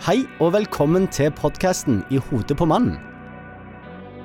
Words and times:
Hei 0.00 0.22
og 0.40 0.54
velkommen 0.54 1.04
til 1.12 1.28
podkasten 1.36 1.98
I 2.08 2.16
hodet 2.30 2.54
på 2.56 2.64
mannen. 2.64 2.94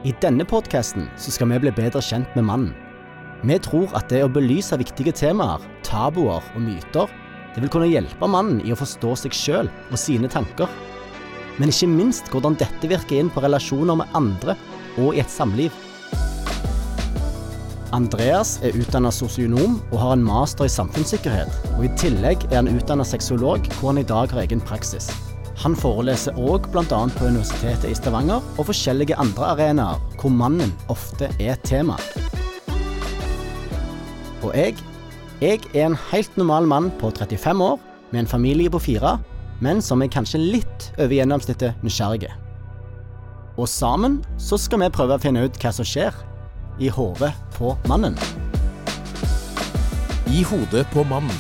I 0.08 0.14
denne 0.24 0.46
podkasten 0.48 1.10
skal 1.20 1.50
vi 1.52 1.58
bli 1.66 1.74
bedre 1.76 2.00
kjent 2.00 2.32
med 2.38 2.46
mannen. 2.48 2.70
Vi 3.44 3.58
tror 3.60 3.92
at 4.00 4.08
det 4.08 4.22
å 4.24 4.30
belyse 4.32 4.80
viktige 4.80 5.12
temaer, 5.12 5.60
tabuer 5.84 6.40
og 6.40 6.64
myter, 6.64 7.12
det 7.52 7.66
vil 7.66 7.74
kunne 7.74 7.90
hjelpe 7.92 8.32
mannen 8.32 8.64
i 8.64 8.72
å 8.72 8.80
forstå 8.80 9.12
seg 9.26 9.36
sjøl 9.36 9.74
og 9.90 10.00
sine 10.00 10.32
tanker. 10.32 10.72
Men 11.60 11.76
ikke 11.76 11.92
minst 11.92 12.32
hvordan 12.32 12.56
dette 12.56 12.94
virker 12.96 13.20
inn 13.20 13.34
på 13.36 13.44
relasjoner 13.44 14.00
med 14.00 14.16
andre 14.16 14.56
og 14.96 15.12
i 15.12 15.26
et 15.26 15.36
samliv. 15.36 15.76
Andreas 17.92 18.62
er 18.64 18.80
utdanna 18.80 19.12
sosionom 19.12 19.82
og 19.92 20.00
har 20.00 20.16
en 20.16 20.24
master 20.24 20.72
i 20.72 20.72
samfunnssikkerhet. 20.72 21.52
Og 21.76 21.90
I 21.90 21.94
tillegg 22.00 22.48
er 22.54 22.62
han 22.62 22.72
utdanna 22.72 23.04
sexolog, 23.04 23.68
hvor 23.76 23.92
han 23.92 24.06
i 24.08 24.08
dag 24.08 24.32
har 24.32 24.48
egen 24.48 24.64
praksis. 24.64 25.12
Han 25.64 25.76
foreleser 25.80 26.36
òg 26.36 26.68
bl.a. 26.74 26.84
på 26.86 27.28
Universitetet 27.30 27.88
i 27.88 27.96
Stavanger 27.96 28.44
og 28.58 28.68
forskjellige 28.68 29.16
andre 29.22 29.54
arenaer 29.54 30.02
hvor 30.20 30.34
mannen 30.34 30.74
ofte 30.92 31.30
er 31.40 31.60
tema. 31.64 31.96
Og 34.44 34.52
jeg, 34.54 34.76
jeg 35.42 35.62
er 35.74 35.88
en 35.88 36.00
helt 36.12 36.36
normal 36.38 36.68
mann 36.70 36.92
på 37.00 37.10
35 37.16 37.64
år 37.64 37.80
med 38.12 38.26
en 38.26 38.30
familie 38.30 38.70
på 38.70 38.84
fire, 38.84 39.18
men 39.64 39.82
som 39.82 40.04
er 40.04 40.12
kanskje 40.12 40.44
litt 40.44 40.90
over 41.00 41.16
gjennomsnittet 41.16 41.86
nysgjerrige. 41.86 42.34
Og 43.56 43.70
sammen 43.72 44.20
så 44.38 44.60
skal 44.60 44.84
vi 44.84 44.92
prøve 44.92 45.16
å 45.16 45.24
finne 45.24 45.46
ut 45.48 45.60
hva 45.64 45.72
som 45.72 45.88
skjer 45.88 46.16
i 46.84 46.92
hodet 46.92 47.32
på 47.56 47.72
mannen. 47.88 48.20
I 50.28 50.44
hodet 50.44 50.84
på 50.92 51.06
mannen. 51.08 51.40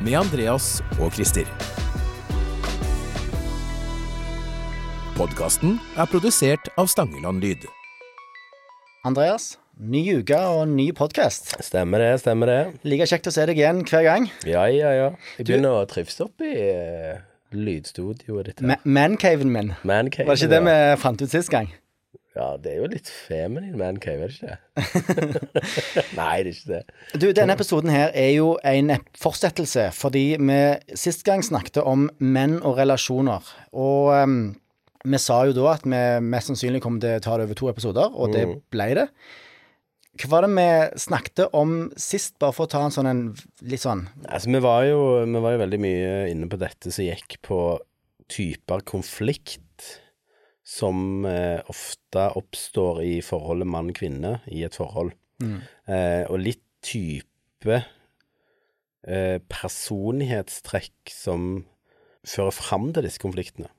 Med 0.00 0.14
Andreas 0.22 0.78
og 1.00 1.10
Christer. 1.16 1.48
Podkasten 5.16 5.78
er 5.98 6.06
produsert 6.10 6.68
av 6.78 6.88
Stangeland 6.90 7.42
Lyd. 7.42 7.64
Andreas, 9.06 9.54
ny 9.74 10.02
uke 10.20 10.38
og 10.38 10.68
ny 10.70 10.90
podkast. 10.96 11.52
Stemmer 11.64 12.02
det, 12.04 12.10
stemmer 12.22 12.50
det. 12.50 12.60
Like 12.86 13.08
kjekt 13.10 13.30
å 13.30 13.34
se 13.34 13.46
deg 13.50 13.58
igjen 13.58 13.82
hver 13.88 14.06
gang. 14.06 14.30
Ja, 14.48 14.66
ja, 14.70 14.92
ja. 14.96 15.10
Jeg 15.38 15.48
begynner 15.48 15.80
å 15.80 15.84
trives 15.90 16.20
opp 16.22 16.44
i 16.46 16.52
uh, 16.54 17.20
lydstudioet 17.56 18.52
ditt. 18.52 18.64
Mancaven 18.84 19.52
min. 19.52 19.74
Mancave. 19.82 20.28
Var 20.30 20.38
det 20.38 20.44
ikke 20.44 20.54
det 20.54 20.62
ja. 20.62 20.66
vi 20.70 21.00
fant 21.04 21.24
ut 21.24 21.34
sist 21.34 21.52
gang? 21.52 21.72
Ja, 22.38 22.52
det 22.62 22.70
er 22.70 22.78
jo 22.78 22.88
litt 22.92 23.08
feminin 23.10 23.74
mancave, 23.80 24.28
er 24.28 24.30
det 24.30 24.36
ikke 24.38 25.16
det? 25.18 25.62
Nei, 26.20 26.36
det 26.46 26.52
er 26.52 26.54
ikke 26.54 26.70
det. 26.70 26.82
Du, 27.18 27.26
Denne 27.34 27.56
episoden 27.58 27.90
her 27.90 28.14
er 28.14 28.30
jo 28.36 28.52
en 28.62 28.94
fortsettelse, 29.18 29.88
fordi 29.96 30.24
vi 30.38 30.60
sist 30.94 31.26
gang 31.26 31.42
snakket 31.42 31.82
om 31.82 32.06
menn 32.22 32.60
og 32.62 32.78
relasjoner. 32.78 33.50
Og 33.74 34.12
ehm, 34.14 34.38
vi 35.04 35.20
sa 35.22 35.44
jo 35.48 35.54
da 35.56 35.68
at 35.74 35.86
vi 35.88 36.00
mest 36.24 36.50
sannsynlig 36.50 36.82
kom 36.84 36.98
til 37.02 37.16
å 37.16 37.22
ta 37.24 37.38
det 37.38 37.48
over 37.48 37.58
to 37.58 37.70
episoder, 37.70 38.10
og 38.12 38.34
det 38.34 38.44
ble 38.72 38.88
det. 38.98 39.06
Hva 40.20 40.28
var 40.32 40.44
det 40.44 40.50
vi 40.52 41.00
snakket 41.00 41.54
om 41.56 41.74
sist, 41.96 42.34
bare 42.42 42.52
for 42.52 42.66
å 42.66 42.72
ta 42.72 42.82
en 42.84 42.92
sånn 42.92 43.08
en 43.08 43.22
litt 43.64 43.80
sånn 43.80 44.02
Altså, 44.26 44.50
vi 44.50 44.60
var, 44.60 44.82
jo, 44.88 45.00
vi 45.24 45.42
var 45.46 45.54
jo 45.54 45.62
veldig 45.62 45.80
mye 45.80 46.10
inne 46.32 46.48
på 46.50 46.58
dette 46.60 46.92
som 46.92 47.06
gikk 47.06 47.38
på 47.46 47.60
typer 48.30 48.84
konflikt 48.86 49.86
som 50.66 51.24
eh, 51.26 51.58
ofte 51.70 52.28
oppstår 52.38 53.00
i 53.02 53.14
forholdet 53.24 53.70
mann-kvinne 53.70 54.36
i 54.52 54.62
et 54.66 54.76
forhold. 54.76 55.14
Eh, 55.40 56.24
og 56.28 56.42
litt 56.44 56.62
type 56.84 57.80
eh, 57.80 59.38
personlighetstrekk 59.50 61.12
som 61.14 61.64
fører 62.28 62.54
fram 62.54 62.90
til 62.94 63.06
disse 63.08 63.22
konfliktene. 63.22 63.70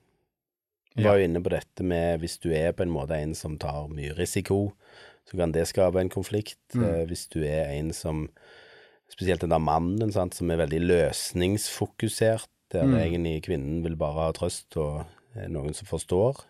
Vi 0.96 1.04
var 1.06 1.14
jo 1.18 1.24
inne 1.26 1.42
på 1.42 1.52
dette 1.54 1.82
med 1.86 2.20
hvis 2.20 2.38
du 2.42 2.50
er 2.52 2.74
på 2.76 2.82
en 2.84 2.92
måte 2.92 3.16
en 3.16 3.34
som 3.38 3.58
tar 3.60 3.88
mye 3.92 4.12
risiko, 4.18 4.72
så 5.28 5.32
kan 5.38 5.54
det 5.54 5.70
skape 5.70 6.00
en 6.00 6.12
konflikt. 6.12 6.60
Mm. 6.74 7.06
hvis 7.08 7.26
du 7.32 7.40
er 7.44 7.64
en 7.76 7.92
som 7.96 8.28
Spesielt 9.12 9.42
den 9.42 9.52
der 9.52 9.60
mannen 9.60 10.08
sant, 10.08 10.32
som 10.32 10.48
er 10.48 10.56
veldig 10.62 10.88
løsningsfokusert, 10.88 12.48
der 12.72 12.88
egentlig 12.96 13.44
kvinnen 13.44 13.84
vil 13.84 13.92
bare 14.00 14.24
ha 14.24 14.32
trøst 14.32 14.72
og 14.80 15.04
eh, 15.36 15.52
noen 15.52 15.76
som 15.76 15.84
forstår. 15.84 16.40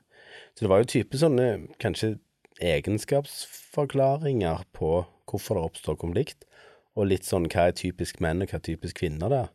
Så 0.54 0.62
det 0.62 0.70
var 0.70 0.78
jo 0.78 0.86
type 0.92 1.18
sånne 1.18 1.74
kanskje 1.82 2.22
egenskapsforklaringer 2.62 4.62
på 4.76 5.02
hvorfor 5.26 5.56
det 5.56 5.64
oppstår 5.66 5.96
konflikt, 5.98 6.46
og 6.94 7.10
litt 7.10 7.26
sånn 7.26 7.50
hva 7.50 7.66
er 7.70 7.78
typisk 7.78 8.20
menn 8.22 8.42
og 8.44 8.48
hva 8.52 8.58
er 8.60 8.68
typisk 8.68 8.94
kvinner 9.00 9.28
der. 9.32 9.48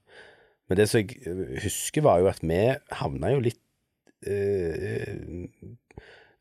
Men 0.68 0.76
det 0.82 0.88
som 0.92 1.00
jeg 1.00 1.08
eh, 1.24 1.64
husker, 1.64 2.02
var 2.04 2.20
jo 2.20 2.28
at 2.32 2.42
vi 2.44 2.76
havna 3.00 3.28
jo 3.32 3.40
litt 3.48 3.56
eh, 3.56 3.67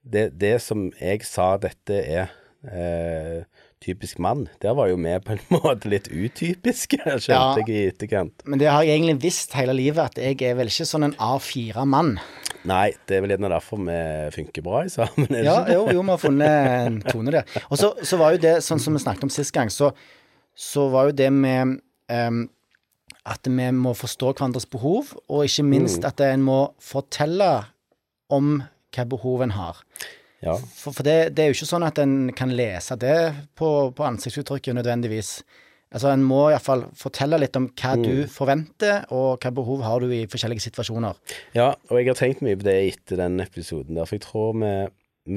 det, 0.07 0.25
det 0.39 0.57
som 0.65 0.89
jeg 1.01 1.25
sa 1.27 1.57
dette 1.61 1.99
er 2.01 2.31
eh, 2.71 3.43
typisk 3.83 4.19
mann, 4.23 4.47
der 4.63 4.75
var 4.79 4.89
jo 4.91 4.97
vi 5.01 5.13
på 5.23 5.35
en 5.37 5.43
måte 5.59 5.91
litt 5.93 6.09
utypiske, 6.11 6.99
skjønte 7.23 7.33
Ja. 7.35 7.55
jeg 7.61 7.69
i 7.75 7.83
etterkant. 7.91 8.47
Men 8.47 8.63
det 8.63 8.71
har 8.73 8.83
jeg 8.87 8.97
egentlig 9.01 9.19
visst 9.27 9.55
hele 9.59 9.75
livet, 9.77 10.03
at 10.15 10.19
jeg 10.23 10.41
er 10.51 10.57
vel 10.59 10.71
ikke 10.73 10.89
sånn 10.89 11.09
en 11.11 11.17
A4-mann. 11.23 12.17
Nei, 12.67 12.89
det 13.07 13.19
er 13.19 13.23
vel 13.23 13.31
gjerne 13.37 13.51
derfor 13.53 13.79
vi 13.79 13.97
funker 14.35 14.65
bra 14.67 14.81
i 14.83 14.91
sammen. 14.91 15.29
er 15.31 15.37
det 15.37 15.45
Ja, 15.47 15.61
ikke? 15.63 15.77
jo, 15.77 15.85
jo, 15.95 16.03
vi 16.03 16.11
har 16.11 16.19
funnet 16.19 16.71
en 16.89 16.97
tone 17.07 17.35
der. 17.37 17.45
Og 17.71 17.79
så, 17.79 17.93
så 18.03 18.19
var 18.19 18.35
jo 18.35 18.41
det, 18.43 18.57
sånn 18.67 18.83
som 18.83 18.97
vi 18.97 19.03
snakket 19.05 19.29
om 19.29 19.31
sist 19.31 19.55
gang, 19.55 19.71
så, 19.71 19.93
så 20.59 20.89
var 20.91 21.11
jo 21.13 21.15
det 21.21 21.29
med 21.35 21.77
em, 22.11 22.41
at 23.27 23.49
vi 23.51 23.71
må 23.75 23.93
forstå 23.97 24.33
hverandres 24.33 24.69
behov, 24.71 25.11
og 25.27 25.47
ikke 25.49 25.67
minst 25.67 26.07
at 26.07 26.21
en 26.23 26.45
må 26.47 26.61
fortelle 26.83 27.51
om 28.33 28.61
hva 28.95 29.05
behov 29.11 29.43
en 29.45 29.55
har. 29.57 29.83
Ja. 30.45 30.55
For, 30.55 30.95
for 30.95 31.07
det, 31.07 31.35
det 31.35 31.43
er 31.43 31.51
jo 31.51 31.57
ikke 31.57 31.69
sånn 31.69 31.87
at 31.87 31.99
en 32.03 32.17
kan 32.37 32.53
lese 32.55 32.97
det 33.01 33.19
på, 33.59 33.71
på 33.97 34.05
ansiktsuttrykket 34.07 34.77
nødvendigvis. 34.79 35.41
Altså 35.95 36.11
En 36.13 36.25
må 36.27 36.49
iallfall 36.51 36.85
fortelle 36.99 37.39
litt 37.41 37.57
om 37.59 37.69
hva 37.79 37.95
du 37.99 38.27
forventer, 38.31 39.07
og 39.15 39.43
hva 39.43 39.53
behov 39.55 39.85
har 39.87 40.03
du 40.03 40.13
i 40.13 40.27
forskjellige 40.31 40.67
situasjoner. 40.67 41.19
ja, 41.57 41.73
og 41.89 41.99
jeg 41.99 42.11
har 42.11 42.19
tenkt 42.19 42.43
mye 42.45 42.59
på 42.59 42.67
det 42.67 42.77
etter 42.93 43.21
den 43.23 43.41
episoden 43.43 43.99
der, 43.99 44.09
for 44.09 44.19
jeg 44.19 44.27
tror 44.27 44.57
vi, 44.61 44.73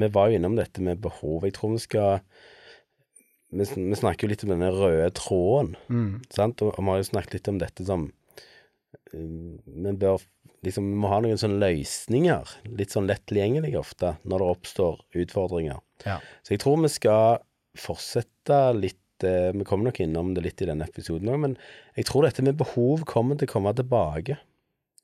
vi 0.02 0.10
var 0.12 0.30
jo 0.30 0.40
innom 0.40 0.58
dette 0.58 0.82
med 0.84 1.02
behov. 1.02 1.46
Jeg 1.46 1.56
tror 1.56 1.76
vi 1.76 1.84
skal 1.86 2.20
Vi, 3.50 3.66
vi 3.74 3.98
snakker 3.98 4.26
jo 4.26 4.30
litt 4.30 4.44
om 4.46 4.52
denne 4.52 4.70
røde 4.70 5.10
tråden, 5.18 5.74
sant, 6.30 6.62
og, 6.62 6.76
og 6.76 6.84
vi 6.84 6.92
har 6.92 7.00
jo 7.00 7.08
snakket 7.08 7.38
litt 7.38 7.50
om 7.50 7.58
dette 7.58 7.86
som 7.86 8.06
um, 9.14 9.58
Vi 9.64 9.94
bør 9.98 10.22
liksom 10.66 10.86
Vi 10.92 11.00
må 11.02 11.10
ha 11.10 11.20
noen 11.24 11.40
sånne 11.40 11.58
løsninger, 11.62 12.54
litt 12.78 12.94
sånn 12.94 13.08
lett 13.10 13.24
tilgjengelige 13.30 13.80
ofte, 13.80 14.14
når 14.28 14.42
det 14.42 14.50
oppstår 14.54 15.00
utfordringer. 15.24 15.80
Ja. 16.06 16.18
Så 16.44 16.54
jeg 16.54 16.62
tror 16.62 16.82
vi 16.84 16.92
skal 16.92 17.40
fortsette 17.78 18.60
litt 18.76 19.26
eh, 19.26 19.50
Vi 19.56 19.66
kommer 19.68 19.88
nok 19.88 20.00
innom 20.04 20.34
det 20.36 20.44
litt 20.46 20.62
i 20.62 20.68
denne 20.68 20.86
episoden 20.86 21.30
òg, 21.32 21.42
men 21.46 21.58
jeg 21.96 22.08
tror 22.10 22.26
dette 22.26 22.44
med 22.44 22.58
behov 22.60 23.06
kommer 23.08 23.40
til 23.40 23.50
å 23.50 23.54
komme 23.54 23.74
tilbake 23.76 24.38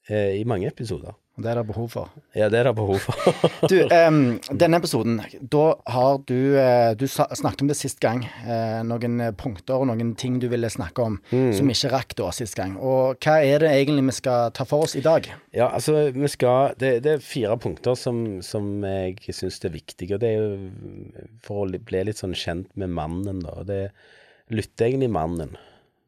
eh, 0.09 0.37
i 0.39 0.45
mange 0.49 0.69
episoder. 0.71 1.17
Og 1.37 1.45
det 1.45 1.51
er 1.53 1.59
det 1.61 1.67
behov 1.69 1.89
for. 1.93 2.13
Ja, 2.37 2.47
det 2.49 2.63
er 2.63 2.71
det 2.71 2.75
behov 2.79 3.03
for. 3.05 3.17
Du, 3.71 3.77
um, 4.09 4.39
denne 4.57 4.79
episoden, 4.81 5.19
da 5.53 5.65
har 5.93 6.21
du 6.29 6.57
uh, 6.57 6.95
Du 6.97 7.05
snakket 7.09 7.65
om 7.65 7.69
det 7.69 7.77
sist 7.77 8.01
gang. 8.01 8.23
Uh, 8.47 8.81
noen 8.89 9.21
punkter 9.37 9.83
og 9.83 9.91
noen 9.91 10.15
ting 10.17 10.39
du 10.41 10.49
ville 10.53 10.71
snakke 10.73 11.05
om 11.05 11.19
som 11.29 11.71
ikke 11.73 11.91
rakk 11.93 12.17
da 12.19 12.31
sist 12.35 12.57
gang. 12.57 12.77
Og 12.81 13.21
hva 13.21 13.37
er 13.45 13.61
det 13.65 13.73
egentlig 13.75 14.07
vi 14.09 14.17
skal 14.21 14.55
ta 14.57 14.65
for 14.69 14.87
oss 14.87 14.97
i 14.97 15.05
dag? 15.05 15.29
ja, 15.57 15.69
altså, 15.69 16.11
vi 16.15 16.29
skal 16.31 16.75
Det, 16.81 17.01
det 17.05 17.13
er 17.17 17.25
fire 17.25 17.57
punkter 17.61 17.97
som, 17.99 18.41
som 18.45 18.85
jeg 18.85 19.35
syns 19.35 19.61
er 19.65 19.75
viktige, 19.75 20.17
og 20.17 20.23
det 20.23 20.33
er 20.33 20.41
jo 20.41 21.31
for 21.45 21.65
å 21.65 21.85
bli 21.89 22.05
litt 22.09 22.21
sånn 22.21 22.37
kjent 22.37 22.71
med 22.79 22.93
mannen, 22.97 23.43
da. 23.45 23.61
Det 23.67 23.83
lytter 24.53 24.89
egentlig 24.89 25.11
mannen. 25.13 25.57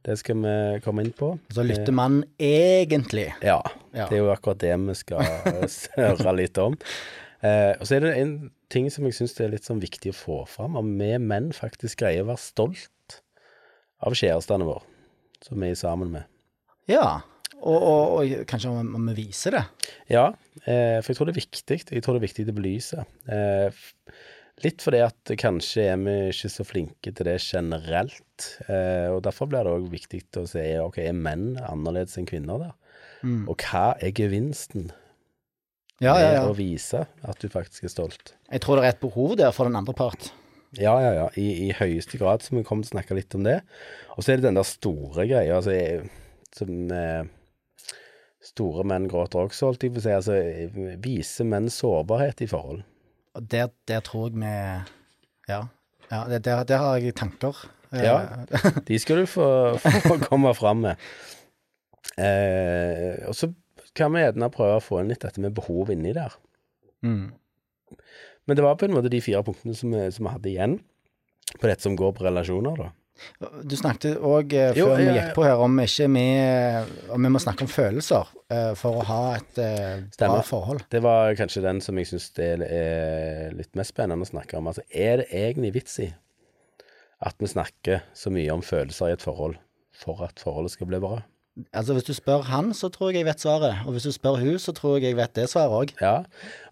Det 0.07 0.17
skal 0.21 0.39
vi 0.41 0.55
komme 0.85 1.05
inn 1.05 1.13
på. 1.13 1.35
Så 1.53 1.65
lytter 1.67 1.93
mannen 1.93 2.25
egentlig. 2.41 3.27
Ja, 3.45 3.61
Ja. 3.95 4.09
det 4.09 4.19
er 4.19 4.23
jo 4.23 4.33
akkurat 4.33 4.61
det 4.63 4.75
vi 4.85 4.97
skal 4.99 5.25
høre 5.99 6.37
litt 6.37 6.61
om. 6.63 6.77
Eh, 7.45 7.75
og 7.79 7.87
så 7.87 7.97
er 7.97 8.05
det 8.05 8.15
en 8.19 8.37
ting 8.73 8.89
som 8.93 9.07
jeg 9.07 9.17
syns 9.17 9.37
er 9.41 9.53
litt 9.53 9.67
sånn 9.69 9.83
viktig 9.83 10.13
å 10.13 10.19
få 10.19 10.39
fram, 10.51 10.77
at 10.79 10.87
vi 11.01 11.11
menn 11.23 11.53
faktisk 11.57 12.03
greier 12.03 12.27
å 12.27 12.31
være 12.33 12.43
stolt 12.43 13.19
av 14.05 14.17
kjærestene 14.19 14.67
våre, 14.69 14.85
som 15.45 15.61
vi 15.63 15.71
er 15.73 15.79
sammen 15.79 16.13
med. 16.15 16.29
Ja. 16.91 17.21
Og, 17.59 17.75
og, 17.75 18.03
og 18.21 18.47
kanskje 18.47 18.71
om, 18.71 19.07
vi 19.11 19.27
viser 19.27 19.57
det. 19.57 19.65
Ja, 20.13 20.29
eh, 20.63 20.99
for 21.03 21.11
jeg 21.11 21.19
tror 21.19 21.29
det 21.29 21.35
er 21.35 21.41
viktig. 21.41 21.79
Jeg 21.91 22.05
tror 22.05 22.15
det 22.15 22.21
er 22.21 22.29
viktig 22.29 22.47
å 22.47 22.55
belyse. 22.55 23.07
Eh, 23.35 23.87
litt 24.63 24.83
fordi 24.83 25.01
at 25.03 25.33
kanskje 25.39 25.89
er 25.93 25.99
vi 26.03 26.15
ikke 26.33 26.51
så 26.55 26.67
flinke 26.67 27.13
til 27.13 27.29
det 27.29 27.39
generelt, 27.43 28.51
eh, 28.67 29.09
og 29.11 29.25
derfor 29.27 29.51
blir 29.51 29.67
det 29.67 29.75
òg 29.75 29.89
viktig 29.91 30.23
å 30.39 30.47
se 30.51 30.65
ok, 30.83 31.01
er 31.03 31.19
menn 31.19 31.57
annerledes 31.67 32.19
enn 32.19 32.31
kvinner 32.31 32.63
der? 32.63 32.77
Og 33.25 33.57
hva 33.65 33.97
er 34.01 34.13
gevinsten 34.15 34.91
Ja, 35.99 36.15
ja, 36.23 36.29
med 36.39 36.53
å 36.53 36.57
vise 36.59 37.07
at 37.27 37.41
du 37.43 37.49
faktisk 37.51 37.89
er 37.89 37.91
stolt. 37.91 38.35
Jeg 38.53 38.63
tror 38.63 38.79
det 38.79 38.85
er 38.87 38.93
et 38.95 39.01
behov 39.03 39.35
der 39.41 39.51
for 39.55 39.67
den 39.67 39.75
andre 39.79 39.95
part. 39.99 40.29
Ja, 40.79 40.93
ja, 41.03 41.11
ja. 41.17 41.25
I, 41.41 41.47
I 41.67 41.73
høyeste 41.75 42.21
grad, 42.21 42.45
så 42.45 42.55
vi 42.55 42.63
kommer 42.63 42.85
til 42.85 42.93
å 42.93 42.97
snakke 42.99 43.17
litt 43.19 43.35
om 43.35 43.43
det. 43.47 43.57
Og 44.15 44.23
så 44.23 44.33
er 44.35 44.39
det 44.39 44.47
den 44.51 44.61
der 44.61 44.69
store 44.69 45.25
greia, 45.27 45.57
altså, 45.57 45.75
jeg, 45.75 46.07
som 46.55 46.93
eh, 46.95 47.25
Store 48.49 48.85
menn 48.87 49.09
gråter 49.11 49.43
også, 49.49 49.67
holdt 49.73 49.83
jeg 49.85 49.93
på 49.97 49.99
å 49.99 50.05
si. 50.05 50.13
Altså, 50.15 50.37
vise 51.03 51.45
menn 51.45 51.67
sårbarhet 51.73 52.45
i 52.45 52.49
forhold? 52.49 52.85
Og 53.37 53.49
der, 53.51 53.73
der 53.91 54.05
tror 54.07 54.29
jeg 54.31 54.39
vi 54.39 54.53
Ja. 55.51 55.65
ja 56.13 56.21
der, 56.39 56.63
der 56.69 56.79
har 56.85 57.03
jeg 57.03 57.17
tanker. 57.19 57.65
Eh, 57.91 58.05
Ja. 58.05 58.45
De 58.87 58.99
skal 59.03 59.25
du 59.25 59.27
få, 59.27 59.49
få 60.07 60.21
komme 60.29 60.55
fram 60.55 60.85
med. 60.87 60.97
Eh, 62.19 63.25
og 63.29 63.37
så 63.37 63.51
kan 63.97 64.13
vi 64.15 64.23
gjerne 64.23 64.51
prøve 64.55 64.79
å 64.79 64.85
få 64.85 65.03
inn 65.03 65.11
litt 65.13 65.25
dette 65.25 65.43
med 65.43 65.57
behov 65.57 65.93
inni 65.95 66.15
der. 66.17 66.35
Mm. 67.07 67.31
Men 68.49 68.57
det 68.59 68.65
var 68.65 68.79
på 68.81 68.89
en 68.89 68.97
måte 68.97 69.13
de 69.13 69.21
fire 69.23 69.43
punktene 69.47 69.77
som 69.77 69.93
vi, 69.93 70.07
som 70.15 70.27
vi 70.27 70.35
hadde 70.35 70.51
igjen 70.53 70.79
på 71.59 71.69
dette 71.69 71.85
som 71.85 71.97
går 71.97 72.15
på 72.17 72.27
relasjoner, 72.27 72.81
da. 72.81 72.91
Du 73.67 73.75
snakket 73.75 74.21
òg 74.23 74.53
eh, 74.55 74.77
Jo, 74.79 74.93
før 74.93 75.01
vi 75.01 75.07
gikk 75.17 75.33
på 75.35 75.43
her 75.43 75.59
om 75.59 75.81
ikke 75.83 76.07
vi 76.15 76.27
Om 77.15 77.25
vi 77.27 77.31
må 77.35 77.41
snakke 77.43 77.65
om 77.67 77.71
følelser 77.71 78.29
eh, 78.47 78.71
for 78.79 79.01
å 79.01 79.07
ha 79.09 79.23
et 79.35 79.59
eh, 79.59 80.05
bra 80.21 80.39
forhold. 80.47 80.85
Det 80.93 81.01
var 81.03 81.35
kanskje 81.39 81.65
den 81.65 81.83
som 81.83 81.99
jeg 81.99 82.13
syns 82.13 82.29
er, 82.39 82.63
er 82.63 83.57
litt 83.59 83.75
mest 83.79 83.97
spennende 83.97 84.23
å 84.23 84.31
snakke 84.31 84.61
om. 84.61 84.71
Altså, 84.71 84.85
er 84.95 85.23
det 85.23 85.29
egentlig 85.35 85.73
vits 85.81 85.99
i 86.05 86.13
at 87.27 87.35
vi 87.43 87.51
snakker 87.51 88.05
så 88.15 88.31
mye 88.31 88.55
om 88.55 88.63
følelser 88.63 89.11
i 89.11 89.17
et 89.17 89.25
forhold 89.27 89.59
for 89.99 90.23
at 90.23 90.39
forholdet 90.39 90.77
skal 90.77 90.91
bli 90.91 91.03
bra? 91.03 91.19
Altså 91.75 91.97
Hvis 91.97 92.07
du 92.07 92.13
spør 92.17 92.45
han, 92.49 92.73
så 92.77 92.91
tror 92.95 93.11
jeg 93.11 93.23
jeg 93.23 93.29
vet 93.29 93.43
svaret. 93.43 93.85
Og 93.87 93.95
hvis 93.97 94.07
du 94.09 94.13
spør 94.15 94.39
hun, 94.41 94.59
så 94.63 94.75
tror 94.77 94.99
jeg 94.99 95.11
jeg 95.11 95.19
vet 95.19 95.35
det 95.39 95.49
svaret 95.51 95.75
òg. 95.75 95.95
Ja, 96.03 96.21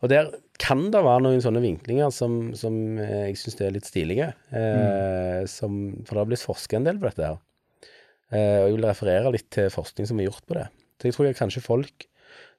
og 0.01 0.13
der 0.13 0.31
kan 0.63 0.87
det 0.93 1.03
være 1.05 1.25
noen 1.27 1.43
sånne 1.45 1.61
vinklinger 1.65 2.13
som, 2.15 2.55
som 2.57 2.77
eh, 3.03 3.27
jeg 3.31 3.41
syns 3.41 3.59
er 3.61 3.75
litt 3.75 3.89
stilige. 3.89 4.31
Eh, 4.57 5.43
som, 5.51 5.81
for 6.07 6.15
det 6.15 6.23
har 6.23 6.31
blitt 6.31 6.47
forska 6.47 6.79
en 6.79 6.87
del 6.89 7.01
på 7.03 7.11
dette 7.11 7.33
her. 7.33 7.41
Eh, 8.33 8.59
og 8.63 8.69
jeg 8.71 8.77
vil 8.79 8.89
referere 8.89 9.35
litt 9.35 9.49
til 9.55 9.69
forskning 9.75 10.09
som 10.09 10.21
er 10.23 10.31
gjort 10.31 10.47
på 10.49 10.59
det. 10.59 10.69
Så 10.97 11.11
jeg 11.11 11.17
tror 11.17 11.29
jeg 11.29 11.41
kanskje 11.41 11.65
folk 11.65 12.07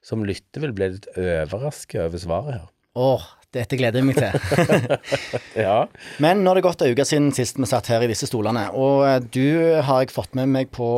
som 0.04 0.22
lytter, 0.26 0.62
vil 0.62 0.76
bli 0.76 0.92
litt 0.94 1.08
overraska 1.16 2.04
over 2.06 2.22
svaret 2.22 2.60
her. 2.60 2.68
Åh, 2.98 3.24
dette 3.54 3.78
gleder 3.80 4.02
jeg 4.02 4.08
meg 4.08 4.18
til. 4.18 4.98
Ja. 5.64 5.86
Men 6.22 6.44
nå 6.44 6.52
har 6.52 6.58
det 6.58 6.66
gått 6.66 6.82
ei 6.84 6.92
uke 6.94 7.06
siden 7.08 7.32
sist 7.34 7.58
vi 7.58 7.66
satt 7.68 7.90
her 7.90 8.04
i 8.04 8.10
disse 8.10 8.28
stolene, 8.30 8.68
og 8.78 9.02
eh, 9.08 9.18
du 9.24 9.80
har 9.82 10.04
jeg 10.04 10.14
fått 10.14 10.36
med 10.38 10.50
meg 10.54 10.70
på 10.74 10.88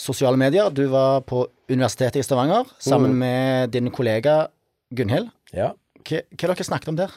sosiale 0.00 0.38
medier. 0.40 0.70
Du 0.74 0.84
var 0.92 1.22
på 1.28 1.44
Universitetet 1.70 2.20
i 2.20 2.26
Stavanger 2.26 2.68
sammen 2.82 3.14
med 3.18 3.70
din 3.74 3.90
kollega 3.94 4.48
Gunhild. 4.94 5.30
ja. 5.54 5.72
Hva, 6.04 6.18
hva 6.36 6.50
dere 6.50 6.64
snakket 6.66 6.90
om 6.92 6.96
der? 6.98 7.12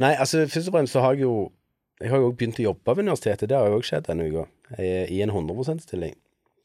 Nei, 0.00 0.14
altså 0.16 0.46
først 0.48 0.70
og 0.70 0.76
fremst 0.78 0.94
så 0.96 1.02
har 1.04 1.12
jeg 1.16 1.26
jo 1.26 1.50
Jeg 2.00 2.08
har 2.12 2.20
jo 2.20 2.30
begynt 2.32 2.58
å 2.60 2.64
jobbe 2.70 2.92
ved 2.94 3.04
universitetet. 3.06 3.48
Det 3.48 3.56
har 3.56 3.68
jo 3.68 3.76
også 3.78 3.90
skjedd 3.94 4.06
denne 4.08 4.24
uka. 4.28 4.42
I 4.80 5.20
en 5.24 5.30
100 5.32 5.54
%-stilling. 5.64 6.14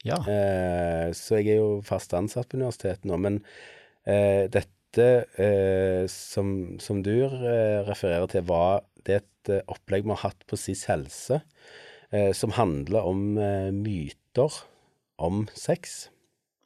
Ja. 0.04 0.18
Eh, 0.28 1.12
så 1.16 1.38
jeg 1.40 1.54
er 1.54 1.60
jo 1.62 1.70
fast 1.88 2.12
ansatt 2.18 2.50
på 2.52 2.58
universitetet 2.60 3.08
nå. 3.08 3.16
Men 3.16 3.38
eh, 4.04 4.50
dette 4.52 5.06
eh, 5.40 6.04
som, 6.12 6.76
som 6.84 7.00
du 7.04 7.14
eh, 7.24 7.80
refererer 7.88 8.28
til, 8.34 8.44
var 8.50 8.84
det 9.08 9.22
et 9.22 9.54
eh, 9.56 9.64
opplegg 9.72 10.04
vi 10.04 10.12
har 10.16 10.24
hatt 10.26 10.44
på 10.52 10.60
SIS 10.60 10.84
helse, 10.92 11.40
eh, 12.12 12.32
som 12.36 12.52
handler 12.58 13.08
om 13.08 13.24
myter 13.80 14.60
om 15.22 15.46
sex. 15.58 16.10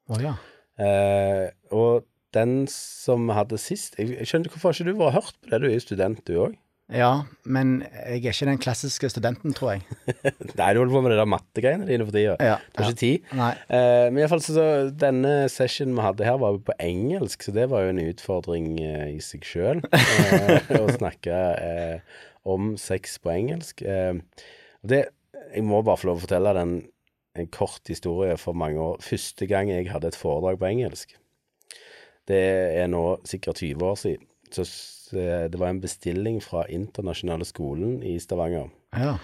Oh, 0.09 0.19
ja. 0.21 0.35
Eh, 0.81 1.49
og 1.75 2.05
den 2.35 2.65
som 2.69 3.29
hadde 3.31 3.55
sist 3.57 3.95
Jeg, 3.95 4.09
jeg 4.19 4.27
skjønner 4.27 4.51
Hvorfor 4.51 4.67
har 4.67 4.75
ikke 4.75 4.91
du 4.91 4.99
vært 4.99 5.15
hørt 5.15 5.37
på 5.39 5.49
det? 5.53 5.59
Du 5.63 5.67
er 5.69 5.75
jo 5.77 5.83
student, 5.85 6.19
du 6.27 6.33
òg. 6.43 6.57
Ja, 6.93 7.23
men 7.49 7.79
jeg 7.81 8.19
er 8.19 8.33
ikke 8.35 8.45
den 8.45 8.59
klassiske 8.61 9.09
studenten, 9.09 9.55
tror 9.57 9.71
jeg. 9.73 9.85
Nei, 10.59 10.67
du 10.75 10.83
holder 10.83 10.91
på 10.93 11.01
med 11.01 11.15
det 11.15 11.17
der 11.17 11.29
mattegreiene 11.31 11.87
dine 11.89 12.05
for 12.05 12.13
tida. 12.13 12.35
Ja, 12.37 12.59
Du 12.75 12.83
har 12.83 12.91
ja. 12.91 12.91
ikke 12.91 13.01
tid. 13.01 13.31
Eh, 13.33 14.03
men 14.11 14.19
iallfall 14.21 14.43
så, 14.45 14.53
så 14.53 14.65
denne 15.01 15.31
sessionen 15.49 15.97
vi 15.97 16.05
hadde 16.05 16.27
her, 16.27 16.37
var 16.43 16.53
jo 16.53 16.61
på 16.67 16.75
engelsk, 16.85 17.47
så 17.47 17.55
det 17.55 17.65
var 17.71 17.87
jo 17.87 17.95
en 17.95 18.03
utfordring 18.03 18.67
eh, 18.83 19.07
i 19.15 19.23
seg 19.23 19.47
sjøl. 19.49 19.81
Eh, 19.97 20.69
å 20.83 20.85
snakke 20.93 21.39
eh, 21.57 22.21
om 22.53 22.75
sex 22.77 23.17
på 23.23 23.33
engelsk. 23.33 23.81
Eh, 23.81 24.21
det 24.85 25.07
Jeg 25.55 25.65
må 25.65 25.81
bare 25.85 25.97
få 25.97 26.11
lov 26.11 26.21
å 26.21 26.25
fortelle 26.27 26.53
den 26.59 26.77
en 27.35 27.47
kort 27.51 27.81
historie 27.87 28.37
for 28.37 28.53
mange 28.53 28.79
år. 28.81 28.97
Første 29.03 29.47
gang 29.47 29.69
jeg 29.71 29.91
hadde 29.91 30.07
et 30.07 30.17
foredrag 30.19 30.59
på 30.59 30.69
engelsk, 30.71 31.17
det 32.27 32.41
er 32.81 32.87
nå 32.89 33.03
sikkert 33.27 33.61
20 33.61 33.85
år 33.85 33.95
siden. 34.01 34.27
Så 34.51 34.63
eh, 35.17 35.45
det 35.51 35.59
var 35.59 35.69
en 35.69 35.81
bestilling 35.81 36.39
fra 36.43 36.65
Internasjonale 36.69 37.45
skolen 37.45 37.99
i 38.03 38.17
Stavanger. 38.19 38.71
Ja. 38.95 39.17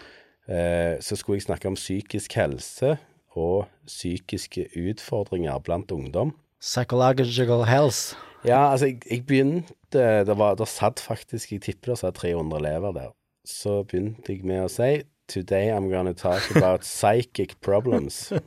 Eh, 0.45 0.99
så 1.01 1.15
skulle 1.15 1.39
jeg 1.39 1.47
snakke 1.47 1.71
om 1.71 1.77
psykisk 1.79 2.35
helse 2.37 2.97
og 3.37 3.65
psykiske 3.87 4.67
utfordringer 4.77 5.59
blant 5.59 5.91
ungdom. 5.91 6.35
Psychological 6.61 7.65
health. 7.65 8.13
Ja, 8.45 8.71
altså, 8.71 8.85
jeg, 8.85 9.01
jeg 9.11 9.25
begynte 9.25 10.25
Det 10.25 10.37
var, 10.37 10.55
der 10.55 10.65
satt 10.65 10.99
faktisk 10.99 11.51
Jeg 11.51 11.61
tipper 11.61 11.91
det 11.91 11.99
satt 11.99 12.15
300 12.15 12.57
elever 12.57 12.91
der. 12.91 13.09
Så 13.45 13.83
begynte 13.83 14.33
jeg 14.33 14.45
med 14.45 14.65
å 14.65 14.69
si 14.69 15.01
Today 15.31 15.71
I'm 15.71 15.89
gonna 15.89 16.13
talk 16.13 16.43
about 16.51 16.83
psychic 16.99 17.61
problems. 17.61 18.33
Uh, 18.35 18.41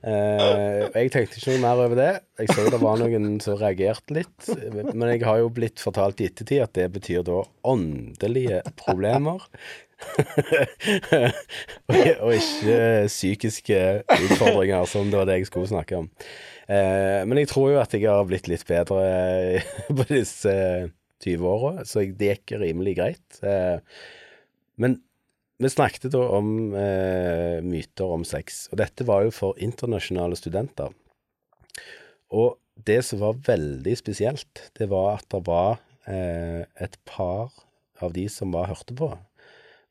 jeg 0.00 1.10
tenkte 1.12 1.36
ikke 1.36 1.52
noe 1.52 1.60
mer 1.60 1.82
over 1.84 1.98
det. 1.98 2.12
Jeg 2.40 2.54
så 2.54 2.64
det 2.72 2.80
var 2.80 2.96
noen 3.02 3.36
som 3.44 3.58
reagerte 3.60 4.16
litt. 4.16 4.48
Men 4.94 5.10
jeg 5.12 5.26
har 5.28 5.42
jo 5.42 5.50
blitt 5.52 5.82
fortalt 5.84 6.22
i 6.24 6.30
ettertid 6.30 6.64
at 6.64 6.72
det 6.78 6.86
betyr 6.94 7.20
da 7.28 7.42
åndelige 7.68 8.62
problemer. 8.80 9.44
og, 11.90 11.92
og 11.92 12.32
ikke 12.32 12.78
psykiske 13.10 13.82
utfordringer, 14.08 14.88
som 14.88 15.12
det 15.12 15.20
var 15.20 15.28
det 15.28 15.42
jeg 15.42 15.50
skulle 15.50 15.68
snakke 15.68 16.00
om. 16.00 16.08
Uh, 16.64 17.28
men 17.28 17.42
jeg 17.42 17.52
tror 17.52 17.74
jo 17.74 17.82
at 17.82 17.92
jeg 17.92 18.08
har 18.08 18.24
blitt 18.30 18.48
litt 18.48 18.64
bedre 18.68 19.04
på 20.00 20.08
disse 20.08 20.56
20 21.24 21.50
åra, 21.50 21.84
så 21.84 22.04
det 22.06 22.32
gikk 22.32 22.56
rimelig 22.62 22.94
greit. 22.98 23.40
Eh, 23.42 23.78
men 24.78 24.98
vi 25.58 25.70
snakket 25.72 26.12
da 26.14 26.22
om 26.38 26.74
eh, 26.78 27.58
myter 27.66 28.14
om 28.14 28.24
sex, 28.26 28.66
og 28.70 28.78
dette 28.78 29.06
var 29.08 29.24
jo 29.26 29.34
for 29.34 29.58
internasjonale 29.62 30.38
studenter. 30.38 30.94
Og 32.30 32.58
det 32.86 33.00
som 33.06 33.22
var 33.22 33.40
veldig 33.46 33.94
spesielt, 33.98 34.68
det 34.78 34.90
var 34.92 35.16
at 35.18 35.26
det 35.34 35.42
var 35.48 35.80
eh, 36.06 36.62
et 36.78 36.94
par 37.08 37.50
av 37.98 38.14
de 38.14 38.28
som 38.30 38.54
var 38.54 38.70
hørte 38.70 38.94
på, 38.94 39.10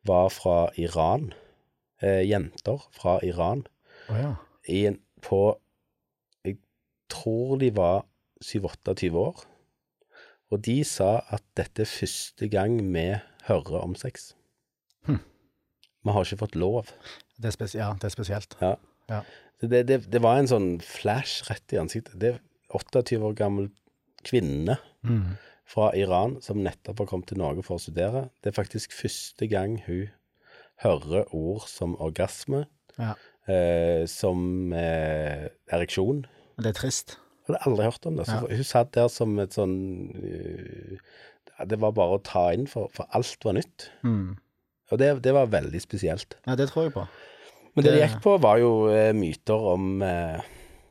var 0.08 0.32
fra 0.32 0.70
Iran. 0.80 1.34
Eh, 2.00 2.24
jenter 2.24 2.88
fra 2.96 3.18
Iran. 3.26 3.66
Oh, 4.08 4.16
ja. 4.16 4.34
I 4.72 4.86
en, 4.94 5.02
på 5.26 5.58
Jeg 6.46 6.60
tror 7.12 7.58
de 7.60 7.74
var 7.76 8.06
7-28 8.44 9.12
år. 9.20 9.44
Og 10.48 10.62
de 10.64 10.80
sa 10.88 11.26
at 11.34 11.44
dette 11.60 11.84
er 11.84 11.92
første 11.92 12.48
gang 12.48 12.80
vi 12.94 13.10
hører 13.50 13.82
om 13.82 13.98
sex. 14.00 14.32
Hm. 15.08 15.20
Vi 16.08 16.14
har 16.16 16.24
ikke 16.26 16.40
fått 16.46 16.56
lov. 16.56 16.94
Det 17.38 17.52
ja, 17.76 17.92
det 18.00 18.08
er 18.08 18.14
spesielt. 18.14 18.56
Ja. 18.64 18.76
Ja. 19.12 19.22
Det, 19.62 19.82
det, 19.90 19.98
det 20.12 20.22
var 20.22 20.38
en 20.40 20.48
sånn 20.50 20.70
flash 20.86 21.48
rett 21.50 21.74
i 21.74 21.80
ansiktet. 21.82 22.16
Det 22.22 22.36
er 22.36 22.40
28 22.74 23.20
år 23.24 23.36
gammel 23.38 23.70
kvinne 24.28 24.78
Mm. 25.08 25.38
fra 25.68 25.92
Iran 25.96 26.38
som 26.42 26.58
nettopp 26.64 27.00
har 27.00 27.08
kommet 27.08 27.28
til 27.30 27.38
Norge 27.40 27.64
for 27.64 27.78
å 27.78 27.82
studere. 27.84 28.26
Det 28.44 28.50
er 28.52 28.56
faktisk 28.58 28.92
første 28.96 29.48
gang 29.48 29.78
hun 29.86 30.10
hører 30.84 31.28
ord 31.34 31.68
som 31.70 31.96
orgasme, 32.04 32.66
Ja. 33.00 33.14
eh, 33.48 34.06
som 34.10 34.74
eh, 34.74 35.48
ereksjon. 35.72 36.26
Det 36.58 36.74
er 36.74 36.74
trist. 36.82 37.18
Jeg 37.48 37.56
hadde 37.56 37.64
aldri 37.70 37.86
hørt 37.88 38.06
om 38.06 38.18
det. 38.18 38.26
Så 38.28 38.42
Ja. 38.50 38.56
Hun 38.58 38.64
satt 38.64 38.92
der 38.98 39.08
som 39.08 39.38
et 39.40 39.54
sånn 39.56 40.12
uh, 40.18 40.98
Det 41.66 41.80
var 41.80 41.92
bare 41.96 42.18
å 42.18 42.24
ta 42.24 42.52
inn, 42.54 42.68
for, 42.68 42.90
for 42.94 43.08
alt 43.16 43.38
var 43.46 43.54
nytt. 43.58 43.88
Mm. 44.04 44.36
Og 44.92 44.98
det, 45.02 45.22
det 45.26 45.34
var 45.36 45.48
veldig 45.52 45.82
spesielt. 45.84 46.36
Ja, 46.48 46.56
det 46.56 46.70
tror 46.72 46.88
jeg 46.88 46.94
på. 46.94 47.08
Men 47.76 47.84
det 47.86 47.94
Det- 47.94 48.02
gikk 48.10 48.22
på, 48.24 48.38
var 48.42 48.58
jo 48.62 48.88
eh, 48.90 49.12
myter 49.14 49.54
om 49.74 50.02
eh, 50.02 50.40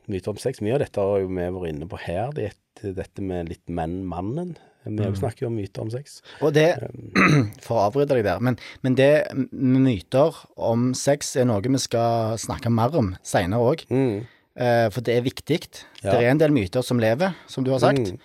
Myter 0.09 0.29
om 0.31 0.37
sex. 0.39 0.61
Mye 0.63 0.75
av 0.77 0.79
dette 0.85 1.01
har 1.03 1.19
jo 1.19 1.27
vi 1.27 1.35
vært 1.51 1.69
inne 1.73 1.87
på 1.91 1.99
her. 1.99 2.29
Det, 2.31 2.53
dette 2.95 3.21
med 3.27 3.49
litt 3.49 3.67
menn-mannen. 3.67 4.53
Vi 4.85 4.93
Mm. 5.03 5.17
snakker 5.19 5.41
jo 5.43 5.47
om 5.49 5.57
myter 5.57 5.81
om 5.83 5.91
sex. 5.91 6.21
Og 6.41 6.53
det, 6.55 6.79
for 7.67 7.75
å 7.75 7.89
avbryte 7.89 8.15
deg 8.15 8.23
der, 8.23 8.39
men, 8.39 8.57
men 8.85 8.95
det 8.95 9.27
myter 9.51 10.37
om 10.57 10.93
sex 10.95 11.35
er 11.35 11.49
noe 11.51 11.61
vi 11.61 11.79
skal 11.83 12.37
snakke 12.39 12.71
mer 12.71 12.95
om 12.95 13.17
seinere 13.27 13.59
òg. 13.67 13.83
Mm. 13.91 14.21
Eh, 14.57 14.87
for 14.95 15.03
det 15.03 15.17
er 15.19 15.27
viktig. 15.27 15.59
Ja. 16.05 16.13
Det 16.13 16.21
er 16.23 16.31
en 16.31 16.39
del 16.39 16.55
myter 16.55 16.85
som 16.87 17.01
lever, 17.03 17.35
som 17.51 17.65
du 17.67 17.73
har 17.75 17.81
sagt, 17.83 17.99
Mm. 18.15 18.21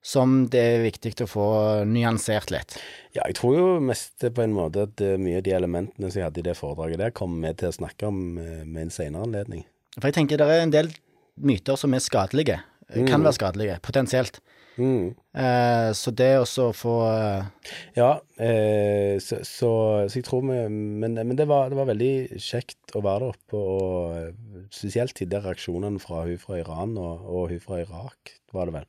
Som 0.00 0.46
det 0.52 0.60
er 0.60 0.84
viktig 0.84 1.12
å 1.24 1.28
få 1.28 1.48
nyansert 1.88 2.52
litt. 2.54 2.78
Ja, 3.12 3.26
jeg 3.26 3.36
tror 3.40 3.56
jo 3.56 3.66
mest 3.84 4.22
på 4.22 4.44
en 4.44 4.56
måte 4.56 4.86
at 4.88 5.02
eh, 5.04 5.18
mye 5.20 5.40
av 5.40 5.46
de 5.46 5.54
elementene 5.56 6.08
som 6.08 6.22
jeg 6.22 6.28
hadde 6.28 6.42
i 6.42 6.46
det 6.48 6.56
foredraget 6.58 7.02
der, 7.02 7.14
kommer 7.16 7.50
vi 7.50 7.60
til 7.60 7.72
å 7.72 7.78
snakke 7.80 8.08
om 8.08 8.38
eh, 8.40 8.64
med 8.64 8.86
en 8.86 8.94
senere 8.94 9.28
anledning. 9.28 9.66
For 9.98 10.08
jeg 10.08 10.20
tenker 10.20 10.40
det 10.40 10.48
er 10.48 10.64
en 10.64 10.72
del 10.72 10.92
myter 11.40 11.76
som 11.80 11.94
er 11.96 12.04
skadelige. 12.04 12.60
kan 13.06 13.22
være 13.22 13.36
skadelige, 13.36 13.78
potensielt. 13.84 14.40
Mm. 14.80 15.14
Eh, 15.36 15.90
så 15.92 16.12
det 16.14 16.28
også 16.40 16.68
å 16.70 16.74
få 16.76 16.94
eh, 17.10 17.72
Ja, 17.98 18.10
eh, 18.40 19.18
så, 19.20 19.40
så, 19.44 19.70
så 20.08 20.16
jeg 20.16 20.24
tror 20.24 20.44
vi 20.46 20.60
Men, 20.70 21.18
men 21.18 21.34
det, 21.36 21.48
var, 21.50 21.68
det 21.68 21.76
var 21.76 21.90
veldig 21.90 22.38
kjekt 22.40 22.94
å 22.94 23.02
være 23.04 23.26
der 23.26 23.34
oppe, 23.34 23.58
og 23.58 24.14
eh, 24.16 24.68
spesielt 24.72 25.16
til 25.18 25.28
de 25.30 25.42
reaksjonene 25.42 26.00
fra 26.00 26.22
hun 26.28 26.40
fra 26.40 26.60
Iran 26.62 26.94
og, 27.00 27.26
og 27.26 27.50
hun 27.52 27.60
fra 27.64 27.82
Irak, 27.82 28.38
var 28.54 28.70
det 28.70 28.78
vel. 28.78 28.88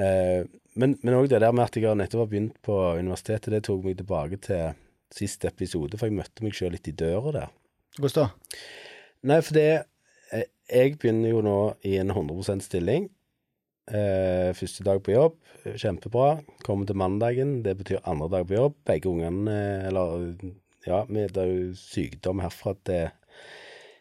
Eh, 0.00 0.46
men 0.80 0.96
men 1.02 1.16
òg 1.18 1.28
det 1.28 1.42
der 1.42 1.52
med 1.52 1.66
at 1.66 1.76
jeg 1.76 1.88
har 1.88 1.98
nettopp 1.98 2.24
har 2.24 2.30
begynt 2.30 2.58
på 2.64 2.76
universitetet, 2.96 3.52
det 3.52 3.64
tok 3.66 3.84
meg 3.84 3.98
tilbake 3.98 4.38
til 4.46 4.76
siste 5.12 5.50
episode, 5.50 5.98
for 5.98 6.08
jeg 6.08 6.18
møtte 6.20 6.44
meg 6.46 6.54
sjøl 6.56 6.72
litt 6.76 6.88
i 6.88 6.94
døra 6.96 7.34
der. 7.34 7.54
Hvordan 7.98 8.30
da? 8.30 8.58
Nei, 9.30 9.40
for 9.44 9.58
det 9.58 9.68
eh, 10.32 10.46
Jeg 10.70 11.00
begynner 11.02 11.32
jo 11.32 11.40
nå 11.42 11.58
i 11.82 11.96
en 11.98 12.12
100% 12.14 12.62
stilling. 12.62 13.08
Eh, 13.90 14.50
første 14.54 14.86
dag 14.86 15.00
på 15.02 15.16
jobb, 15.16 15.38
kjempebra. 15.66 16.38
Kommer 16.62 16.86
til 16.86 17.00
mandagen, 17.00 17.56
det 17.66 17.74
betyr 17.80 18.04
andre 18.06 18.28
dag 18.36 18.46
på 18.46 18.54
jobb. 18.54 18.76
Begge 18.86 19.10
ungene 19.10 19.56
Eller 19.88 20.36
ja, 20.86 21.02
det 21.10 21.36
er 21.36 21.50
jo 21.50 21.74
sykdom 21.76 22.40
herfra 22.40 22.76
til 22.86 23.10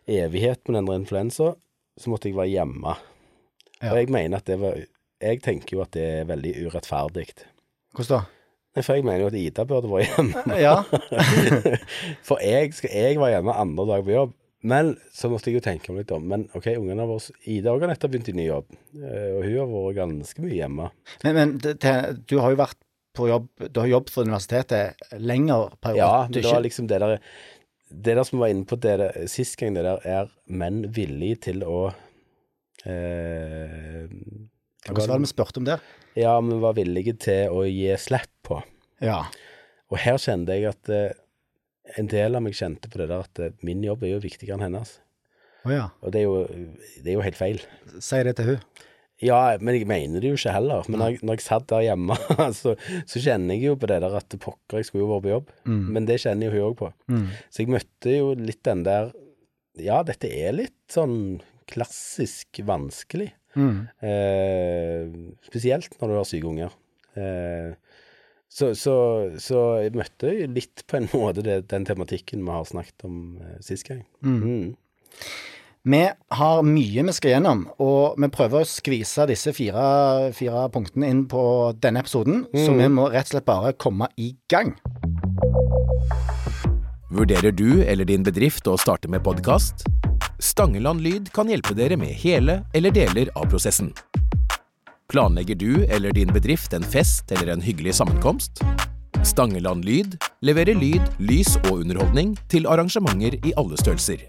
evighet 0.10 0.62
med 0.70 0.79
den 0.79 1.01
influensa. 1.01 1.56
Så 2.00 2.13
måtte 2.13 2.29
jeg 2.29 2.38
være 2.38 2.53
hjemme. 2.53 2.96
Ja. 3.82 3.91
Og 3.91 3.98
jeg 3.98 4.13
mener 4.13 4.39
at 4.39 4.48
det 4.48 4.60
var 4.62 4.77
Jeg 5.20 5.42
tenker 5.44 5.78
jo 5.78 5.84
at 5.84 5.96
det 5.96 6.06
er 6.22 6.28
veldig 6.30 6.54
urettferdig. 6.66 7.28
Hvordan 7.96 8.20
da? 8.20 8.82
For 8.86 8.96
jeg 8.96 9.04
mener 9.04 9.26
jo 9.26 9.30
at 9.32 9.38
Ida 9.40 9.66
burde 9.68 9.90
vært 9.92 10.14
hjemme. 10.14 10.44
Ja. 10.68 10.76
For 12.28 12.40
jeg, 12.44 12.74
skal, 12.78 12.94
jeg 12.94 13.18
var 13.20 13.34
hjemme 13.34 13.56
andre 13.58 13.88
dag 13.90 14.06
på 14.06 14.14
jobb. 14.14 14.36
Men 14.70 14.92
så 15.16 15.30
måtte 15.32 15.48
jeg 15.50 15.60
jo 15.60 15.64
tenke 15.64 15.94
meg 15.94 16.04
litt 16.04 16.14
om. 16.16 16.26
Men 16.28 16.46
OK, 16.58 16.68
ungene 16.76 17.08
våre 17.08 17.34
Ida 17.48 17.72
har 17.72 17.92
nettopp 17.92 18.14
begynt 18.14 18.32
i 18.32 18.36
ny 18.36 18.50
jobb, 18.50 18.68
eh, 19.00 19.30
og 19.38 19.46
hun 19.46 19.56
har 19.56 19.70
vært 19.72 19.98
ganske 20.02 20.44
mye 20.44 20.58
hjemme. 20.58 20.90
Men, 21.24 21.38
men 21.38 21.54
det, 21.64 21.78
det, 21.84 21.94
du 22.28 22.38
har 22.44 22.54
jo 22.54 22.60
vært 22.60 22.80
på 23.18 23.26
jobb 23.26 23.48
Du 23.74 23.80
har 23.82 23.88
jobbet 23.90 24.12
for 24.14 24.28
universitetet 24.28 25.16
lenger 25.18 25.74
periode. 25.82 26.04
Ja, 26.04 26.28
men 26.28 26.36
det 26.36 26.44
var 26.46 26.62
liksom 26.62 26.88
det 26.92 27.00
der 27.02 27.16
Det 27.90 28.14
der 28.20 28.28
som 28.28 28.38
vi 28.38 28.44
var 28.44 28.52
inne 28.54 28.68
på 28.70 28.78
det 28.78 28.94
der, 29.02 29.16
sist 29.32 29.58
gang, 29.58 29.74
det 29.76 29.84
der 29.88 30.06
er 30.06 30.30
menn 30.46 30.84
villige 30.94 31.40
til 31.48 31.64
å 31.66 31.80
eh, 32.86 34.06
Hvordan 34.89 35.13
var 35.13 35.22
det 35.22 35.27
vi 35.27 35.31
spurte 35.31 35.62
om 35.62 35.67
der? 35.67 35.84
Ja, 36.19 36.34
vi 36.43 36.60
var 36.62 36.75
villige 36.77 37.15
til 37.25 37.53
å 37.53 37.63
gi 37.67 37.89
slipp 38.01 38.31
på. 38.48 38.60
Ja. 39.03 39.24
Og 39.89 40.01
her 40.01 40.19
kjente 40.22 40.58
jeg 40.58 40.69
at 40.69 40.91
eh, 40.93 41.17
en 42.00 42.10
del 42.12 42.38
av 42.38 42.43
meg 42.46 42.58
kjente 42.58 42.91
på 42.91 43.01
det 43.01 43.10
der 43.12 43.25
at 43.25 43.41
eh, 43.41 43.55
min 43.65 43.84
jobb 43.86 44.05
er 44.05 44.15
jo 44.15 44.25
viktigere 44.25 44.58
enn 44.58 44.67
hennes. 44.67 44.98
Å 45.67 45.74
ja. 45.74 45.88
Og 46.03 46.13
det 46.13 46.22
er 46.22 46.27
jo, 46.27 46.67
det 47.03 47.12
er 47.12 47.17
jo 47.17 47.25
helt 47.25 47.39
feil. 47.39 47.63
Si 48.03 48.22
det 48.25 48.38
til 48.39 48.53
hun. 48.53 48.86
Ja, 49.19 49.39
men 49.60 49.75
jeg 49.75 49.88
mener 49.89 50.24
det 50.24 50.29
jo 50.31 50.38
ikke 50.38 50.53
heller. 50.55 50.86
Men 50.88 51.01
når 51.01 51.10
jeg, 51.12 51.22
når 51.27 51.36
jeg 51.36 51.43
satt 51.43 51.65
der 51.67 51.84
hjemme, 51.89 52.15
så, 52.62 52.75
så 53.10 53.24
kjenner 53.24 53.58
jeg 53.58 53.74
jo 53.74 53.79
på 53.79 53.89
det 53.91 54.00
der 54.05 54.15
at 54.15 54.38
pokker, 54.39 54.79
jeg 54.79 54.88
skulle 54.88 55.03
jo 55.03 55.10
vært 55.12 55.25
på 55.25 55.34
jobb. 55.34 55.50
Men 55.96 56.08
det 56.08 56.22
kjenner 56.24 56.48
jo 56.48 56.53
hun 56.55 56.67
òg 56.69 56.77
på. 56.79 56.91
Mm. 57.12 57.25
Så 57.51 57.63
jeg 57.63 57.74
møtte 57.75 58.15
jo 58.15 58.31
litt 58.39 58.62
den 58.67 58.86
der 58.88 59.12
Ja, 59.79 60.01
dette 60.08 60.31
er 60.31 60.55
litt 60.55 60.77
sånn 60.91 61.17
klassisk 61.69 62.62
vanskelig. 62.65 63.29
Mm. 63.58 63.88
Eh, 64.06 65.13
spesielt 65.48 65.96
når 66.00 66.12
du 66.12 66.18
har 66.20 66.27
syke 66.29 66.50
unger. 66.50 66.75
Eh, 67.18 67.74
så, 68.50 68.74
så, 68.77 68.96
så 69.38 69.62
jeg 69.84 69.94
møtte 69.98 70.34
litt 70.50 70.86
på 70.89 71.00
en 71.00 71.10
måte 71.15 71.46
det, 71.46 71.62
den 71.72 71.88
tematikken 71.88 72.46
vi 72.46 72.53
har 72.53 72.68
snakket 72.68 73.08
om 73.10 73.39
eh, 73.44 73.58
sist 73.65 73.88
gang. 73.89 74.03
Mm. 74.25 74.75
Vi 75.89 76.01
har 76.36 76.65
mye 76.68 77.03
vi 77.08 77.13
skal 77.15 77.38
gjennom, 77.38 77.62
og 77.79 78.18
vi 78.20 78.27
prøver 78.34 78.62
å 78.62 78.68
skvise 78.68 79.25
disse 79.29 79.53
fire, 79.56 80.29
fire 80.36 80.65
punktene 80.74 81.08
inn 81.08 81.24
på 81.32 81.41
denne 81.79 82.03
episoden, 82.03 82.44
så 82.51 82.75
vi 82.75 82.89
må 82.91 83.08
rett 83.13 83.29
og 83.29 83.38
slett 83.38 83.48
bare 83.48 83.72
komme 83.79 84.10
i 84.20 84.34
gang. 84.51 84.75
Vurderer 87.10 87.56
du 87.56 87.82
eller 87.88 88.06
din 88.06 88.27
bedrift 88.27 88.68
å 88.70 88.77
starte 88.77 89.10
med 89.10 89.24
podkast? 89.25 89.88
Stangeland 90.39 91.01
Lyd 91.01 91.31
kan 91.36 91.50
hjelpe 91.51 91.74
dere 91.75 91.98
med 92.00 92.15
hele 92.15 92.62
eller 92.74 92.93
deler 92.96 93.27
av 93.36 93.50
prosessen. 93.51 93.91
Planlegger 95.12 95.55
du 95.55 95.84
eller 95.86 96.13
din 96.15 96.31
bedrift 96.34 96.74
en 96.74 96.84
fest 96.84 97.31
eller 97.31 97.51
en 97.53 97.62
hyggelig 97.62 97.98
sammenkomst? 97.98 98.62
Stangeland 99.25 99.84
Lyd 99.86 100.15
leverer 100.46 100.77
lyd, 100.79 101.03
lys 101.19 101.58
og 101.65 101.81
underholdning 101.81 102.38
til 102.48 102.69
arrangementer 102.72 103.36
i 103.43 103.51
alle 103.60 103.75
størrelser. 103.81 104.24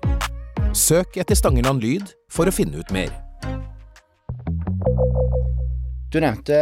Søk 0.74 1.14
etter 1.20 1.38
Stangeland 1.38 1.84
Lyd 1.84 2.10
for 2.32 2.50
å 2.50 2.54
finne 2.54 2.82
ut 2.82 2.90
mer. 2.94 3.12
Du 6.10 6.18
nevnte 6.18 6.56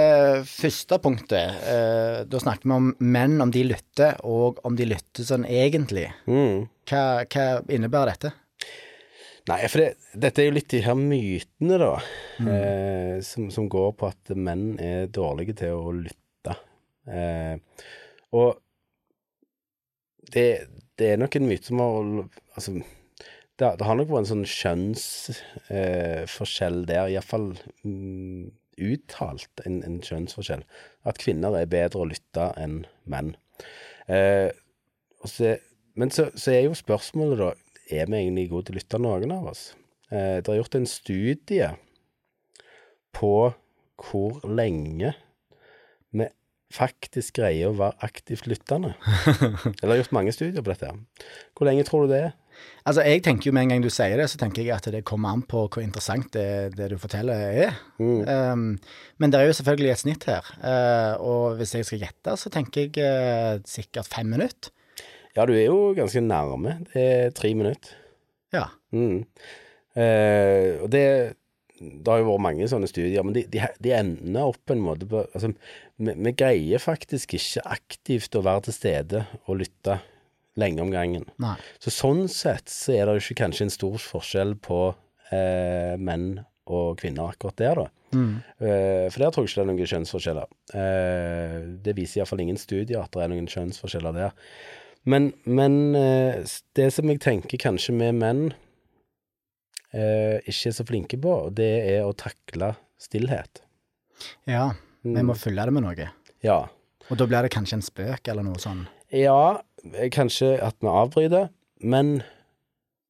første 0.45 0.99
punktet. 1.01 1.63
Eh, 1.65 2.19
da 2.29 2.41
snakket 2.43 2.69
vi 2.69 2.75
om 2.77 2.91
menn, 3.01 3.39
om 3.41 3.49
de 3.55 3.63
lytter, 3.65 4.19
og 4.29 4.61
om 4.69 4.77
de 4.77 4.91
lytter 4.91 5.25
sånn 5.25 5.49
egentlig. 5.49 6.05
Mm. 6.29 6.67
Hva, 6.91 7.25
hva 7.25 7.47
innebærer 7.73 8.13
dette? 8.13 8.35
Nei, 9.49 9.63
for 9.73 9.81
det, 9.81 9.97
dette 10.13 10.43
er 10.43 10.51
jo 10.51 10.57
litt 10.59 10.69
de 10.75 10.83
her 10.85 10.97
mytene, 10.99 11.77
da, 11.81 11.95
eh, 12.45 13.17
som, 13.25 13.47
som 13.55 13.65
går 13.73 13.95
på 13.97 14.05
at 14.11 14.33
menn 14.37 14.75
er 14.83 15.07
dårlige 15.15 15.55
til 15.63 15.73
å 15.79 15.93
lytte. 15.97 16.53
Eh, 17.09 17.57
og 18.37 18.51
det, 20.35 20.49
det 21.01 21.07
er 21.15 21.19
nok 21.23 21.33
en 21.39 21.49
myte 21.49 21.67
som 21.71 21.81
har 21.81 21.95
Altså, 22.59 22.71
det, 23.59 23.67
det 23.79 23.87
har 23.87 23.97
nok 23.97 24.11
vært 24.11 24.23
en 24.27 24.33
sånn 24.33 24.53
kjønnsforskjell 24.53 26.79
eh, 26.83 26.89
der, 26.91 27.05
iallfall 27.15 27.49
mm, 27.87 28.43
uttalt 28.91 29.55
en, 29.65 29.77
en 29.87 29.99
kjønnsforskjell. 30.05 30.65
At 31.09 31.21
kvinner 31.23 31.51
er 31.57 31.71
bedre 31.71 32.03
å 32.03 32.11
lytte 32.11 32.45
enn 32.61 32.77
menn. 33.09 33.31
Eh, 34.11 34.51
så, 35.25 35.57
men 35.99 36.11
så, 36.15 36.29
så 36.39 36.53
er 36.55 36.63
jo 36.67 36.75
spørsmålet, 36.79 37.41
da 37.41 37.49
er 37.89 38.09
vi 38.09 38.21
egentlig 38.21 38.49
gode 38.53 38.69
til 38.69 38.77
å 38.77 38.81
lytte, 38.81 39.01
noen 39.03 39.35
av 39.35 39.51
oss? 39.53 39.63
Eh, 40.11 40.39
det 40.41 40.49
er 40.49 40.61
gjort 40.61 40.79
en 40.79 40.89
studie 40.89 41.71
på 43.17 43.33
hvor 43.99 44.45
lenge 44.47 45.15
vi 46.15 46.29
faktisk 46.73 47.39
greier 47.41 47.71
å 47.71 47.79
være 47.79 47.97
aktivt 48.05 48.49
lyttende. 48.49 48.95
Eller 49.81 49.95
har 49.95 50.03
gjort 50.03 50.15
mange 50.17 50.35
studier 50.37 50.65
på 50.65 50.73
dette. 50.75 50.93
Hvor 51.57 51.69
lenge 51.69 51.87
tror 51.89 52.05
du 52.05 52.13
det 52.13 52.23
er? 52.29 52.37
Altså, 52.89 53.05
jeg 53.07 53.23
tenker 53.23 53.49
jo 53.49 53.55
med 53.55 53.67
en 53.67 53.75
gang 53.75 53.85
du 53.85 53.91
sier 53.93 54.19
det, 54.19 54.27
så 54.33 54.39
tenker 54.41 54.65
jeg 54.65 54.75
at 54.75 54.89
det 54.91 55.05
kommer 55.07 55.35
an 55.37 55.45
på 55.47 55.67
hvor 55.67 55.83
interessant 55.83 56.31
det, 56.35 56.75
det 56.75 56.89
du 56.93 56.97
forteller 57.01 57.45
er. 57.65 57.77
Um, 58.01 58.73
men 59.21 59.33
det 59.33 59.41
er 59.41 59.49
jo 59.49 59.57
selvfølgelig 59.61 59.93
et 59.93 60.03
snitt 60.03 60.27
her. 60.29 60.49
Uh, 60.59 61.15
og 61.23 61.61
hvis 61.61 61.77
jeg 61.77 61.87
skal 61.87 62.03
gjette, 62.07 62.37
så 62.41 62.53
tenker 62.53 62.89
jeg 62.89 63.05
uh, 63.05 63.63
sikkert 63.69 64.11
fem 64.11 64.31
minutter. 64.35 64.73
Ja, 65.37 65.45
du 65.47 65.55
er 65.55 65.67
jo 65.69 65.93
ganske 65.97 66.23
nærme. 66.25 66.79
Det 66.93 67.03
er 67.03 67.35
tre 67.37 67.53
minutter. 67.57 67.97
Ja. 68.55 68.69
Mm. 68.95 69.25
Eh, 69.99 70.79
og 70.83 70.89
det 70.93 71.35
Det 71.79 72.11
har 72.11 72.19
jo 72.19 72.33
vært 72.33 72.43
mange 72.43 72.67
sånne 72.67 72.89
studier, 72.91 73.23
men 73.23 73.37
de, 73.37 73.45
de, 73.47 73.61
de 73.79 73.93
ender 73.95 74.49
opp 74.49 74.59
på 74.67 74.75
en 74.75 74.81
måte 74.83 75.07
på 75.07 75.21
Altså, 75.29 75.53
vi, 76.03 76.15
vi 76.27 76.33
greier 76.35 76.83
faktisk 76.83 77.37
ikke 77.39 77.63
aktivt 77.71 78.35
å 78.35 78.43
være 78.43 78.65
til 78.67 78.75
stede 78.75 79.21
og 79.45 79.61
lytte 79.61 80.01
lenge 80.59 80.83
om 80.83 80.91
gangen. 80.91 81.29
Nei. 81.39 81.55
Så 81.79 81.93
sånn 81.95 82.25
sett 82.27 82.67
så 82.73 82.97
er 82.97 83.07
det 83.07 83.15
jo 83.15 83.23
ikke 83.23 83.45
kanskje 83.45 83.69
en 83.69 83.71
stor 83.71 83.95
forskjell 84.03 84.57
på 84.59 84.81
eh, 85.31 85.95
menn 86.03 86.41
og 86.67 86.99
kvinner 86.99 87.31
akkurat 87.31 87.61
der, 87.63 87.79
da. 87.85 87.87
Eh, 88.59 89.07
for 89.13 89.23
der 89.23 89.31
tror 89.31 89.45
jeg 89.45 89.53
ikke 89.53 89.61
det 89.61 89.63
er 89.63 89.71
noen 89.71 89.91
kjønnsforskjeller. 89.93 90.51
Eh, 90.83 91.57
det 91.85 91.95
viser 91.97 92.21
iallfall 92.21 92.43
ingen 92.43 92.59
studier 92.61 93.05
at 93.05 93.15
det 93.15 93.23
er 93.23 93.33
noen 93.33 93.47
kjønnsforskjeller 93.55 94.19
der. 94.19 94.51
Men, 95.09 95.31
men 95.49 95.77
eh, 95.97 96.43
det 96.77 96.89
som 96.93 97.09
jeg 97.09 97.21
tenker 97.25 97.61
kanskje 97.63 97.95
vi 97.97 98.11
menn 98.17 98.49
eh, 99.95 100.39
ikke 100.45 100.71
er 100.71 100.77
så 100.77 100.85
flinke 100.89 101.19
på, 101.23 101.37
det 101.55 101.71
er 101.95 102.05
å 102.07 102.15
takle 102.19 102.75
stillhet. 103.01 103.63
Ja. 104.51 104.73
Vi 105.07 105.23
må 105.25 105.37
fylle 105.39 105.65
det 105.65 105.73
med 105.77 105.87
noe. 105.87 106.09
Ja. 106.45 106.59
Og 107.09 107.17
da 107.21 107.27
blir 107.31 107.47
det 107.47 107.53
kanskje 107.55 107.79
en 107.79 107.87
spøk 107.87 108.29
eller 108.29 108.45
noe 108.45 108.61
sånn. 108.61 108.83
Ja, 109.15 109.63
eh, 109.95 110.11
kanskje 110.13 110.57
at 110.65 110.77
vi 110.85 110.91
avbryter, 110.93 111.49
men 111.81 112.19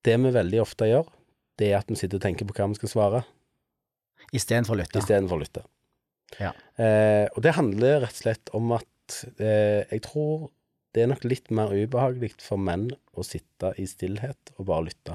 det 0.07 0.15
vi 0.23 0.31
veldig 0.37 0.61
ofte 0.63 0.87
gjør, 0.91 1.09
det 1.59 1.73
er 1.73 1.81
at 1.81 1.89
vi 1.91 1.99
sitter 1.99 2.21
og 2.21 2.27
tenker 2.29 2.47
på 2.47 2.55
hva 2.55 2.69
vi 2.71 2.79
skal 2.79 2.93
svare, 2.95 3.25
Istedenfor 4.35 4.75
å 4.77 4.79
lytte. 4.83 5.01
istedenfor 5.01 5.39
å 5.39 5.41
lytte. 5.41 5.63
Ja. 6.37 6.51
Eh, 6.77 7.27
og 7.33 7.41
det 7.43 7.55
handler 7.57 8.03
rett 8.05 8.13
og 8.13 8.21
slett 8.21 8.51
om 8.55 8.75
at 8.77 9.17
eh, 9.41 9.87
jeg 9.89 10.03
tror 10.05 10.51
det 10.99 11.05
er 11.07 11.13
nok 11.13 11.23
litt 11.31 11.53
mer 11.55 11.71
ubehagelig 11.71 12.35
for 12.43 12.59
menn 12.59 12.89
å 13.15 13.23
sitte 13.27 13.71
i 13.79 13.87
stillhet 13.87 14.51
og 14.59 14.67
bare 14.67 14.89
lytte. 14.91 15.15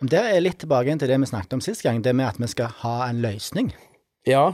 Det 0.00 0.20
er 0.22 0.40
litt 0.40 0.60
tilbake 0.62 0.94
til 1.00 1.10
det 1.10 1.18
vi 1.20 1.28
snakket 1.28 1.58
om 1.58 1.62
sist 1.64 1.82
gang, 1.84 1.98
det 2.06 2.14
med 2.16 2.30
at 2.30 2.38
vi 2.40 2.48
skal 2.48 2.70
ha 2.84 2.94
en 3.08 3.18
løsning. 3.24 3.74
Ja, 4.30 4.52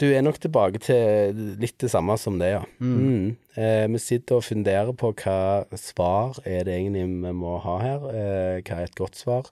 Du 0.00 0.06
er 0.08 0.22
nok 0.24 0.38
tilbake 0.40 0.80
til 0.80 1.36
litt 1.60 1.76
det 1.82 1.90
samme 1.92 2.14
som 2.16 2.38
det, 2.40 2.54
ja. 2.54 2.62
Mm. 2.80 3.34
Eh, 3.52 3.84
vi 3.92 3.98
sitter 4.00 4.38
og 4.38 4.46
funderer 4.46 4.94
på 4.96 5.10
hva 5.12 5.66
svar 5.76 6.38
er 6.48 6.64
det 6.64 6.78
egentlig 6.78 7.02
vi 7.04 7.32
må 7.36 7.58
ha 7.60 7.74
her. 7.82 8.06
Eh, 8.08 8.62
hva 8.64 8.78
er 8.78 8.88
et 8.88 8.96
godt 8.96 9.20
svar? 9.20 9.50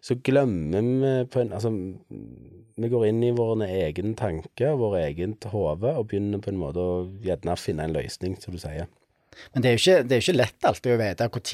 Så 0.00 0.16
glemmer 0.24 0.80
vi 0.80 1.12
på 1.28 1.42
en 1.42 1.52
Altså, 1.52 1.74
vi 2.80 2.88
går 2.88 3.06
inn 3.10 3.20
i 3.28 3.34
våre 3.36 3.68
egen 3.68 4.14
tanke, 4.16 4.72
vår 4.72 4.96
eget 5.02 5.44
hode, 5.52 5.92
og 5.92 6.08
begynner 6.08 6.40
på 6.40 6.48
en 6.54 6.62
måte 6.62 6.80
å 6.80 7.04
gjerne 7.20 7.60
finne 7.60 7.84
en 7.84 7.98
løsning, 7.98 8.40
som 8.40 8.56
du 8.56 8.62
sier. 8.62 8.88
Men 9.54 9.62
det 9.62 9.70
er 9.70 9.76
jo 9.76 9.80
ikke, 9.80 10.02
det 10.08 10.16
er 10.16 10.24
ikke 10.24 10.36
lett 10.36 10.66
alltid 10.68 10.92
å 10.92 10.98
vite 11.00 11.28
når 11.30 11.44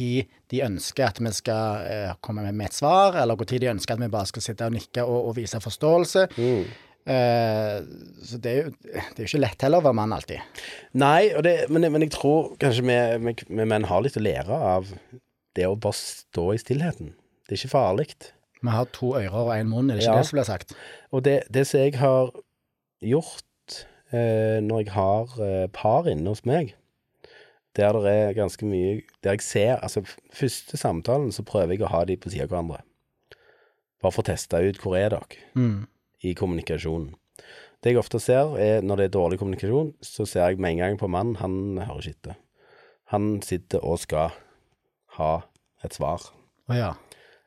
de 0.53 0.63
ønsker 0.67 1.07
at 1.07 1.21
vi 1.21 1.33
skal 1.37 1.85
eh, 1.91 2.15
komme 2.25 2.47
med 2.49 2.71
et 2.71 2.77
svar, 2.77 3.19
eller 3.21 3.39
når 3.39 3.53
de 3.53 3.71
ønsker 3.75 3.97
at 3.97 4.03
vi 4.03 4.13
bare 4.13 4.31
skal 4.31 4.45
sitte 4.45 4.69
og 4.69 4.77
nikke 4.77 5.05
og, 5.05 5.31
og 5.31 5.37
vise 5.39 5.61
forståelse. 5.63 6.27
Mm. 6.37 6.65
Eh, 7.07 7.77
så 8.27 8.41
det 8.43 8.53
er 8.53 8.57
jo 8.65 8.71
det 8.83 8.97
er 8.99 9.21
jo 9.21 9.29
ikke 9.29 9.43
lett 9.45 9.63
heller 9.63 9.83
å 9.83 9.87
være 9.87 9.99
mann 10.01 10.15
alltid. 10.17 10.63
Nei, 10.99 11.29
det, 11.45 11.55
men, 11.71 11.87
men, 11.93 12.07
jeg 12.07 12.17
tror 12.17 12.57
kanskje 12.63 12.87
vi, 12.89 12.97
vi, 13.29 13.37
vi, 13.47 13.69
menn 13.69 13.87
har 13.87 14.03
litt 14.03 14.19
å 14.19 14.25
lære 14.25 14.63
av 14.73 14.91
det 15.57 15.69
å 15.69 15.77
bare 15.79 15.99
stå 15.99 16.49
i 16.53 16.61
stillheten. 16.61 17.15
Det 17.47 17.55
er 17.55 17.61
ikke 17.61 17.77
farlig. 17.77 18.09
Vi 18.59 18.73
har 18.73 18.89
to 18.97 19.13
ører 19.15 19.37
og 19.45 19.53
én 19.55 19.71
munn, 19.71 19.93
er 19.93 20.01
det 20.01 20.07
ikke 20.07 20.17
ja. 20.17 20.25
det 20.25 20.31
som 20.31 20.39
blir 20.41 20.49
sagt? 20.49 20.75
Og 21.15 21.23
det, 21.29 21.37
det 21.53 21.63
som 21.69 21.85
jeg 21.85 21.95
har 22.01 22.33
gjort 23.05 23.79
eh, 24.11 24.59
når 24.65 24.83
jeg 24.83 24.93
har 24.97 25.39
eh, 25.47 25.69
par 25.73 26.11
inne 26.11 26.33
hos 26.33 26.43
meg, 26.49 26.75
der 27.77 27.97
det 28.03 28.13
er 28.13 28.37
ganske 28.37 28.67
mye 28.67 29.03
Der 29.25 29.37
jeg 29.37 29.45
ser 29.45 29.77
Altså, 29.83 30.03
første 30.33 30.77
samtalen 30.81 31.33
så 31.33 31.45
prøver 31.47 31.77
jeg 31.77 31.85
å 31.85 31.93
ha 31.93 32.05
de 32.09 32.17
på 32.17 32.33
sida 32.33 32.47
av 32.47 32.55
hverandre. 32.55 32.81
Bare 34.03 34.13
for 34.13 34.25
å 34.25 34.31
teste 34.31 34.61
ut 34.65 34.81
hvor 34.81 34.97
er 34.99 35.13
dere. 35.15 35.45
Mm 35.55 35.87
i 36.25 36.35
kommunikasjonen. 36.37 37.15
Det 37.83 37.93
jeg 37.93 38.01
ofte 38.01 38.21
ser, 38.23 38.57
er 38.59 38.85
når 38.85 39.01
det 39.01 39.07
er 39.09 39.15
dårlig 39.19 39.39
kommunikasjon, 39.41 39.93
så 40.05 40.27
ser 40.27 40.49
jeg 40.49 40.61
med 40.63 40.75
en 40.75 40.83
gang 40.83 41.01
på 41.01 41.11
mannen, 41.13 41.37
han 41.43 41.79
hører 41.79 42.03
ikke 42.03 42.17
etter. 42.17 42.39
Han 43.13 43.37
sitter 43.45 43.85
og 43.87 44.01
skal 44.03 44.35
ha 45.19 45.33
et 45.87 45.95
svar. 45.95 46.25
Oh, 46.67 46.75
ja. 46.75 46.95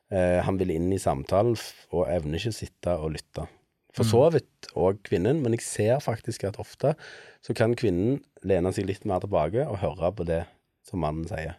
eh, 0.08 0.38
han 0.46 0.56
vil 0.60 0.72
inn 0.72 0.88
i 0.94 1.00
samtalen 1.02 1.58
og 1.92 2.06
evner 2.08 2.40
ikke 2.40 2.54
å 2.54 2.56
sitte 2.56 2.94
og 2.96 3.12
lytte. 3.18 3.44
For 3.96 4.06
så 4.06 4.26
mm. 4.26 4.34
vidt 4.36 4.70
òg 4.78 5.00
kvinnen, 5.06 5.40
men 5.42 5.56
jeg 5.56 5.66
ser 5.66 6.02
faktisk 6.04 6.44
at 6.46 6.60
ofte 6.62 6.94
så 7.44 7.56
kan 7.56 7.74
kvinnen 7.78 8.20
lene 8.46 8.72
seg 8.74 8.86
litt 8.88 9.06
mer 9.08 9.22
tilbake 9.24 9.66
og 9.66 9.80
høre 9.82 10.12
på 10.14 10.26
det 10.28 10.44
som 10.86 11.02
mannen 11.02 11.26
sier. 11.30 11.58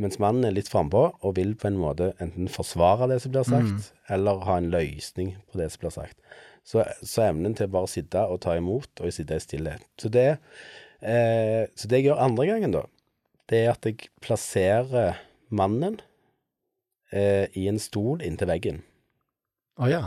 Mens 0.00 0.16
mannen 0.22 0.46
er 0.48 0.54
litt 0.56 0.70
frampå 0.72 1.04
og 1.20 1.34
vil 1.36 1.52
på 1.58 1.68
en 1.68 1.80
måte 1.80 2.12
enten 2.22 2.48
forsvare 2.50 3.10
det 3.10 3.18
som 3.22 3.34
blir 3.34 3.44
sagt, 3.44 3.90
mm. 3.92 4.06
eller 4.16 4.46
ha 4.46 4.56
en 4.58 4.70
løsning 4.72 5.34
på 5.52 5.60
det 5.60 5.68
som 5.72 5.84
blir 5.84 5.94
sagt. 5.94 6.16
Så, 6.64 6.84
så 7.02 7.26
evnen 7.26 7.56
til 7.58 7.68
bare 7.72 7.88
å 7.88 7.90
sitte 7.90 8.22
og 8.30 8.40
ta 8.44 8.54
imot 8.56 9.02
og 9.02 9.12
sitte 9.12 9.36
i 9.36 9.42
stillhet. 9.42 9.84
Så 10.00 10.08
det, 10.14 10.28
eh, 11.04 11.68
så 11.76 11.90
det 11.90 12.00
jeg 12.00 12.08
gjør 12.08 12.24
andre 12.24 12.48
gangen, 12.48 12.76
da, 12.78 12.86
det 13.52 13.60
er 13.60 13.74
at 13.74 13.88
jeg 13.88 14.08
plasserer 14.24 15.20
mannen 15.52 16.00
eh, 17.12 17.50
i 17.58 17.68
en 17.68 17.82
stol 17.82 18.24
inntil 18.24 18.48
veggen. 18.48 18.80
Å 19.76 19.84
oh, 19.84 19.90
ja. 19.92 20.04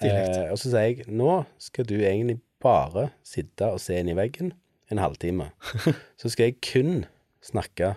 Eh, 0.00 0.48
og 0.48 0.56
så 0.56 0.70
sier 0.72 0.88
jeg 0.88 1.06
nå 1.12 1.42
skal 1.60 1.86
du 1.88 1.98
egentlig 2.00 2.38
bare 2.62 3.10
sitte 3.26 3.68
og 3.74 3.82
se 3.82 3.98
inn 3.98 4.10
i 4.12 4.16
veggen 4.16 4.54
en 4.92 5.02
halvtime. 5.02 5.50
så 6.20 6.32
skal 6.32 6.50
jeg 6.50 6.60
kun 6.64 7.04
snakke 7.44 7.94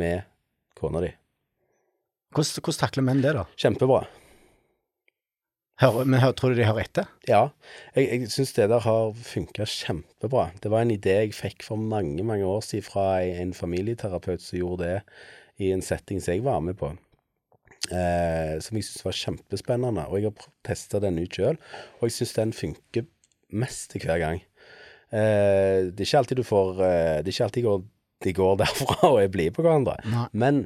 med 0.00 0.26
kona 0.78 1.02
di. 1.04 1.12
Hvordan, 2.34 2.62
hvordan 2.62 2.80
takler 2.82 3.06
menn 3.06 3.22
det, 3.24 3.34
da? 3.36 3.46
Kjempebra. 3.58 4.04
Hør, 5.80 6.04
men 6.08 6.22
hør, 6.22 6.32
tror 6.32 6.52
du 6.52 6.58
de 6.58 6.64
hører 6.64 6.86
etter? 6.86 7.08
Ja, 7.28 7.42
jeg, 7.92 8.08
jeg 8.08 8.30
syns 8.32 8.54
det 8.56 8.70
der 8.72 8.80
har 8.80 9.10
funka 9.28 9.66
kjempebra. 9.68 10.48
Det 10.64 10.70
var 10.72 10.84
en 10.84 10.94
idé 10.94 11.18
jeg 11.18 11.36
fikk 11.36 11.66
for 11.66 11.80
mange, 11.80 12.24
mange 12.24 12.48
år 12.48 12.62
siden 12.64 12.86
fra 12.86 13.08
en 13.20 13.52
familieterapeut 13.56 14.40
som 14.40 14.56
gjorde 14.56 14.86
det 14.86 15.00
i 15.60 15.72
en 15.74 15.84
setting 15.84 16.22
som 16.22 16.32
jeg 16.32 16.46
var 16.46 16.62
med 16.64 16.78
på. 16.80 16.94
Eh, 17.90 18.56
som 18.64 18.78
jeg 18.78 18.86
syns 18.88 19.04
var 19.06 19.18
kjempespennende. 19.18 20.06
Og 20.10 20.20
jeg 20.20 20.30
har 20.30 20.48
testa 20.66 21.00
den 21.02 21.20
ut 21.22 21.36
sjøl, 21.38 21.58
og 21.98 22.08
jeg 22.08 22.16
syns 22.18 22.36
den 22.38 22.54
funker 22.56 23.06
mest 23.56 23.92
til 23.92 24.06
hver 24.06 24.22
gang. 24.22 24.40
Eh, 25.14 25.90
det 25.92 26.02
er 26.02 26.08
ikke 26.08 26.22
alltid 26.22 26.40
du 26.40 26.42
får 26.42 26.80
eh, 26.82 27.18
Det 27.22 27.30
er 27.30 27.34
ikke 27.36 27.44
alltid 27.46 27.66
går 27.68 27.84
de 28.24 28.32
går 28.32 28.56
derfra 28.62 29.10
og 29.12 29.20
er 29.20 29.30
blide 29.32 29.54
på 29.56 29.64
hverandre. 29.66 29.98
Nei. 30.08 30.26
Men 30.32 30.64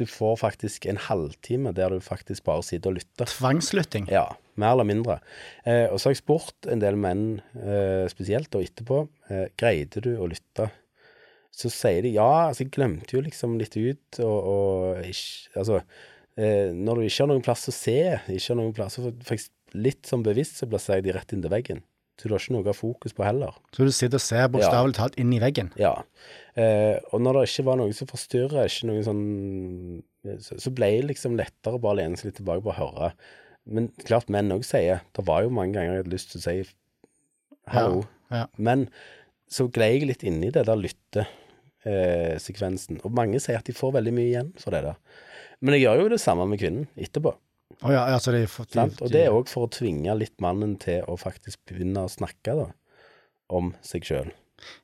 du 0.00 0.06
får 0.08 0.38
faktisk 0.40 0.86
en 0.88 1.00
halvtime 1.00 1.72
der 1.76 1.92
du 1.92 2.00
faktisk 2.00 2.46
bare 2.48 2.64
sitter 2.64 2.92
og 2.92 3.00
lytter. 3.00 3.28
Tvangslytting? 3.28 4.08
Ja, 4.12 4.28
mer 4.60 4.76
eller 4.76 4.88
mindre. 4.88 5.18
Eh, 5.64 5.86
og 5.88 5.98
så 6.00 6.08
har 6.08 6.16
jeg 6.16 6.22
spurt 6.22 6.70
en 6.72 6.82
del 6.82 6.96
menn 7.00 7.26
eh, 7.56 8.06
spesielt, 8.12 8.52
og 8.56 8.64
etterpå, 8.64 9.02
eh, 9.30 9.50
greide 9.60 10.04
du 10.04 10.14
å 10.16 10.28
lytte? 10.30 10.70
Så 11.52 11.68
sier 11.68 12.00
de 12.04 12.14
ja, 12.14 12.48
altså 12.48 12.64
jeg 12.64 12.72
glemte 12.72 13.12
jo 13.12 13.20
liksom 13.24 13.58
litt 13.60 13.76
ut, 13.76 14.22
og, 14.24 14.38
og 14.54 15.04
ikke 15.04 15.60
Altså, 15.60 15.82
når 16.36 16.98
du 16.98 17.04
ikke 17.04 17.24
har 17.24 17.28
noen 17.28 17.44
plass 17.44 17.68
å 17.68 17.74
se, 17.76 17.98
ikke 18.32 18.54
har 18.54 18.58
noen 18.58 18.76
plass 18.76 18.96
for 18.96 19.12
Litt 19.72 20.04
sånn 20.04 20.20
bevisst 20.24 20.58
så 20.60 20.66
plasserer 20.68 21.00
jeg 21.00 21.06
de 21.06 21.12
rett 21.16 21.32
inn 21.32 21.42
til 21.44 21.52
veggen. 21.52 21.78
Så 22.20 22.28
du 22.28 22.34
har 22.34 22.42
ikke 22.42 22.54
noe 22.54 22.68
av 22.68 22.76
fokus 22.76 23.14
på 23.16 23.24
heller. 23.24 23.54
Så 23.72 23.86
du 23.88 23.92
sitter 23.94 24.20
og 24.20 24.22
ser 24.22 24.50
bokstavelig 24.52 24.94
talt 24.98 25.14
inn 25.20 25.30
i 25.32 25.40
veggen? 25.42 25.70
Ja. 25.80 25.94
Eh, 26.60 26.96
og 27.10 27.22
når 27.24 27.32
det 27.38 27.44
ikke 27.48 27.64
var 27.70 27.76
noe 27.80 27.94
som 27.96 28.10
forstyrra, 28.10 28.66
ikke 28.68 28.88
noe 28.90 29.04
sånn 29.06 29.22
så, 30.44 30.52
så, 30.60 30.70
ble 30.70 30.88
det 31.00 31.08
liksom 31.08 31.38
lettere 31.40 31.76
å 31.78 31.82
bare 31.82 31.98
lene 32.02 32.16
seg 32.20 32.26
litt 32.28 32.38
tilbake 32.38 32.62
på 32.62 32.72
å 32.74 32.78
høre. 32.78 33.08
Men 33.64 33.84
klart 34.04 34.28
menn 34.30 34.54
òg 34.54 34.64
sier 34.66 34.98
Det 35.14 35.22
var 35.22 35.42
jo 35.44 35.50
mange 35.54 35.72
ganger 35.76 35.92
jeg 35.94 36.02
hadde 36.02 36.14
lyst 36.14 36.28
til 36.34 36.40
å 36.40 36.44
si 36.44 36.56
hallo. 37.72 38.00
Ja, 38.30 38.36
ja. 38.42 38.46
Men 38.58 38.78
så 39.52 39.62
gled 39.72 39.92
jeg 39.96 40.08
litt 40.12 40.24
inni 40.26 40.54
det 40.54 40.64
der 40.68 40.84
lyttesekvensen. 40.84 42.94
Eh, 43.00 43.02
og 43.02 43.10
mange 43.18 43.38
sier 43.42 43.58
at 43.58 43.66
de 43.66 43.74
får 43.76 43.90
veldig 43.98 44.14
mye 44.14 44.30
igjen 44.30 44.50
for 44.60 44.70
det 44.74 44.82
der. 44.86 44.96
Men 45.62 45.76
jeg 45.76 45.86
gjør 45.86 46.04
jo 46.04 46.12
det 46.12 46.20
samme 46.22 46.46
med 46.50 46.60
kvinnen 46.60 46.88
etterpå. 46.98 47.34
Oh, 47.80 47.90
ja, 47.90 48.04
altså 48.12 48.34
de, 48.34 48.44
de, 48.44 48.84
og 49.02 49.10
det 49.10 49.24
er 49.24 49.34
òg 49.34 49.48
for 49.50 49.66
å 49.66 49.72
tvinge 49.72 50.12
litt 50.14 50.36
mannen 50.44 50.76
til 50.82 51.02
å 51.08 51.16
faktisk 51.18 51.62
begynne 51.70 52.04
å 52.04 52.10
snakke 52.12 52.54
da, 52.58 52.68
om 53.50 53.72
seg 53.86 54.06
sjøl. 54.06 54.30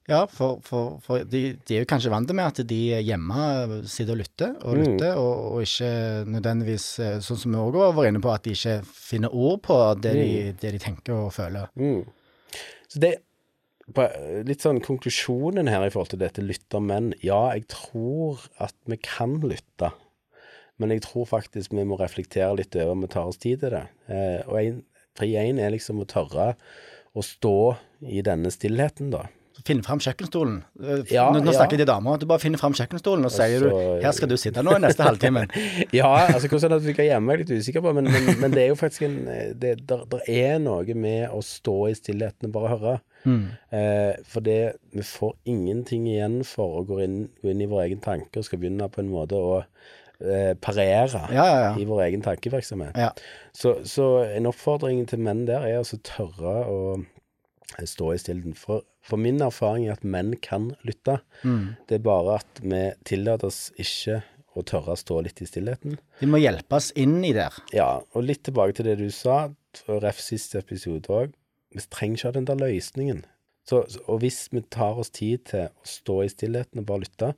Ja, 0.09 0.25
for, 0.27 0.59
for, 0.65 0.97
for 1.05 1.23
de, 1.23 1.43
de, 1.69 1.77
er 1.77 1.85
jo 1.85 1.89
kanskje 1.91 2.11
vant 2.11 2.33
med 2.35 2.49
at 2.49 2.63
de 2.67 2.79
hjemme 3.05 3.45
sitter 3.87 4.17
og 4.17 4.21
lytter, 4.23 4.57
og 4.65 4.75
mm. 4.75 4.81
lytter, 4.81 5.13
mm. 5.13 5.21
og, 5.21 5.45
og, 5.53 5.61
ikke 5.63 5.93
nødvendigvis, 6.33 6.89
eh, 7.05 7.15
sånn 7.23 7.41
som 7.45 7.55
vi 7.55 7.61
òg 7.61 7.79
var 7.95 8.09
inne 8.09 8.23
på, 8.25 8.33
at 8.33 8.49
de 8.49 8.57
ikke 8.57 8.81
finner 8.89 9.37
ord 9.37 9.63
på 9.69 9.79
det, 10.01 10.17
mm. 10.17 10.25
de, 10.25 10.59
det 10.65 10.75
de, 10.75 10.83
tenker 10.83 11.15
og 11.21 11.33
føler. 11.37 11.71
Mm. 11.79 12.05
Så 12.89 13.05
det 13.05 13.17
Litt 13.89 14.61
sånn 14.61 14.83
konklusjonen 14.85 15.71
her 15.73 15.87
i 15.87 15.89
forhold 15.89 16.11
til 16.13 16.21
dette 16.21 16.43
lytter 16.45 16.83
menn. 16.85 17.07
Ja, 17.25 17.55
jeg 17.57 17.71
tror 17.73 18.43
at 18.61 18.75
vi 18.85 18.99
kan 19.01 19.39
lytte 19.41 19.95
men 20.79 20.95
jeg 20.95 21.05
tror 21.07 21.27
faktisk 21.29 21.75
vi 21.75 21.87
må 21.87 21.99
reflektere 22.01 22.55
litt 22.59 22.77
over 22.79 22.95
om 22.95 23.03
vi 23.05 23.11
tar 23.13 23.31
oss 23.31 23.41
tid 23.43 23.65
til 23.65 23.75
det. 23.75 23.87
Eh, 24.11 24.41
og 24.47 24.61
en, 24.61 24.85
pri 25.19 25.35
én 25.41 25.59
er 25.63 25.75
liksom 25.75 26.03
å 26.03 26.09
tørre 26.09 26.53
å 27.19 27.25
stå 27.25 27.59
i 28.07 28.23
denne 28.23 28.53
stillheten, 28.55 29.11
da. 29.15 29.27
Finne 29.67 29.83
fram 29.83 29.99
kjøkkenstolen. 29.99 30.61
Eh, 30.79 31.01
ja, 31.11 31.25
nå, 31.35 31.41
nå 31.43 31.53
snakker 31.53 31.75
ja. 31.75 31.83
de 31.83 31.87
damer. 31.91 32.21
Du 32.21 32.29
bare 32.31 32.41
finner 32.41 32.61
fram 32.61 32.77
kjøkkenstolen 32.79 33.27
og, 33.27 33.33
så 33.35 33.49
sier 33.49 33.65
du 33.67 33.73
'her 34.05 34.15
skal 34.15 34.31
du 34.31 34.37
sitte 34.39 34.63
nå 34.63 34.77
i 34.77 34.83
neste 34.85 35.03
halvtime'. 35.03 35.49
ja, 35.99 36.13
altså 36.29 36.51
hvordan 36.53 36.77
det 36.77 36.87
funker 36.87 37.09
hjemme 37.09 37.35
er 37.35 37.41
jeg 37.41 37.49
litt 37.49 37.65
usikker 37.65 37.83
på, 37.83 37.93
men, 37.97 38.07
men, 38.13 38.29
men, 38.39 38.55
det 38.55 38.63
er 38.63 38.71
jo 38.71 38.79
faktisk 38.79 39.09
en 39.09 39.19
det, 39.59 39.75
der, 39.91 40.07
der, 40.13 40.23
er 40.31 40.63
noe 40.63 40.95
med 40.95 41.27
å 41.35 41.43
stå 41.43 41.77
i 41.91 41.97
stillheten 41.99 42.49
og 42.49 42.55
bare 42.55 42.73
høre. 42.77 42.95
Mm. 43.27 43.45
Eh, 43.75 44.15
for 44.31 44.47
det, 44.47 44.79
vi 44.95 45.03
får 45.03 45.35
ingenting 45.51 46.07
igjen 46.07 46.45
for 46.47 46.79
å 46.79 46.87
gå 46.87 47.03
inn, 47.03 47.21
gå 47.43 47.51
inn 47.51 47.65
i 47.67 47.71
vår 47.71 47.89
egen 47.89 48.05
tanke 48.05 48.39
og 48.39 48.47
skal 48.47 48.63
begynne 48.63 48.87
på 48.95 49.03
en 49.03 49.11
måte 49.11 49.43
å 49.43 49.65
eh, 50.23 50.55
parere 50.61 51.23
ja, 51.33 51.45
ja, 51.45 51.61
ja. 51.67 51.71
i 51.79 51.87
vår 51.89 52.05
egen 52.09 52.25
tankevirksomhet. 52.25 53.23
Så, 53.53 53.79
så, 53.89 54.09
en 54.27 54.49
oppfordring 54.51 55.05
til 55.11 55.23
menn 55.23 55.47
der 55.49 55.67
er 55.67 55.81
altså 55.81 56.01
tørre 56.07 56.63
å 56.69 56.81
stå 57.85 58.13
i 58.15 58.21
stilden. 58.21 58.57
For, 58.59 58.85
for, 59.05 59.21
min 59.21 59.43
erfaring 59.45 59.87
er 59.87 59.99
at 59.99 60.07
menn 60.07 60.35
kan 60.43 60.73
lytte. 60.87 61.21
Mm. 61.43 61.79
Det 61.89 61.99
er 61.99 62.05
bare 62.07 62.41
at 62.41 62.63
vi 62.65 62.83
tillater 63.09 63.51
oss 63.51 63.69
ikke 63.79 64.23
å 64.59 64.65
tørre 64.67 64.95
å 64.95 64.99
stå 64.99 65.21
litt 65.27 65.43
i 65.45 65.49
stillheten. 65.49 65.99
De 66.21 66.29
må 66.31 66.41
hjelpes 66.43 66.91
inn 66.99 67.21
i 67.27 67.35
der. 67.37 67.55
Ja, 67.75 67.91
og 68.13 68.27
litt 68.27 68.45
tilbake 68.49 68.79
til 68.79 68.89
det 68.91 68.99
du 69.01 69.09
sa, 69.15 69.49
ref 69.87 70.23
siste 70.23 70.63
episode 70.63 71.13
òg. 71.15 71.35
Vi 71.75 71.85
trenger 71.93 72.17
ikke 72.17 72.31
ha 72.31 72.37
den 72.39 72.49
der 72.49 72.59
løsningen. 72.59 73.27
Så, 73.69 73.83
og 74.09 74.23
hvis 74.23 74.47
vi 74.55 74.63
tar 74.73 74.97
oss 75.01 75.13
tid 75.13 75.45
til 75.51 75.69
å 75.69 75.87
stå 75.87 76.23
i 76.25 76.31
stillheten 76.33 76.81
og 76.81 76.87
bare 76.89 77.05
lytte, 77.05 77.35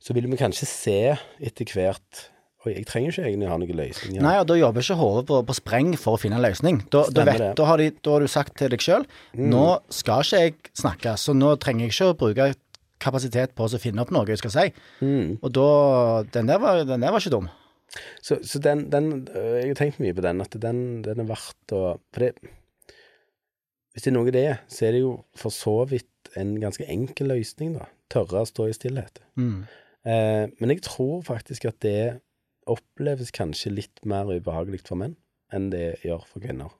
så 0.00 0.14
vil 0.16 0.28
vi 0.30 0.38
kanskje 0.40 0.68
se 0.68 1.00
etter 1.42 1.74
hvert 1.74 2.28
Oi, 2.62 2.76
jeg 2.76 2.86
trenger 2.86 3.10
ikke 3.10 3.22
egentlig 3.26 3.48
ha 3.50 3.54
noen 3.58 3.74
løsning. 3.74 4.18
Nei, 4.22 4.36
og 4.38 4.44
da 4.46 4.54
jobber 4.54 4.84
ikke 4.84 4.94
hodet 5.00 5.22
på, 5.26 5.38
på, 5.48 5.54
spreng 5.58 5.88
for 5.98 6.14
å 6.14 6.20
finne 6.22 6.36
en 6.38 6.44
løsning. 6.44 6.76
Da, 6.94 7.00
da, 7.10 7.24
vet, 7.26 7.42
da, 7.58 7.64
har, 7.66 7.82
de, 7.82 7.88
da 8.06 8.12
har, 8.14 8.22
du 8.22 8.30
sagt 8.30 8.54
til 8.60 8.70
deg 8.70 8.84
sjøl 8.84 9.02
mm. 9.34 9.48
nå 9.50 9.64
skal 9.90 10.22
ikke 10.22 10.42
jeg 10.44 10.54
snakke, 10.78 11.16
så 11.18 11.34
nå 11.34 11.56
trenger 11.58 11.88
jeg 11.88 11.96
ikke 11.96 12.12
å 12.12 12.14
bruke 12.20 12.46
kapasitet 13.02 13.56
på 13.58 13.66
å 13.66 13.82
finne 13.82 14.04
opp 14.04 14.14
noe 14.14 14.30
jeg 14.30 14.38
skal 14.38 14.54
si. 14.54 14.68
Mm. 15.02 15.42
Og 15.42 15.50
da 15.58 15.66
Den 16.38 16.52
der 16.52 16.62
var, 16.62 16.84
den 16.86 17.02
der 17.02 17.10
var 17.10 17.18
ikke 17.18 17.34
dum. 17.34 17.50
Så, 18.22 18.38
så 18.46 18.62
den, 18.62 18.86
den, 18.94 19.10
Jeg 19.34 19.74
har 19.74 19.82
tenkt 19.82 19.98
mye 20.00 20.14
på 20.14 20.22
den, 20.22 20.46
at 20.46 20.54
den, 20.62 20.78
den 21.02 21.26
er 21.26 21.32
verdt 21.34 21.74
å 21.74 21.82
For 22.14 22.28
det 22.28 22.36
hvis 23.92 24.06
det 24.06 24.08
er 24.08 24.16
noe 24.16 24.32
det 24.32 24.42
er, 24.48 24.60
så 24.72 24.86
er 24.88 24.94
det 24.96 25.02
jo 25.02 25.12
for 25.36 25.52
så 25.52 25.74
vidt 25.88 26.32
en 26.40 26.54
ganske 26.60 26.86
enkel 26.88 27.28
løsning, 27.28 27.74
da. 27.76 27.90
Tørre 28.12 28.40
å 28.44 28.48
stå 28.48 28.68
i 28.68 28.76
stillhet. 28.76 29.20
Mm. 29.40 29.66
Eh, 30.04 30.46
men 30.58 30.72
jeg 30.74 30.82
tror 30.86 31.22
faktisk 31.26 31.66
at 31.70 31.78
det 31.84 32.20
oppleves 32.70 33.30
kanskje 33.34 33.72
litt 33.74 34.02
mer 34.06 34.30
ubehagelig 34.30 34.82
for 34.86 34.98
menn 35.00 35.16
enn 35.52 35.68
det 35.72 35.98
gjør 36.06 36.24
for 36.26 36.42
kvinner. 36.44 36.70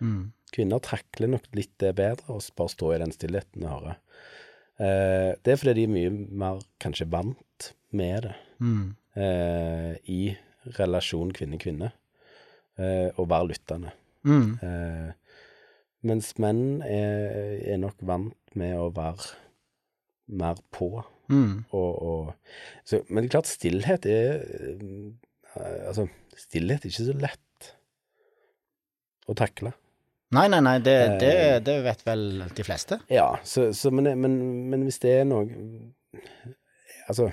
Mm. 0.00 0.32
Kvinner 0.54 0.80
takler 0.82 1.28
nok 1.34 1.48
litt 1.58 1.72
det 1.82 1.94
bedre, 1.98 2.24
å 2.30 2.38
bare 2.56 2.72
stå 2.72 2.92
i 2.94 3.00
den 3.02 3.12
stillheten 3.14 3.64
og 3.66 3.72
høre. 3.74 3.96
Eh, 4.78 5.32
det 5.44 5.52
er 5.54 5.58
fordi 5.60 5.74
de 5.80 5.84
er 5.86 5.92
mye 5.94 6.12
mer 6.44 6.62
kanskje 6.82 7.08
vant 7.10 7.72
med 7.94 8.22
det 8.28 8.34
Mm. 8.60 8.94
eh, 9.16 9.96
i 10.08 10.36
relasjon 10.78 11.32
kvinne-kvinne, 11.34 11.92
eh, 12.78 13.10
å 13.18 13.26
være 13.28 13.48
lyttende. 13.50 13.92
Mm. 14.24 14.58
Eh, 14.62 15.12
mens 16.02 16.32
menn 16.38 16.82
er, 16.82 17.58
er 17.74 17.76
nok 17.82 17.96
vant 18.00 18.34
med 18.54 18.74
å 18.78 18.88
være 18.94 19.34
mer 20.28 20.56
på. 20.72 21.04
Mm. 21.32 21.64
Og, 21.72 21.90
og, 22.04 22.58
så, 22.84 23.00
men 23.08 23.22
det 23.24 23.30
er 23.30 23.34
klart, 23.38 23.48
stillhet 23.48 24.08
er 24.10 24.42
eh, 24.44 25.86
Altså, 25.88 26.08
stillhet 26.36 26.82
er 26.84 26.90
ikke 26.90 27.06
så 27.06 27.14
lett 27.22 27.68
å 29.30 29.36
takle. 29.38 29.70
Nei, 30.34 30.48
nei, 30.50 30.58
nei, 30.66 30.78
det, 30.82 30.94
det, 31.22 31.30
Eh. 31.38 31.58
det 31.62 31.76
vet 31.84 32.02
vel 32.06 32.24
de 32.56 32.64
fleste. 32.66 32.98
Ja, 33.12 33.28
så, 33.46 33.68
så 33.76 33.92
men, 33.94 34.08
men, 34.18 34.34
men 34.72 34.82
hvis 34.88 34.98
det 35.04 35.12
er 35.20 35.28
noe 35.28 35.46
Altså, 37.06 37.28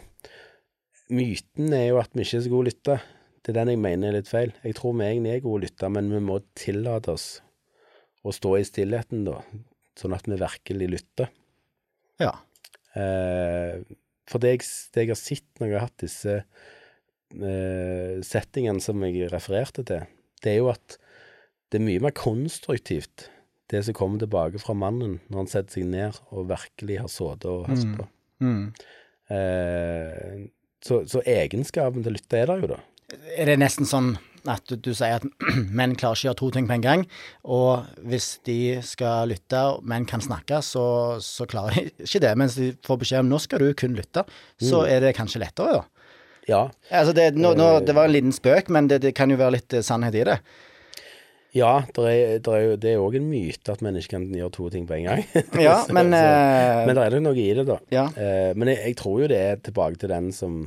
myten 1.12 1.72
er 1.74 1.88
jo 1.90 2.00
at 2.02 2.12
vi 2.14 2.26
ikke 2.26 2.38
er 2.42 2.46
så 2.46 2.52
gode 2.52 2.70
lytter. 2.70 3.04
Det 3.42 3.54
er 3.54 3.58
den 3.62 3.72
jeg 3.74 3.82
mener 3.82 4.12
er 4.12 4.18
litt 4.20 4.30
feil. 4.30 4.52
Jeg 4.62 4.76
tror 4.78 4.94
vi 5.00 5.08
egentlig 5.08 5.32
er 5.34 5.44
gode 5.46 5.64
lytter, 5.66 5.90
men 5.96 6.12
vi 6.14 6.20
må 6.24 6.38
tillate 6.60 7.16
oss 7.16 7.28
å 8.22 8.34
stå 8.36 8.52
i 8.60 8.66
stillheten, 8.68 9.24
da. 9.26 9.40
Sånn 9.98 10.14
at 10.14 10.28
vi 10.30 10.38
virkelig 10.40 10.90
lytter. 10.92 11.32
Ja. 12.22 12.36
Eh, 12.96 13.82
for 14.32 14.40
det 14.44 14.54
jeg, 14.56 14.66
det 14.96 15.04
jeg 15.06 15.12
har 15.14 15.20
sett 15.20 15.60
når 15.60 15.68
jeg 15.70 15.78
har 15.78 15.86
hatt 15.88 16.04
disse 16.04 16.36
eh, 16.42 18.18
settingene 18.26 18.84
som 18.84 19.04
jeg 19.06 19.30
refererte 19.32 19.86
til, 19.88 20.08
det 20.44 20.54
er 20.56 20.60
jo 20.62 20.72
at 20.74 20.98
det 21.72 21.80
er 21.80 21.86
mye 21.88 22.02
mer 22.04 22.16
konstruktivt, 22.18 23.30
det 23.72 23.86
som 23.88 23.96
kommer 23.96 24.20
tilbake 24.20 24.60
fra 24.60 24.74
mannen 24.76 25.20
når 25.32 25.38
han 25.44 25.48
setter 25.52 25.78
seg 25.78 25.86
ned 25.88 26.18
og 26.36 26.50
virkelig 26.50 26.98
har 27.00 27.12
sittet 27.12 27.48
og 27.48 27.70
hørt 27.70 27.86
Mm. 27.86 27.94
på. 28.00 28.08
Mm. 28.44 28.66
Eh, 29.32 30.42
så, 30.84 31.04
så 31.08 31.22
egenskapen 31.30 32.04
til 32.04 32.18
lytter 32.18 32.18
lytte 32.18 32.42
er 32.42 32.50
der 32.52 32.64
jo, 32.66 32.72
da. 32.74 32.80
Er 33.38 33.46
det 33.52 33.60
nesten 33.62 33.86
sånn 33.88 34.16
at 34.50 34.66
du, 34.70 34.78
du 34.80 34.92
sier 34.98 35.20
at 35.20 35.26
menn 35.78 35.94
klarer 36.00 36.18
ikke 36.18 36.26
å 36.26 36.30
gjøre 36.32 36.40
to 36.42 36.52
ting 36.56 36.70
på 36.70 36.78
en 36.78 36.86
gang, 36.86 37.06
og 37.44 37.88
hvis 38.08 38.34
de 38.48 38.60
skal 38.86 39.30
lytte, 39.34 39.62
og 39.76 39.86
menn 39.88 40.08
kan 40.10 40.24
snakke, 40.24 40.64
så, 40.66 40.86
så 41.22 41.46
klarer 41.50 41.78
de 41.78 41.92
ikke 42.08 42.24
det. 42.24 42.36
Mens 42.40 42.58
de 42.60 42.72
får 42.88 43.02
beskjed 43.04 43.26
om 43.26 43.32
nå 43.32 43.42
skal 43.44 43.62
du 43.64 43.72
kun 43.78 43.98
lytte, 43.98 44.26
så 44.62 44.86
er 44.90 45.04
det 45.06 45.16
kanskje 45.18 45.44
lettere, 45.46 45.82
da. 45.82 45.88
Ja, 46.50 46.64
Altså 46.90 47.14
det, 47.14 47.36
nå, 47.38 47.54
nå, 47.54 47.68
det 47.86 47.94
var 47.96 48.10
en 48.10 48.16
liten 48.16 48.34
spøk, 48.34 48.70
men 48.74 48.88
det, 48.90 49.02
det 49.04 49.14
kan 49.18 49.30
jo 49.30 49.38
være 49.40 49.60
litt 49.60 49.76
eh, 49.78 49.84
sannhet 49.86 50.16
i 50.18 50.24
det. 50.28 50.38
ja 51.54 51.84
der 51.96 52.08
er, 52.10 52.40
der 52.40 52.56
er 52.56 52.64
jo, 52.66 52.76
det 52.82 52.92
er 52.92 53.04
òg 53.04 53.18
en 53.20 53.28
myte 53.30 53.72
at 53.72 53.84
mennesker 53.86 54.18
kan 54.18 54.26
gjøre 54.36 54.54
to 54.56 54.70
ting 54.74 54.88
på 54.90 54.98
en 54.98 55.06
gang. 55.10 55.22
Ja, 55.68 55.84
men 55.96 56.10
så, 56.10 56.22
eh, 56.22 56.86
men 56.88 56.98
det 56.98 57.04
er 57.06 57.16
nok 57.20 57.28
noe 57.30 57.44
i 57.44 57.50
det, 57.60 57.68
da. 57.70 57.78
Ja. 57.94 58.06
Eh, 58.18 58.52
men 58.58 58.74
jeg, 58.74 58.82
jeg 58.90 58.98
tror 59.04 59.22
jo 59.22 59.30
det 59.32 59.38
er 59.38 59.62
tilbake 59.62 60.02
til 60.02 60.12
den 60.14 60.32
som 60.36 60.58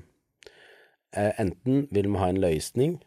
eh, 1.17 1.33
Enten 1.43 1.89
vil 1.91 2.11
vi 2.13 2.23
ha 2.23 2.31
en 2.31 2.41
løsning, 2.45 3.01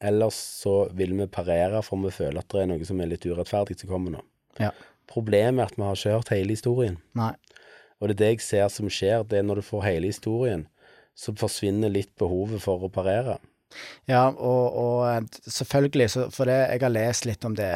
eller 0.00 0.32
så 0.34 0.88
vil 0.96 1.12
vi 1.18 1.26
parere 1.28 1.82
for 1.84 2.00
vi 2.00 2.12
føler 2.14 2.40
at 2.40 2.48
det 2.52 2.62
er 2.62 2.70
noe 2.70 2.86
som 2.88 3.00
er 3.04 3.10
litt 3.10 3.26
urettferdig 3.28 3.78
som 3.80 3.90
kommer 3.92 4.16
nå. 4.16 4.22
Ja. 4.60 4.70
Problemet 5.10 5.64
er 5.64 5.70
at 5.72 5.76
vi 5.78 5.84
har 5.84 5.98
ikke 5.98 6.16
hørt 6.16 6.32
hele 6.34 6.54
historien. 6.56 6.98
Nei. 7.18 7.32
Og 8.00 8.08
det 8.08 8.14
er 8.16 8.20
det 8.22 8.28
jeg 8.32 8.44
ser 8.46 8.68
som 8.72 8.88
skjer, 8.88 9.24
det 9.28 9.40
er 9.40 9.46
når 9.46 9.60
du 9.60 9.66
får 9.66 9.84
hele 9.84 10.08
historien, 10.08 10.66
så 11.18 11.34
forsvinner 11.36 11.92
litt 11.92 12.12
behovet 12.20 12.62
for 12.64 12.86
å 12.86 12.88
parere. 12.92 13.36
Ja, 14.08 14.24
og, 14.30 14.76
og 14.80 15.02
eh, 15.10 15.40
selvfølgelig, 15.46 16.06
så, 16.10 16.24
for 16.34 16.48
det, 16.48 16.56
jeg 16.72 16.82
har 16.82 16.94
lest 16.94 17.26
litt 17.28 17.44
om 17.46 17.54
det. 17.58 17.74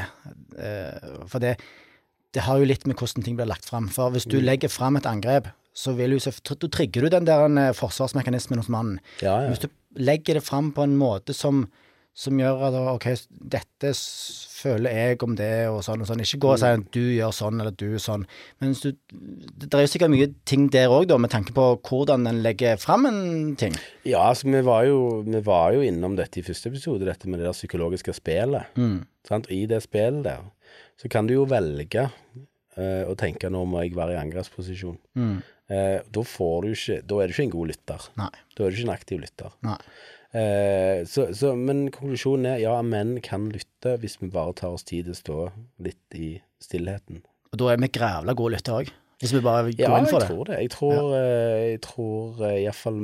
eh, 0.59 1.13
For 1.31 1.43
det, 1.45 1.53
det 2.35 2.47
har 2.49 2.59
jo 2.59 2.67
litt 2.67 2.87
med 2.89 2.97
hvordan 2.99 3.27
ting 3.27 3.37
blir 3.39 3.47
lagt 3.51 3.69
fram. 3.69 3.87
For 3.93 4.11
hvis 4.15 4.27
du 4.27 4.41
legger 4.43 4.73
fram 4.73 4.97
et 4.99 5.07
angrep, 5.07 5.53
så 5.75 5.93
vil 5.99 6.17
jo, 6.17 6.23
så, 6.23 6.33
da 6.55 6.71
trigger 6.73 7.05
du 7.05 7.13
den 7.15 7.29
der 7.29 7.45
eh, 7.51 7.71
forsvarsmekanismen 7.77 8.63
hos 8.63 8.73
mannen. 8.73 8.99
Ja, 9.21 9.43
ja. 9.45 9.53
Hvis 9.53 9.63
du 9.67 9.69
legger 10.01 10.41
det 10.41 10.47
fram 10.47 10.73
på 10.75 10.83
en 10.87 10.97
måte 10.99 11.37
som, 11.37 11.67
som 12.15 12.39
gjør 12.39 12.61
at 12.69 12.77
OK, 12.95 13.07
dette 13.53 13.91
føler 14.55 14.95
jeg 14.95 15.23
om 15.27 15.35
det, 15.37 15.51
og 15.67 15.81
sånn 15.85 16.05
og 16.05 16.09
sånn. 16.09 16.23
Ikke 16.23 16.39
gå 16.45 16.53
og 16.55 16.61
si 16.63 16.69
at 16.71 16.85
du 16.95 17.01
gjør 17.03 17.33
sånn, 17.35 17.59
eller 17.61 17.75
du 17.75 17.99
sånn. 18.01 18.23
Men 18.63 18.77
du, 18.79 18.93
det 19.65 19.69
er 19.75 19.83
jo 19.83 19.91
sikkert 19.91 20.13
mye 20.15 20.29
ting 20.49 20.69
der 20.73 20.95
òg, 20.95 21.09
da, 21.11 21.19
med 21.21 21.33
tanke 21.35 21.55
på 21.57 21.67
hvordan 21.89 22.29
en 22.31 22.39
legger 22.47 22.79
fram 22.81 23.09
en 23.11 23.21
ting. 23.61 23.75
Ja, 24.07 24.29
altså 24.31 24.49
vi 24.49 24.63
var, 24.65 24.87
jo, 24.89 25.25
vi 25.27 25.43
var 25.45 25.75
jo 25.75 25.83
innom 25.85 26.15
dette 26.21 26.41
i 26.41 26.47
første 26.47 26.71
episode, 26.71 27.03
dette 27.09 27.29
med 27.29 27.43
det 27.43 27.49
der 27.51 27.59
psykologiske 27.59 28.15
spillet. 28.17 28.79
Sant? 29.27 29.51
I 29.51 29.65
det 29.71 29.83
spillet 29.85 30.23
der, 30.29 30.47
så 31.01 31.11
kan 31.11 31.27
du 31.27 31.35
jo 31.35 31.49
velge 31.51 32.07
eh, 32.79 33.03
å 33.11 33.19
tenke 33.19 33.51
nå 33.51 33.67
må 33.67 33.83
jeg 33.83 33.99
være 33.99 34.15
i 34.15 34.23
angrepsposisjon. 34.23 35.01
Eh, 35.67 35.99
da 36.15 36.23
får 36.29 36.57
du 36.63 36.75
ikke, 36.77 37.03
da 37.09 37.19
er 37.21 37.27
du 37.27 37.35
ikke 37.35 37.49
en 37.49 37.57
god 37.59 37.71
lytter. 37.75 38.11
Nei. 38.21 38.33
Da 38.55 38.65
er 38.65 38.71
du 38.71 38.79
ikke 38.79 38.87
en 38.87 38.95
aktiv 38.95 39.23
lytter. 39.27 39.55
Nei. 39.67 39.81
Eh, 40.35 41.05
så, 41.07 41.29
så, 41.37 41.53
men 41.55 41.87
konklusjonen 41.95 42.49
er 42.57 42.59
ja, 42.65 42.75
menn 42.83 43.21
kan 43.23 43.47
lytte 43.55 43.93
hvis 44.03 44.17
vi 44.21 44.29
bare 44.35 44.55
tar 44.59 44.75
oss 44.75 44.83
tid 44.89 45.07
til 45.07 45.15
å 45.15 45.21
stå 45.21 45.37
litt 45.87 46.17
i 46.19 46.33
stillheten. 46.65 47.21
Og 47.53 47.61
da 47.61 47.69
er 47.71 47.79
vi 47.85 47.91
grævla 47.95 48.35
gode 48.35 48.57
lyttere 48.57 48.81
òg, 48.83 48.91
hvis 49.23 49.33
vi 49.37 49.41
bare 49.45 49.69
går 49.71 49.79
Ja, 49.85 49.99
inn 50.03 50.09
for 50.11 50.25
det. 50.25 50.29
tror 50.33 50.45
det. 50.51 50.59
Jeg 50.65 50.73
tror, 50.75 51.15
eh, 51.21 51.63
jeg 51.77 51.81
tror 51.87 52.43
eh, 52.49 52.57
iallfall 52.65 52.99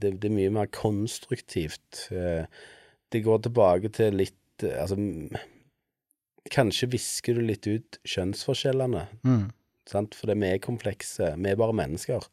det, 0.00 0.14
det 0.22 0.30
er 0.30 0.36
mye 0.38 0.54
mer 0.56 0.70
konstruktivt. 0.72 2.06
Det 2.10 3.20
går 3.26 3.42
tilbake 3.46 3.90
til 3.92 4.16
litt 4.22 4.36
Altså 4.64 4.96
Kanskje 6.52 6.88
visker 6.92 7.36
du 7.36 7.40
litt 7.44 7.66
ut 7.68 7.98
kjønnsforskjellene, 8.08 9.06
Mm. 9.24 9.50
sant? 9.88 10.14
for 10.14 10.26
det 10.26 10.36
vi 10.40 10.46
er 10.54 10.58
komplekse. 10.58 11.34
Vi 11.36 11.48
er 11.50 11.56
bare 11.56 11.72
mennesker 11.76 12.24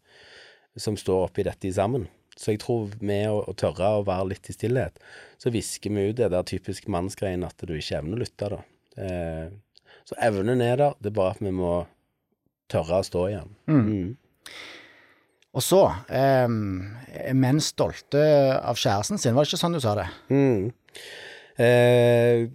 som 0.77 0.95
står 0.97 1.27
oppi 1.27 1.43
dette 1.43 1.71
sammen. 1.73 2.07
Så 2.37 2.53
jeg 2.53 2.61
tror 2.61 2.91
med 3.01 3.27
å, 3.33 3.41
å 3.49 3.53
tørre 3.57 3.95
å 3.97 4.05
være 4.07 4.31
litt 4.33 4.49
i 4.51 4.55
stillhet, 4.55 4.99
så 5.41 5.49
visker 5.53 5.93
vi 5.93 6.09
ut 6.11 6.19
det 6.19 6.29
der 6.33 6.45
typisk 6.47 6.87
mannsgreiene 6.93 7.49
at 7.49 7.65
du 7.65 7.73
ikke 7.75 7.97
evner 7.99 8.19
å 8.19 8.21
lytte, 8.21 8.49
da. 8.53 8.59
Eh, 8.97 9.47
så 10.07 10.17
evnen 10.23 10.61
er 10.63 10.77
der, 10.79 10.97
det 11.01 11.11
er 11.11 11.17
bare 11.17 11.35
at 11.35 11.41
vi 11.43 11.51
må 11.51 11.71
tørre 12.71 13.01
å 13.01 13.07
stå 13.07 13.25
igjen. 13.31 13.49
Mm. 13.67 14.15
Og 15.57 15.63
så 15.65 15.81
eh, 16.13 16.45
menn 17.33 17.59
stolte 17.63 18.21
av 18.59 18.77
kjæresten 18.77 19.17
sin, 19.21 19.33
var 19.35 19.45
det 19.45 19.51
ikke 19.51 19.61
sånn 19.63 19.77
du 19.77 19.81
sa 19.81 19.95
det? 19.97 20.07
Mm. 20.29 20.67
Eh, 21.57 22.45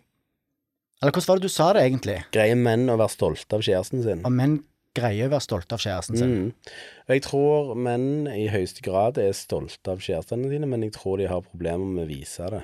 Eller 1.03 1.11
hvordan 1.11 1.29
var 1.33 1.41
det 1.41 1.49
du 1.51 1.53
sa 1.53 1.73
det 1.75 1.87
egentlig? 1.89 2.21
greier 2.35 2.59
menn 2.59 2.87
å 2.93 2.99
være 3.01 3.17
stolte 3.17 3.59
av 3.59 3.65
kjæresten 3.67 4.05
sin? 4.07 4.23
Og 4.23 4.37
menn 4.37 4.61
greier 4.97 5.29
å 5.29 5.33
være 5.35 5.45
stolte 5.45 5.77
av 5.77 5.83
kjæresten 5.85 6.19
sin? 6.21 6.33
Mm. 6.33 6.77
Jeg 7.13 7.25
tror 7.27 7.73
menn 7.79 8.29
i 8.33 8.47
høyeste 8.53 8.85
grad 8.85 9.21
er 9.21 9.35
stolte 9.37 9.95
av 9.95 10.05
kjærestene 10.05 10.51
sine, 10.53 10.69
men 10.69 10.87
jeg 10.87 10.95
tror 10.97 11.21
de 11.21 11.31
har 11.31 11.45
problemer 11.47 11.85
med 11.97 12.07
å 12.07 12.11
vise 12.11 12.53
det. 12.53 12.63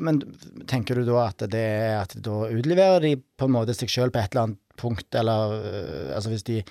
Men 0.00 0.22
tenker 0.70 0.96
du 0.96 1.04
da 1.04 1.26
at 1.28 1.44
det 1.52 1.60
er 1.60 1.98
at 2.00 2.14
da 2.24 2.46
utleverer 2.48 3.02
de 3.04 3.16
på 3.20 3.48
en 3.48 3.56
måte 3.56 3.74
seg 3.76 3.90
sjøl 3.92 4.12
på 4.12 4.22
et 4.22 4.32
eller 4.32 4.48
annet 4.48 4.60
punkt, 4.80 5.08
eller 5.14 5.58
øh, 5.60 6.12
altså 6.16 6.32
hvis 6.32 6.46
de 6.48 6.62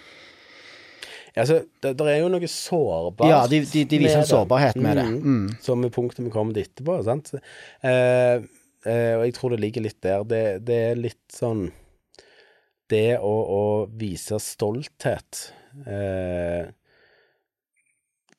Altså, 1.33 1.63
det, 1.81 1.95
det 1.97 2.09
er 2.11 2.19
jo 2.21 2.27
noe 2.29 2.47
sårbart 2.49 3.25
Ja, 3.25 3.39
de, 3.49 3.63
de, 3.65 3.85
de 3.89 3.99
viser 4.03 4.19
en 4.19 4.27
sårbarhet 4.29 4.77
med 4.77 4.99
det. 4.99 5.05
Mm. 5.09 5.23
Mm. 5.23 5.47
Som 5.65 5.85
er 5.85 5.93
punktet 5.93 6.21
vi 6.27 6.33
kommer 6.33 6.53
til 6.53 6.67
etterpå, 6.67 6.99
sant. 7.07 7.31
Eh, 7.33 8.43
eh, 8.85 9.13
og 9.17 9.23
jeg 9.25 9.33
tror 9.39 9.55
det 9.55 9.63
ligger 9.63 9.85
litt 9.87 9.97
der. 10.05 10.27
Det, 10.29 10.43
det 10.67 10.77
er 10.91 11.01
litt 11.01 11.23
sånn 11.33 11.71
Det 12.91 13.17
å, 13.19 13.31
å 13.31 13.61
vise 13.97 14.37
stolthet 14.43 15.53
eh, 15.87 16.67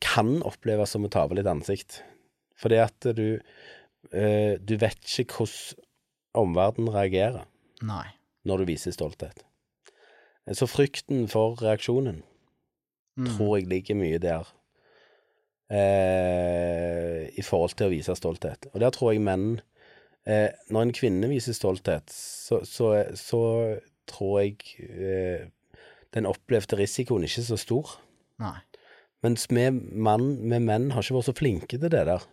kan 0.04 0.34
oppleves 0.44 0.92
som 0.94 1.06
å 1.06 1.10
tape 1.12 1.34
litt 1.38 1.48
ansikt. 1.48 2.02
Fordi 2.60 2.76
at 2.82 3.08
du 3.16 3.40
eh, 4.12 4.60
Du 4.60 4.76
vet 4.78 5.00
ikke 5.18 5.40
hvordan 5.40 5.80
omverdenen 6.34 6.90
reagerer 6.94 7.44
Nei. 7.86 8.08
når 8.44 8.62
du 8.62 8.64
viser 8.72 8.94
stolthet. 8.94 9.44
Så 10.52 10.66
frykten 10.68 11.28
for 11.30 11.56
reaksjonen 11.62 12.22
Mm. 13.14 13.28
tror 13.36 13.52
jeg 13.60 13.68
ligger 13.70 13.94
mye 13.94 14.18
der 14.18 14.48
eh, 15.70 17.28
i 17.38 17.42
forhold 17.46 17.76
til 17.78 17.86
å 17.88 17.92
vise 17.92 18.16
stolthet. 18.18 18.66
Og 18.72 18.80
der 18.82 18.90
tror 18.94 19.12
jeg 19.14 19.22
menn 19.24 19.60
eh, 20.26 20.50
Når 20.74 20.82
en 20.88 20.94
kvinne 20.96 21.30
viser 21.30 21.54
stolthet, 21.56 22.10
så, 22.10 22.62
så, 22.66 22.88
så 23.14 23.40
tror 24.10 24.40
jeg 24.42 24.56
eh, 24.84 25.46
den 26.14 26.26
opplevde 26.30 26.78
risikoen 26.78 27.24
ikke 27.26 27.42
så 27.46 27.58
stor. 27.58 27.96
Nei. 28.42 28.56
Mens 29.24 29.46
vi, 29.48 29.70
mann, 29.70 30.34
med 30.44 30.62
menn 30.66 30.90
har 30.92 31.02
ikke 31.02 31.16
vært 31.16 31.30
så 31.30 31.36
flinke 31.38 31.78
til 31.80 31.88
det 31.90 32.04
der. 32.10 32.24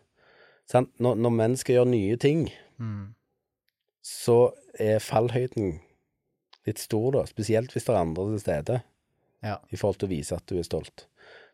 Når, 0.74 1.16
når 1.20 1.34
menn 1.36 1.56
skal 1.60 1.80
gjøre 1.82 1.94
nye 1.94 2.18
ting, 2.22 2.50
Mm. 2.82 3.12
så 4.02 4.52
er 4.82 4.98
fallhøyden 5.04 5.76
litt 6.66 6.80
stor, 6.82 7.12
da. 7.14 7.22
Spesielt 7.30 7.74
hvis 7.76 7.86
det 7.86 7.94
er 7.94 8.00
andre 8.02 8.24
til 8.32 8.40
stede, 8.42 8.80
Ja. 9.44 9.58
i 9.72 9.78
forhold 9.78 10.00
til 10.02 10.08
å 10.10 10.12
vise 10.16 10.36
at 10.36 10.46
du 10.50 10.58
er 10.58 10.64
stolt. 10.66 11.06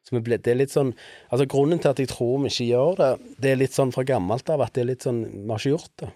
Så 0.07 0.21
ble, 0.23 0.37
det 0.37 0.47
er 0.53 0.55
litt 0.55 0.71
sånn 0.71 0.93
Altså 1.31 1.45
Grunnen 1.51 1.79
til 1.83 1.89
at 1.91 1.97
jeg 1.99 2.07
tror 2.07 2.37
vi 2.39 2.47
ikke 2.47 2.67
gjør 2.71 2.95
det, 2.95 3.09
det 3.43 3.49
er 3.51 3.59
litt 3.59 3.73
sånn 3.75 3.91
fra 3.91 4.03
gammelt 4.07 4.49
av 4.49 4.61
at 4.63 4.71
det 4.73 4.81
er 4.85 4.89
litt 4.93 5.03
sånn 5.03 5.19
Vi 5.25 5.47
har 5.51 5.59
ikke 5.59 5.73
gjort 5.75 5.91
det. 5.97 6.09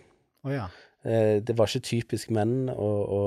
Oh, 0.45 0.51
ja. 0.53 0.67
Eh, 1.05 1.39
det 1.41 1.55
var 1.57 1.69
ikke 1.71 1.87
typisk 1.87 2.29
menn 2.35 2.69
å, 2.69 2.89
å 3.17 3.21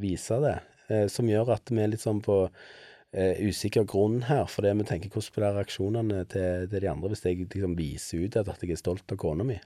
vise 0.00 0.36
det, 0.44 0.56
eh, 0.92 1.06
som 1.08 1.28
gjør 1.30 1.54
at 1.54 1.70
vi 1.72 1.80
er 1.80 1.88
litt 1.94 2.02
sånn 2.04 2.20
på 2.24 2.42
eh, 2.44 3.38
usikker 3.48 3.86
grunn 3.88 4.22
her, 4.28 4.44
fordi 4.50 4.74
vi 4.76 4.86
tenker 4.90 5.12
hvordan 5.14 5.34
blir 5.38 5.56
reaksjonene 5.56 6.24
til, 6.28 6.66
til 6.68 6.84
de 6.84 6.90
andre 6.92 7.12
hvis 7.14 7.24
jeg 7.24 7.40
liksom 7.46 7.76
viser 7.78 8.26
ut 8.26 8.36
at 8.42 8.50
jeg 8.60 8.74
er 8.76 8.80
stolt 8.82 9.16
av 9.16 9.20
kona 9.24 9.46
mi? 9.48 9.58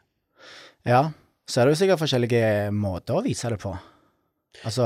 ja. 0.89 1.09
Så 1.51 1.59
er 1.59 1.67
det 1.67 1.73
jo 1.75 1.79
sikkert 1.81 1.99
forskjellige 1.99 2.71
måter 2.71 3.17
å 3.19 3.23
vise 3.25 3.49
det 3.51 3.57
på. 3.61 3.73
Altså 4.63 4.85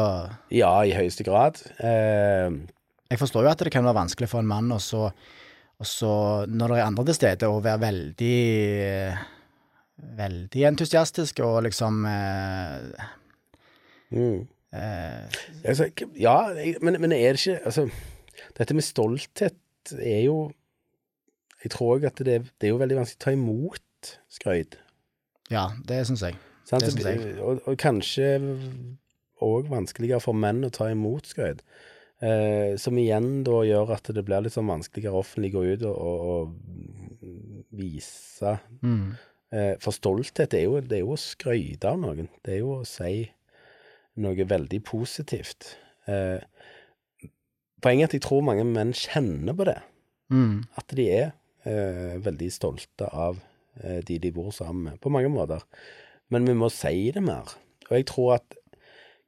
Ja, 0.56 0.70
i 0.88 0.94
høyeste 0.96 1.22
grad. 1.26 1.60
Eh, 1.84 2.48
Jeg 3.12 3.20
forstår 3.20 3.44
jo 3.44 3.50
at 3.50 3.60
det 3.60 3.70
kan 3.74 3.84
være 3.84 3.98
vanskelig 4.00 4.28
for 4.32 4.40
en 4.40 4.48
mann 4.48 4.72
og 4.72 4.80
så 4.80 5.10
når 6.48 6.72
det 6.72 6.78
er 6.78 6.86
andre 6.86 7.04
til 7.04 7.18
stede, 7.18 7.50
å 7.52 7.60
være 7.60 7.82
veldig 7.84 8.38
Veldig 9.96 10.66
entusiastisk 10.68 11.40
og 11.44 11.62
liksom 11.64 12.02
eh, 12.04 13.06
mm. 14.12 14.40
eh, 14.76 15.38
altså, 15.64 15.88
ja, 16.20 16.36
men, 16.84 17.00
men 17.00 17.14
er 17.16 17.36
det 17.36 17.40
ikke 17.40 17.62
Altså, 17.64 17.86
dette 18.58 18.76
med 18.76 18.84
stolthet 18.84 19.94
er 19.96 20.26
jo 20.26 20.50
Jeg 21.64 21.72
tror 21.72 21.96
òg 21.96 22.10
at 22.10 22.20
det, 22.20 22.42
det 22.60 22.68
er 22.68 22.74
jo 22.74 22.82
veldig 22.82 22.98
vanskelig 23.00 23.22
å 23.22 23.24
ta 23.24 23.32
imot 23.32 24.12
skryt. 24.30 24.76
Ja, 25.50 25.70
det 25.88 26.04
syns 26.06 26.22
jeg. 26.22 26.36
Sant? 26.68 26.84
Det 26.84 26.92
synes 26.92 27.06
jeg. 27.08 27.36
Og, 27.40 27.62
og 27.66 27.78
kanskje 27.80 28.28
òg 29.42 29.70
vanskeligere 29.70 30.22
for 30.22 30.36
menn 30.36 30.64
å 30.66 30.72
ta 30.74 30.90
imot 30.92 31.32
skryt. 31.32 31.62
Eh, 32.24 32.76
som 32.80 32.96
igjen 33.00 33.42
da 33.44 33.60
gjør 33.66 33.92
at 33.96 34.08
det 34.16 34.24
blir 34.24 34.44
litt 34.44 34.54
sånn 34.54 34.70
vanskeligere 34.70 35.20
offentlig 35.20 35.50
å 35.52 35.56
gå 35.58 35.64
ut 35.72 35.82
og, 35.88 35.96
og, 35.96 36.20
og 36.30 37.72
vise 37.76 38.56
Mm. 38.80 39.16
Eh, 39.56 39.72
For 39.82 39.96
stolthet 39.96 40.54
er 40.56 40.66
jo, 40.66 40.80
det 40.84 41.00
er 41.00 41.04
jo 41.04 41.14
å 41.16 41.20
skryte 41.20 41.90
av 41.90 42.00
noen. 42.02 42.28
Det 42.44 42.56
er 42.56 42.62
jo 42.62 42.78
å 42.80 42.86
si 42.88 43.24
noe 44.22 44.46
veldig 44.48 44.80
positivt. 44.86 45.74
Eh, 46.08 46.40
poenget 47.84 48.06
er 48.06 48.10
at 48.10 48.16
jeg 48.18 48.24
tror 48.28 48.46
mange 48.46 48.64
menn 48.68 48.94
kjenner 48.96 49.56
på 49.56 49.68
det. 49.68 49.78
Mm. 50.32 50.64
At 50.80 50.96
de 50.98 51.06
er 51.12 51.28
eh, 51.68 52.16
veldig 52.24 52.50
stolte 52.54 53.08
av 53.12 53.40
eh, 53.82 54.02
de 54.06 54.18
de 54.22 54.32
bor 54.34 54.52
sammen 54.54 54.90
med, 54.90 55.00
på 55.02 55.12
mange 55.12 55.30
måter. 55.32 55.64
Men 56.32 56.48
vi 56.48 56.56
må 56.58 56.70
si 56.72 57.10
det 57.14 57.22
mer. 57.22 57.56
Og 57.88 57.98
jeg 57.98 58.08
tror 58.10 58.36
at 58.40 58.60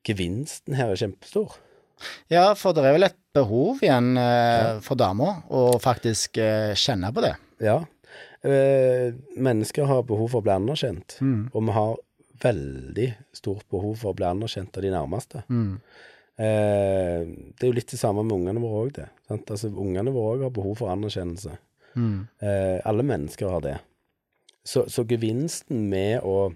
gevinsten 0.06 0.78
her 0.78 0.92
er 0.92 1.00
kjempestor. 1.00 1.58
Ja, 2.30 2.52
for 2.58 2.76
det 2.76 2.84
er 2.86 2.94
vel 2.94 3.08
et 3.08 3.18
behov 3.34 3.82
igjen 3.82 4.14
eh, 4.20 4.78
for 4.84 4.98
damer 4.98 5.42
å 5.50 5.78
faktisk 5.82 6.38
eh, 6.42 6.74
kjenne 6.78 7.10
på 7.14 7.24
det. 7.24 7.34
Ja. 7.62 7.80
Eh, 8.44 9.12
mennesker 9.36 9.84
har 9.90 10.02
behov 10.06 10.28
for 10.30 10.40
å 10.40 10.44
bli 10.46 10.52
anerkjent, 10.54 11.16
Mm. 11.20 11.50
og 11.52 11.64
vi 11.66 11.72
har 11.72 11.96
veldig 12.40 13.14
stort 13.34 13.64
behov 13.68 13.96
for 13.98 14.12
å 14.12 14.16
bli 14.16 14.24
anerkjent 14.26 14.76
av 14.76 14.82
de 14.82 14.90
nærmeste. 14.90 15.42
Mm. 15.50 15.80
Eh, 16.38 17.24
det 17.58 17.62
er 17.64 17.66
jo 17.66 17.72
litt 17.74 17.90
det 17.90 17.98
samme 17.98 18.22
med 18.22 18.36
ungene 18.36 18.60
våre 18.62 18.86
òg, 18.86 18.92
det. 18.94 19.08
Sant? 19.26 19.50
Altså, 19.50 19.72
ungene 19.74 20.12
våre 20.14 20.36
òg 20.36 20.42
har 20.46 20.50
behov 20.54 20.76
for 20.78 20.88
anerkjennelse. 20.94 21.56
Mm. 21.96 22.28
Eh, 22.40 22.80
alle 22.86 23.02
mennesker 23.02 23.48
har 23.50 23.60
det. 23.60 23.78
Så, 24.64 24.84
så 24.88 25.04
gevinsten 25.08 25.88
med 25.90 26.20
å 26.22 26.54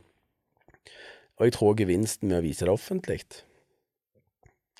Og 1.40 1.46
jeg 1.48 1.52
tror 1.56 1.74
gevinsten 1.74 2.28
med 2.28 2.38
å 2.38 2.42
vise 2.44 2.66
det 2.66 2.68
offentlig 2.70 3.22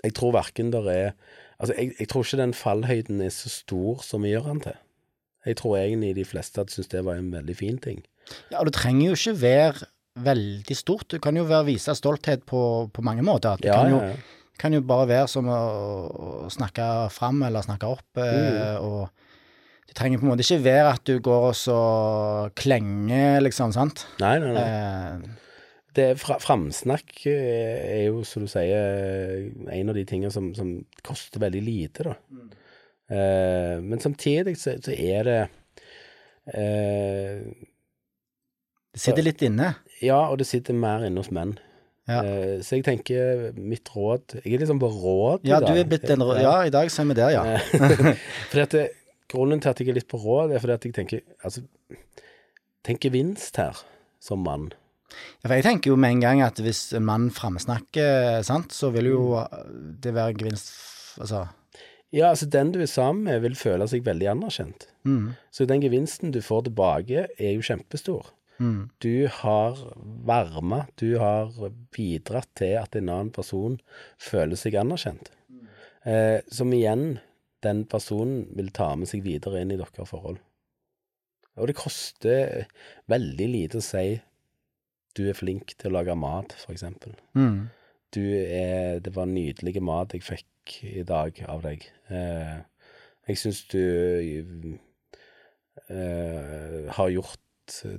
Jeg 0.05 0.12
tror 0.15 0.33
verken 0.37 0.71
der 0.71 0.88
er 0.91 1.12
Altså, 1.59 1.75
jeg, 1.79 1.95
jeg 1.99 2.09
tror 2.09 2.23
ikke 2.27 2.37
den 2.43 2.53
fallhøyden 2.55 3.21
er 3.25 3.31
så 3.31 3.49
stor 3.49 4.03
som 4.03 4.23
vi 4.23 4.33
gjør 4.35 4.49
den 4.51 4.61
til. 4.61 4.77
Jeg 5.46 5.57
tror 5.59 5.76
egentlig 5.81 6.14
de 6.20 6.24
fleste 6.28 6.61
hadde 6.62 6.70
syntes 6.74 6.88
det 6.92 7.05
var 7.05 7.16
en 7.18 7.33
veldig 7.35 7.57
fin 7.59 7.78
ting. 7.83 8.02
Ja, 8.52 8.61
og 8.61 8.68
det 8.68 8.74
trenger 8.76 9.09
jo 9.11 9.16
ikke 9.18 9.35
være 9.42 9.88
veldig 10.22 10.76
stort. 10.76 11.09
Du 11.11 11.18
kan 11.18 11.37
jo 11.37 11.42
være 11.48 11.66
vise 11.72 11.94
stolthet 11.98 12.44
på, 12.46 12.61
på 12.94 13.02
mange 13.02 13.24
måter. 13.26 13.57
Du 13.59 13.66
Ja, 13.68 13.81
kan, 13.83 13.90
ja, 13.96 14.12
ja. 14.12 14.16
kan 14.61 14.72
jo 14.76 14.81
bare 14.87 15.09
være 15.09 15.28
som 15.33 15.48
å, 15.50 15.59
å 16.46 16.50
snakke 16.52 16.87
fram 17.11 17.42
eller 17.48 17.64
snakke 17.66 17.88
opp. 17.90 18.07
Eh, 18.16 18.40
Mm. 18.52 18.85
og 18.87 19.11
det 19.88 19.96
trenger 19.98 20.20
på 20.22 20.24
en 20.24 20.31
måte 20.33 20.44
ikke 20.46 20.62
være 20.64 20.92
at 20.94 21.02
du 21.05 21.18
går 21.20 21.48
og 21.50 21.57
så 21.59 21.78
klenger, 22.57 23.40
liksom, 23.44 23.72
sant? 23.74 24.07
Nei, 24.22 24.37
nei, 24.40 24.52
nei. 24.57 24.66
Eh, 24.68 25.38
Det 25.92 26.07
fra, 26.16 26.38
Framsnakk 26.40 27.26
eh, 27.28 27.98
er 27.98 28.07
jo, 28.07 28.22
som 28.24 28.46
du 28.46 28.48
sier, 28.48 29.50
en 29.68 29.90
av 29.92 29.94
de 29.98 30.05
tingene 30.09 30.31
som, 30.33 30.46
som 30.57 30.70
koster 31.05 31.42
veldig 31.42 31.61
lite, 31.66 32.07
da. 32.07 32.14
Eh, 32.33 32.59
men 33.12 34.01
samtidig 34.01 34.55
så, 34.61 34.77
så 34.81 34.92
er 34.94 35.27
det 35.29 35.40
eh, 36.55 37.42
det 38.92 39.01
sitter 39.01 39.25
litt 39.25 39.42
inne. 39.46 39.70
Ja, 40.05 40.18
og 40.29 40.38
det 40.42 40.46
sitter 40.48 40.77
mer 40.77 41.05
inne 41.07 41.22
hos 41.22 41.31
menn. 41.33 41.55
Ja. 42.11 42.18
Eh, 42.27 42.57
så 42.66 42.77
jeg 42.77 42.85
tenker 42.88 43.53
mitt 43.55 43.87
råd 43.94 44.40
Jeg 44.40 44.57
er 44.57 44.62
liksom 44.64 44.81
på 44.83 44.88
råd 44.90 45.44
i 45.46 45.53
Ja, 45.53 45.61
dag. 45.62 45.70
du 45.70 45.79
er 45.79 45.87
blitt 45.87 46.09
en 46.11 46.25
råd, 46.27 46.40
Ja, 46.42 46.57
i 46.66 46.72
dag 46.75 46.88
så 46.90 47.05
er 47.05 47.07
vi 47.12 47.14
der, 47.14 47.31
ja. 47.31 47.44
Eh, 47.46 48.16
fordi 48.51 48.64
at 48.64 48.75
det, 48.75 48.83
grunnen 49.31 49.62
til 49.62 49.70
at 49.70 49.79
jeg 49.81 49.92
er 49.92 49.98
litt 50.01 50.09
på 50.11 50.18
råd, 50.18 50.51
er 50.51 50.59
fordi 50.64 50.75
at 50.75 50.88
jeg 50.88 50.96
tenker 50.98 51.22
Altså, 51.46 51.62
tenk 52.83 52.98
gevinst 53.07 53.57
her, 53.62 53.79
som 54.18 54.42
mann. 54.42 54.72
Ja, 55.14 55.46
For 55.46 55.55
jeg 55.61 55.68
tenker 55.68 55.92
jo 55.94 55.96
med 56.03 56.16
en 56.16 56.25
gang 56.27 56.42
at 56.42 56.59
hvis 56.59 56.88
en 56.98 57.07
mann 57.07 57.31
framsnakker, 57.31 58.42
sant, 58.51 58.75
så 58.75 58.90
vil 58.90 59.12
jo 59.12 59.22
det 60.03 60.12
være 60.16 60.35
en 60.35 60.42
gevinst 60.42 60.72
Altså 61.22 61.46
Ja, 62.12 62.29
altså, 62.29 62.46
den 62.51 62.72
du 62.75 62.81
er 62.83 62.90
sammen 62.90 63.25
med, 63.25 63.40
vil 63.42 63.55
føle 63.57 63.87
seg 63.88 64.05
veldig 64.05 64.29
anerkjent. 64.35 64.87
mm, 65.09 65.31
Så 65.51 65.66
den 65.66 65.81
gevinsten 65.81 66.33
du 66.35 66.40
får 66.44 66.64
tilbake, 66.68 67.27
er 67.38 67.53
jo 67.55 67.61
kjempestor. 67.64 68.31
mm, 68.61 68.90
Du 69.01 69.27
har 69.29 69.79
varma, 70.27 70.87
du 71.01 71.18
har 71.18 71.48
bidratt 71.90 72.48
til 72.55 72.77
at 72.77 72.94
en 72.96 73.09
annen 73.09 73.31
person 73.33 73.81
føler 74.18 74.57
seg 74.57 74.75
anerkjent. 74.75 75.31
Eh, 76.05 76.40
som 76.51 76.72
igjen 76.72 77.20
den 77.62 77.85
personen 77.87 78.48
vil 78.57 78.70
ta 78.75 78.94
med 78.96 79.09
seg 79.09 79.22
videre 79.22 79.61
inn 79.62 79.70
i 79.70 79.77
deres 79.79 80.09
forhold. 80.11 80.38
Og 81.57 81.66
det 81.68 81.77
koster 81.77 82.66
veldig 83.09 83.48
lite 83.48 83.79
å 83.79 83.85
si 83.85 84.20
du 85.14 85.29
er 85.29 85.37
flink 85.37 85.75
til 85.79 85.90
å 85.90 85.98
lage 85.98 86.14
mat, 86.16 86.53
for 86.59 86.72
eksempel. 86.72 87.14
mm. 87.35 87.68
Du 88.12 88.20
er 88.20 89.01
Det 89.01 89.14
var 89.16 89.27
nydelig 89.31 89.81
mat 89.83 90.12
jeg 90.12 90.25
fikk 90.27 90.48
i 90.85 91.03
dag 91.07 91.38
av 91.48 91.62
deg. 91.64 91.85
Eh, 92.12 92.59
jeg 93.29 93.38
syns 93.40 93.62
du 93.72 93.79
eh, 95.88 96.90
har 96.92 97.12
gjort 97.14 97.38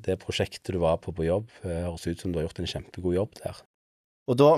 det 0.06 0.20
prosjektet 0.22 0.74
du 0.76 0.80
var 0.84 1.00
på 1.02 1.14
på 1.16 1.26
jobb. 1.26 1.50
eh, 1.64 1.82
Høres 1.88 2.06
ut 2.08 2.20
som 2.22 2.32
du 2.32 2.40
har 2.40 2.48
gjort 2.48 2.60
en 2.62 2.70
kjempegod 2.70 3.16
jobb 3.18 3.34
der. 3.42 3.64
Og 4.30 4.38
da 4.38 4.52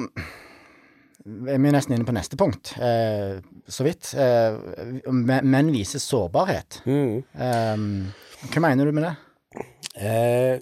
er 1.26 1.58
vi 1.58 1.72
nesten 1.74 1.96
inne 1.96 2.06
på 2.06 2.14
neste 2.14 2.38
punkt, 2.38 2.76
eh, 2.78 3.40
så 3.68 3.86
vidt. 3.88 4.12
Eh, 4.14 4.60
menn 5.10 5.72
viser 5.74 6.04
sårbarhet. 6.04 6.82
Eh, 6.86 7.78
hva 8.52 8.62
mener 8.62 8.86
du 8.86 8.92
med 8.92 9.08
det? 9.08 9.16
Eh, 9.96 10.60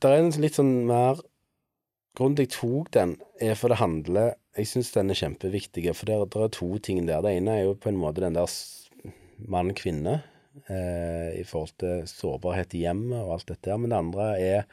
det 0.00 0.04
er 0.08 0.18
en 0.18 0.30
litt 0.42 0.56
sånn 0.56 0.86
mer 0.88 1.20
Grunnen 2.16 2.38
til 2.38 2.46
jeg 2.46 2.54
tok 2.54 2.92
den, 2.96 3.16
er 3.44 3.58
for 3.60 3.68
det 3.72 3.76
handler 3.82 4.34
Jeg 4.56 4.70
syns 4.70 4.94
den 4.94 5.12
er 5.12 5.18
kjempeviktig, 5.18 5.84
for 5.92 6.08
det 6.08 6.16
det 6.32 6.44
er 6.46 6.54
to 6.54 6.68
ting 6.80 7.02
der. 7.04 7.20
Det 7.20 7.34
ene 7.36 7.58
er 7.58 7.66
jo 7.66 7.74
på 7.76 7.90
en 7.90 7.98
måte 8.00 8.22
den 8.24 8.38
der 8.38 8.48
mann-kvinne 9.52 10.22
eh, 10.70 11.36
i 11.36 11.44
forhold 11.44 11.74
til 11.76 12.06
sårbarhet 12.08 12.72
i 12.72 12.86
hjemmet 12.86 13.20
og 13.20 13.34
alt 13.34 13.50
dette 13.50 13.68
der. 13.68 13.76
Men 13.76 13.92
det 13.92 13.98
andre 13.98 14.30
er 14.40 14.64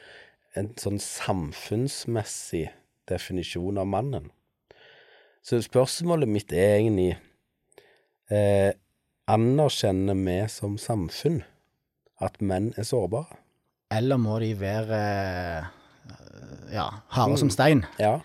en 0.55 0.71
sånn 0.79 1.01
samfunnsmessig 1.03 2.69
definisjon 3.11 3.81
av 3.81 3.91
mannen. 3.91 4.31
Så 5.43 5.59
spørsmålet 5.65 6.31
mitt 6.31 6.55
er 6.55 6.77
egentlig 6.77 7.17
eh, 8.31 8.71
Anerkjenner 9.27 10.15
vi 10.19 10.39
som 10.51 10.79
samfunn 10.79 11.43
at 12.23 12.41
menn 12.43 12.71
er 12.79 12.87
sårbare? 12.87 13.39
Eller 13.91 14.19
må 14.19 14.39
de 14.43 14.49
være 14.59 14.99
ja, 16.71 16.89
harde 17.09 17.33
Mm. 17.35 17.37
som 17.37 17.49
stein? 17.49 17.85
Ja. 17.99 18.19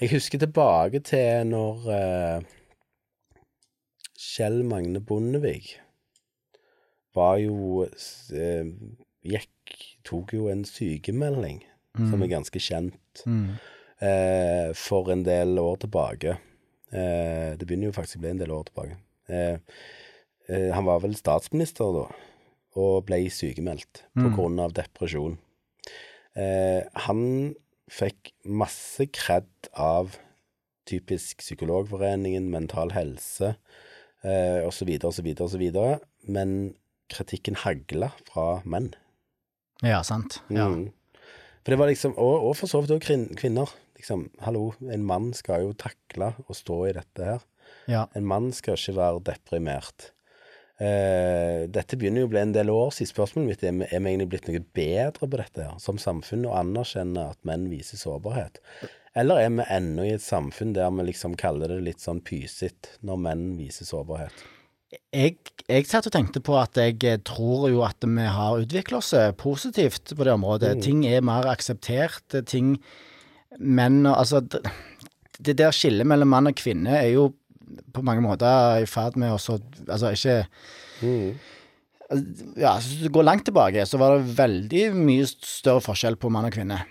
Jeg 0.00 0.10
husker 0.10 0.38
tilbake 0.38 1.00
til 1.04 1.46
når 1.46 1.76
uh, 1.86 2.42
Kjell 4.18 4.62
Magne 4.64 5.00
Bondevik 5.00 5.76
var 7.14 7.36
jo 7.42 7.84
eh, 7.84 8.64
Gikk 9.22 9.74
Tok 10.04 10.32
jo 10.34 10.48
en 10.50 10.64
sykemelding 10.66 11.60
som 11.94 12.22
er 12.24 12.30
ganske 12.32 12.58
kjent 12.58 13.22
Mm. 13.28 13.50
uh, 14.02 14.72
for 14.74 15.10
en 15.12 15.22
del 15.22 15.58
år 15.60 15.76
tilbake. 15.84 16.38
Uh, 16.92 17.52
det 17.60 17.66
begynner 17.68 17.90
jo 17.90 17.92
faktisk 17.98 18.16
å 18.16 18.22
bli 18.24 18.30
en 18.32 18.40
del 18.40 18.50
år 18.50 18.64
tilbake. 18.70 18.96
Eh, 19.28 19.58
eh, 20.48 20.70
han 20.74 20.84
var 20.88 20.98
vel 21.04 21.14
statsminister 21.14 21.92
da, 21.94 22.06
og 22.80 23.04
ble 23.06 23.20
sykemeldt 23.30 24.02
på 24.16 24.48
Mm. 24.48 24.58
av 24.64 24.72
depresjon. 24.72 25.36
Eh, 26.38 26.82
han 27.06 27.22
fikk 27.92 28.32
masse 28.48 29.06
kred 29.12 29.50
av 29.76 30.16
typisk 30.88 31.42
Psykologforeningen, 31.44 32.48
Mental 32.50 32.92
Helse 32.96 33.54
eh, 34.24 34.62
osv., 34.66 34.90
osv., 35.04 35.28
osv. 35.44 35.64
Men 36.22 36.56
kritikken 37.12 37.58
hagla 37.62 38.12
fra 38.30 38.62
menn. 38.64 38.92
Ja, 39.82 40.02
sant. 40.06 40.40
Ja. 40.48 40.68
Mm. 40.70 40.90
For 41.62 41.74
det 41.74 41.78
var 41.78 41.90
liksom, 41.90 42.14
og, 42.18 42.48
og 42.48 42.56
for 42.58 42.70
så 42.70 42.82
vidt 42.82 42.94
òg 42.96 43.04
kvinner. 43.38 43.70
Liksom, 43.98 44.26
hallo, 44.42 44.72
en 44.90 45.04
mann 45.06 45.30
skal 45.36 45.68
jo 45.68 45.76
takle 45.78 46.32
å 46.50 46.56
stå 46.56 46.78
i 46.88 46.96
dette 46.96 47.28
her. 47.28 47.44
ja. 47.90 48.06
En 48.18 48.26
mann 48.26 48.50
skal 48.54 48.78
ikke 48.78 48.96
være 48.98 49.22
deprimert. 49.28 50.10
Eh, 50.80 51.68
dette 51.70 51.98
begynner 52.00 52.24
jo 52.24 52.30
å 52.30 52.32
bli 52.32 52.40
en 52.40 52.54
del 52.54 52.72
år 52.72 52.90
siden. 52.96 53.12
Spørsmålet 53.12 53.50
mitt 53.50 53.66
er 53.66 53.76
er 53.84 54.00
vi 54.00 54.14
egentlig 54.14 54.30
blitt 54.32 54.48
noe 54.48 54.64
bedre 54.74 55.28
på 55.28 55.38
dette 55.38 55.68
som 55.82 56.00
samfunn, 56.00 56.48
å 56.48 56.56
anerkjenne 56.58 57.28
at 57.34 57.38
menn 57.46 57.68
viser 57.70 58.00
sårbarhet? 58.00 58.58
Eller 59.14 59.42
er 59.42 59.52
vi 59.52 59.68
ennå 59.68 60.06
i 60.08 60.14
et 60.16 60.24
samfunn 60.24 60.72
der 60.72 60.90
vi 60.96 61.04
liksom 61.10 61.36
kaller 61.36 61.68
det 61.74 61.82
litt 61.84 62.00
sånn 62.00 62.22
pysete 62.24 62.96
når 63.04 63.20
menn 63.26 63.46
viser 63.58 63.88
sårbarhet? 63.88 64.44
Jeg, 65.12 65.38
jeg 65.68 65.88
satt 65.88 66.08
og 66.08 66.12
tenkte 66.12 66.40
på 66.44 66.56
at 66.60 66.76
jeg 66.76 66.98
eh, 67.08 67.20
tror 67.24 67.68
jo 67.72 67.84
at 67.84 68.04
vi 68.04 68.26
har 68.28 68.60
utvikla 68.60 69.00
oss 69.00 69.12
eh, 69.16 69.30
positivt 69.36 70.12
på 70.16 70.26
det 70.26 70.34
området. 70.34 70.74
Ting 70.84 71.04
er 71.08 71.24
mer 71.24 71.48
akseptert. 71.52 72.42
Ting 72.48 72.76
Menn 73.58 74.06
og 74.06 74.16
Altså, 74.16 74.40
det, 74.40 74.62
det 75.38 75.58
der 75.60 75.74
skillet 75.76 76.08
mellom 76.08 76.32
mann 76.32 76.48
og 76.48 76.56
kvinne 76.56 76.96
er 76.96 77.10
jo 77.12 77.30
på 77.92 78.02
mange 78.06 78.22
måter 78.24 78.82
i 78.82 78.86
ferd 78.90 79.16
med 79.20 79.32
å 79.34 79.38
så 79.40 79.58
Altså, 79.88 80.12
ikke 80.14 80.36
Ja, 82.60 82.74
hvis 82.76 83.00
du 83.06 83.08
går 83.14 83.24
langt 83.24 83.46
tilbake, 83.48 83.86
så 83.88 83.96
var 84.00 84.18
det 84.18 84.34
veldig 84.36 84.82
mye 84.98 85.24
større 85.30 85.80
forskjell 85.84 86.18
på 86.20 86.28
mann 86.32 86.44
og 86.50 86.52
kvinne. 86.52 86.82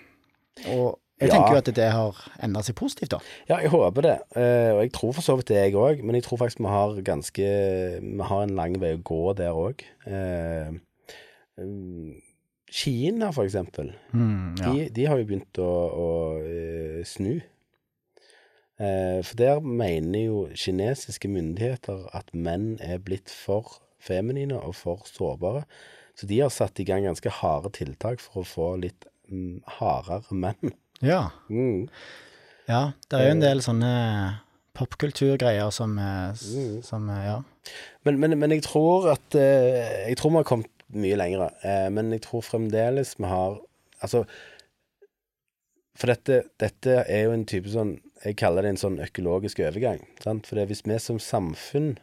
Og 0.66 0.98
jeg 1.20 1.28
Ja. 1.30 1.34
tenker 1.36 1.52
jo 1.54 1.58
at 1.60 1.70
det 1.76 1.92
har 1.92 2.16
endra 2.42 2.62
seg 2.66 2.74
positivt, 2.74 3.10
da. 3.10 3.18
Ja, 3.48 3.58
jeg 3.62 3.70
håper 3.70 4.02
det. 4.02 4.16
Eh, 4.34 4.72
og 4.74 4.80
jeg 4.82 4.92
tror 4.92 5.12
for 5.14 5.22
så 5.22 5.36
vidt 5.38 5.46
det, 5.46 5.60
jeg 5.62 5.74
òg. 5.78 6.02
Men 6.02 6.16
jeg 6.16 6.24
tror 6.24 6.38
faktisk 6.38 6.58
vi 6.58 6.66
har 6.66 6.96
ganske 7.06 8.00
Vi 8.02 8.22
har 8.22 8.42
en 8.42 8.56
lang 8.56 8.74
vei 8.80 8.96
å 8.96 9.02
gå 9.02 9.36
der 9.36 9.52
òg. 9.54 9.84
Eh, 10.06 10.72
mm, 11.62 12.20
Kina, 12.72 13.30
for 13.30 13.44
eksempel. 13.44 13.92
Mm, 14.12 14.56
ja. 14.58 14.72
De, 14.72 14.88
de 14.90 15.04
har 15.06 15.18
jo 15.18 15.24
begynt 15.28 15.58
å, 15.58 15.70
å 15.92 16.08
eh, 16.42 17.04
snu. 17.04 17.40
Eh, 18.82 19.20
for 19.22 19.38
der 19.38 19.60
mener 19.62 20.24
jo 20.26 20.38
kinesiske 20.58 21.28
myndigheter 21.30 22.08
at 22.16 22.32
menn 22.34 22.74
er 22.82 22.98
blitt 22.98 23.30
for 23.30 23.78
feminine 24.02 24.56
og 24.58 24.74
for 24.74 25.04
sårbare. 25.06 25.62
Så 26.18 26.26
de 26.28 26.40
har 26.42 26.50
satt 26.52 26.80
i 26.82 26.84
gang 26.88 27.06
ganske 27.06 27.30
harde 27.38 27.70
tiltak 27.76 28.20
for 28.20 28.42
å 28.42 28.48
få 28.48 28.66
litt 28.82 29.06
mm, 29.30 29.62
hardere 29.78 30.34
menn. 30.34 30.74
ja. 31.02 31.28
Mm. 31.48 31.86
Ja, 32.68 32.92
det 33.10 33.18
er 33.18 33.24
jo 33.26 33.30
en 33.34 33.40
del 33.42 33.58
sånne 33.64 33.88
popkulturgreier 34.78 35.70
som, 35.74 35.96
eh, 35.98 36.32
Mm. 36.54 36.82
som 36.82 37.08
eh, 37.10 37.24
Ja. 37.26 37.38
Men, 38.04 38.18
men, 38.20 38.38
men 38.38 38.50
jeg 38.50 38.62
tror 38.64 39.10
at 39.12 39.34
eh, 39.34 40.08
Jeg 40.08 40.16
tror 40.18 40.30
vi 40.30 40.36
har 40.40 40.44
kommet 40.48 40.70
mye 40.94 41.16
lenger. 41.18 41.50
Eh, 41.62 41.88
men 41.90 42.10
jeg 42.12 42.22
tror 42.22 42.42
fremdeles 42.42 43.14
vi 43.18 43.24
har 43.30 43.58
Altså 44.02 44.24
For 45.98 46.06
dette, 46.12 46.42
dette 46.60 47.02
er 47.06 47.26
jo 47.26 47.34
en 47.36 47.44
type 47.46 47.68
sånn 47.72 47.96
Jeg 48.24 48.36
kaller 48.38 48.62
det 48.62 48.70
en 48.76 48.80
sånn 48.80 49.00
økologisk 49.02 49.58
overgang. 49.64 50.00
Sant? 50.22 50.46
For 50.46 50.56
det, 50.60 50.68
hvis 50.70 50.84
vi 50.86 50.98
som 51.02 51.18
samfunn 51.22 51.96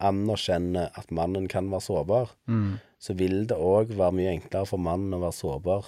anerkjenner 0.00 0.90
at 0.96 1.10
mannen 1.12 1.48
kan 1.52 1.68
være 1.70 1.84
sårbar, 1.84 2.30
Mm. 2.48 2.78
så 3.00 3.14
vil 3.16 3.46
det 3.46 3.56
òg 3.56 3.92
være 3.96 4.12
mye 4.16 4.32
enklere 4.38 4.66
for 4.66 4.78
mannen 4.80 5.12
å 5.14 5.20
være 5.20 5.36
sårbar 5.36 5.84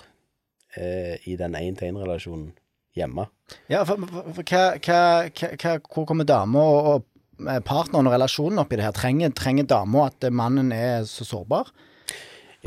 eh, 0.77 1.17
i 1.27 1.37
den 1.37 1.55
én-til-én-relasjonen 1.55 2.53
hjemme. 2.97 3.27
Ja, 3.69 3.85
for, 3.85 3.97
for, 3.97 4.33
for 4.37 4.43
hva, 4.45 4.63
hva, 4.81 5.57
hva, 5.57 5.79
hvor 5.89 6.07
kommer 6.09 6.25
dama 6.29 6.61
og, 6.61 6.87
og 6.93 7.49
eh, 7.49 7.61
partneren 7.65 8.07
og 8.09 8.13
relasjonen 8.17 8.61
opp 8.61 8.73
i 8.73 8.77
det 8.81 8.85
her? 8.85 8.93
Trenger, 8.97 9.33
trenger 9.37 9.65
dama 9.69 10.07
at 10.11 10.25
eh, 10.25 10.31
mannen 10.33 10.73
er 10.77 11.05
så 11.09 11.25
sårbar? 11.29 11.73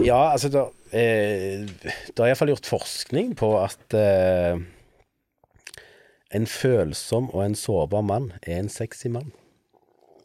Ja, 0.02 0.32
altså 0.34 0.50
Det 0.52 0.62
eh, 0.91 1.62
Det 2.12 2.20
er 2.20 2.28
iallfall 2.32 2.50
gjort 2.52 2.68
forskning 2.68 3.36
på 3.39 3.54
at 3.62 3.94
eh, 3.96 4.58
en 6.33 6.47
følsom 6.49 7.29
og 7.33 7.43
en 7.45 7.57
sårbar 7.59 8.05
mann 8.05 8.31
er 8.41 8.59
en 8.59 8.71
sexy 8.71 9.11
mann. 9.13 9.31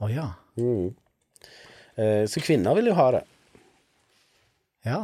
Å 0.01 0.09
ja. 0.11 0.27
Mm. 0.57 0.95
Eh, 2.01 2.25
så 2.31 2.43
kvinner 2.43 2.77
vil 2.79 2.91
jo 2.91 2.99
ha 2.99 3.11
det. 3.19 3.25
Ja. 4.89 5.01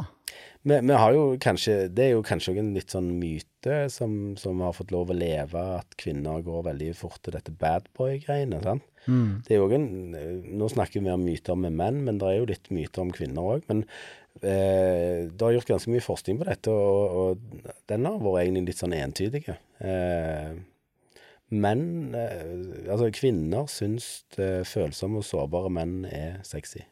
Vi, 0.67 0.79
vi 0.81 0.95
har 0.97 1.13
jo 1.13 1.37
kanskje 1.39 1.73
Det 1.93 2.01
er 2.03 2.15
jo 2.15 2.23
kanskje 2.25 2.55
en 2.59 2.73
litt 2.75 2.91
sånn 2.91 3.11
myte 3.21 3.77
som, 3.93 4.35
som 4.39 4.59
har 4.65 4.73
fått 4.75 4.91
lov 4.91 5.11
å 5.11 5.15
leve, 5.15 5.61
at 5.77 5.97
kvinner 5.99 6.41
går 6.43 6.65
veldig 6.71 6.91
fort 6.97 7.21
til 7.23 7.35
dette 7.37 7.53
badboy-greiene. 7.61 8.61
sant? 8.63 8.85
Mm. 9.07 9.43
Det 9.45 9.55
er 9.55 9.61
jo 9.61 9.69
en, 9.77 9.89
Nå 10.59 10.69
snakker 10.71 11.03
vi 11.03 11.11
om 11.13 11.23
myter 11.23 11.59
med 11.59 11.75
menn, 11.77 12.01
men 12.07 12.19
det 12.19 12.31
er 12.31 12.39
jo 12.39 12.49
litt 12.49 12.71
myter 12.73 13.03
om 13.03 13.13
kvinner 13.15 13.51
òg. 13.55 13.67
Men 13.69 13.85
eh, 14.41 15.27
det 15.29 15.43
har 15.43 15.55
gjort 15.55 15.75
ganske 15.75 15.93
mye 15.93 16.03
forskning 16.03 16.41
på 16.41 16.49
dette, 16.49 16.73
og, 16.73 17.21
og 17.21 17.77
den 17.91 18.09
har 18.09 18.19
vært 18.23 18.47
egentlig 18.47 18.71
litt 18.71 18.81
sånn 18.81 18.97
entydig. 18.97 19.45
Eh, 19.83 20.57
menn 21.53 22.15
eh, 22.17 22.91
Altså, 22.91 23.09
kvinner 23.15 23.67
syns 23.71 24.25
følsomme 24.35 25.21
og 25.21 25.27
sårbare 25.27 25.71
menn 25.73 26.05
er 26.09 26.39
sexy. 26.47 26.83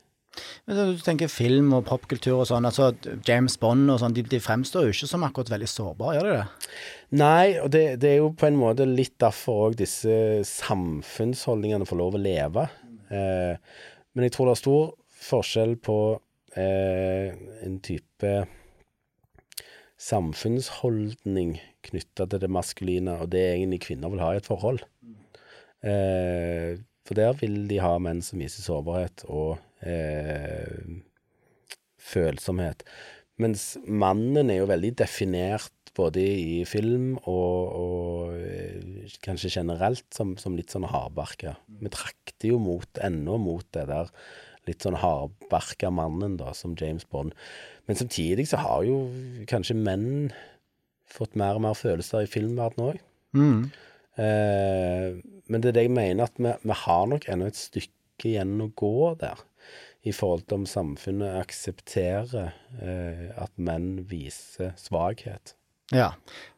Men 0.67 0.95
Du 0.95 1.01
tenker 1.03 1.31
film 1.31 1.73
og 1.77 1.85
popkultur 1.87 2.41
og 2.41 2.47
sånn. 2.49 2.67
altså 2.67 2.89
James 3.27 3.55
Bond 3.61 3.91
og 3.93 4.01
sånn, 4.01 4.15
de, 4.17 4.25
de 4.27 4.41
fremstår 4.43 4.87
jo 4.87 4.95
ikke 4.95 5.09
som 5.09 5.23
akkurat 5.27 5.51
veldig 5.53 5.69
sårbare, 5.71 6.17
gjør 6.17 6.27
de 6.27 6.35
det? 6.35 6.73
Nei, 7.21 7.45
og 7.61 7.71
det, 7.71 7.83
det 8.03 8.11
er 8.11 8.19
jo 8.19 8.33
på 8.35 8.49
en 8.49 8.59
måte 8.59 8.87
litt 8.89 9.15
derfor 9.21 9.69
òg 9.69 9.77
disse 9.79 10.43
samfunnsholdningene 10.49 11.87
får 11.87 12.01
lov 12.01 12.17
å 12.17 12.23
leve. 12.25 12.67
Eh, 13.13 13.55
men 14.15 14.27
jeg 14.27 14.35
tror 14.35 14.49
det 14.49 14.57
er 14.57 14.63
stor 14.63 14.85
forskjell 15.25 15.75
på 15.85 15.97
eh, 16.59 17.31
en 17.65 17.79
type 17.85 18.35
samfunnsholdning 20.01 21.55
knytta 21.85 22.27
til 22.27 22.41
det 22.43 22.51
maskuline, 22.51 23.15
og 23.21 23.31
det 23.33 23.43
egentlig 23.53 23.83
kvinner 23.87 24.11
vil 24.11 24.23
ha 24.23 24.33
i 24.33 24.41
et 24.41 24.49
forhold. 24.49 24.81
Eh, 25.85 26.75
for 27.05 27.17
der 27.17 27.35
vil 27.39 27.65
de 27.69 27.79
ha 27.83 27.95
menn 28.01 28.23
som 28.25 28.41
viser 28.41 28.65
sårbarhet 28.65 29.27
og 29.29 29.59
eh, 29.85 30.81
følsomhet. 32.01 32.83
Mens 33.41 33.75
mannen 33.85 34.49
er 34.49 34.61
jo 34.61 34.71
veldig 34.71 34.93
definert 35.03 35.71
både 35.95 36.23
i 36.23 36.63
film 36.67 37.15
og, 37.23 37.75
og 37.79 38.33
eh, 38.39 39.05
kanskje 39.23 39.53
generelt 39.59 40.07
som, 40.15 40.33
som 40.39 40.57
litt 40.57 40.73
sånn 40.73 40.87
hardbarka. 40.89 41.55
Vi 41.81 41.91
trakter 41.93 42.51
jo 42.51 42.59
mot, 42.59 42.89
ennå 43.03 43.37
mot 43.41 43.67
det 43.75 43.87
der 43.91 44.11
litt 44.69 44.85
sånn 44.85 44.99
hardbarka 45.01 45.91
mannen, 45.93 46.37
da, 46.41 46.53
som 46.57 46.75
James 46.79 47.05
Bond. 47.11 47.35
Men 47.89 47.99
samtidig 47.99 48.47
så 48.51 48.61
har 48.63 48.85
jo 48.87 48.99
kanskje 49.49 49.77
menn 49.77 50.31
fått 51.15 51.37
mer 51.39 51.59
og 51.59 51.65
mer 51.67 51.77
følelser 51.77 52.25
i 52.25 52.29
filmverdenen 52.31 52.93
òg. 52.93 53.03
Mm. 53.35 53.59
Eh, 54.21 55.19
men 55.51 55.61
det 55.61 55.71
er 55.71 55.77
det 55.77 55.85
jeg 55.87 55.95
mener, 55.95 56.29
at 56.29 56.39
vi, 56.41 56.53
vi 56.63 56.79
har 56.85 57.11
nok 57.11 57.27
ennå 57.31 57.49
et 57.51 57.59
stykke 57.59 58.31
igjen 58.31 58.57
å 58.63 58.71
gå 58.77 59.13
der. 59.21 59.43
I 60.05 60.13
forhold 60.13 60.45
til 60.45 60.61
om 60.61 60.67
samfunnet 60.69 61.39
aksepterer 61.39 62.51
eh, 62.81 63.29
at 63.41 63.53
menn 63.57 64.05
viser 64.09 64.75
svakhet. 64.79 65.55
Ja. 65.93 66.13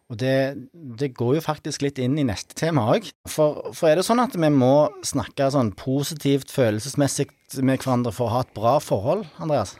Og 0.07 0.19
det, 0.21 0.35
det 0.71 1.09
går 1.17 1.33
jo 1.35 1.43
faktisk 1.43 1.83
litt 1.83 1.99
inn 1.99 2.15
i 2.19 2.25
neste 2.27 2.55
tema 2.55 2.85
òg. 2.93 3.09
For, 3.27 3.73
for 3.75 3.89
er 3.89 3.99
det 3.99 4.05
sånn 4.07 4.23
at 4.23 4.37
vi 4.39 4.49
må 4.53 4.87
snakke 5.05 5.49
sånn 5.51 5.73
positivt, 5.75 6.53
følelsesmessig 6.53 7.27
med 7.59 7.83
hverandre 7.83 8.13
for 8.15 8.29
å 8.29 8.37
ha 8.37 8.45
et 8.45 8.53
bra 8.55 8.77
forhold, 8.83 9.25
Andreas? 9.43 9.75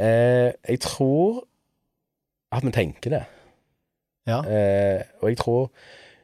Eh, 0.00 0.50
jeg 0.66 0.82
tror 0.82 1.44
at 2.50 2.66
vi 2.66 2.74
tenker 2.74 3.14
det. 3.14 3.24
Ja. 4.26 4.40
Eh, 4.42 5.06
og 5.22 5.30
jeg 5.30 5.40
tror 5.40 5.68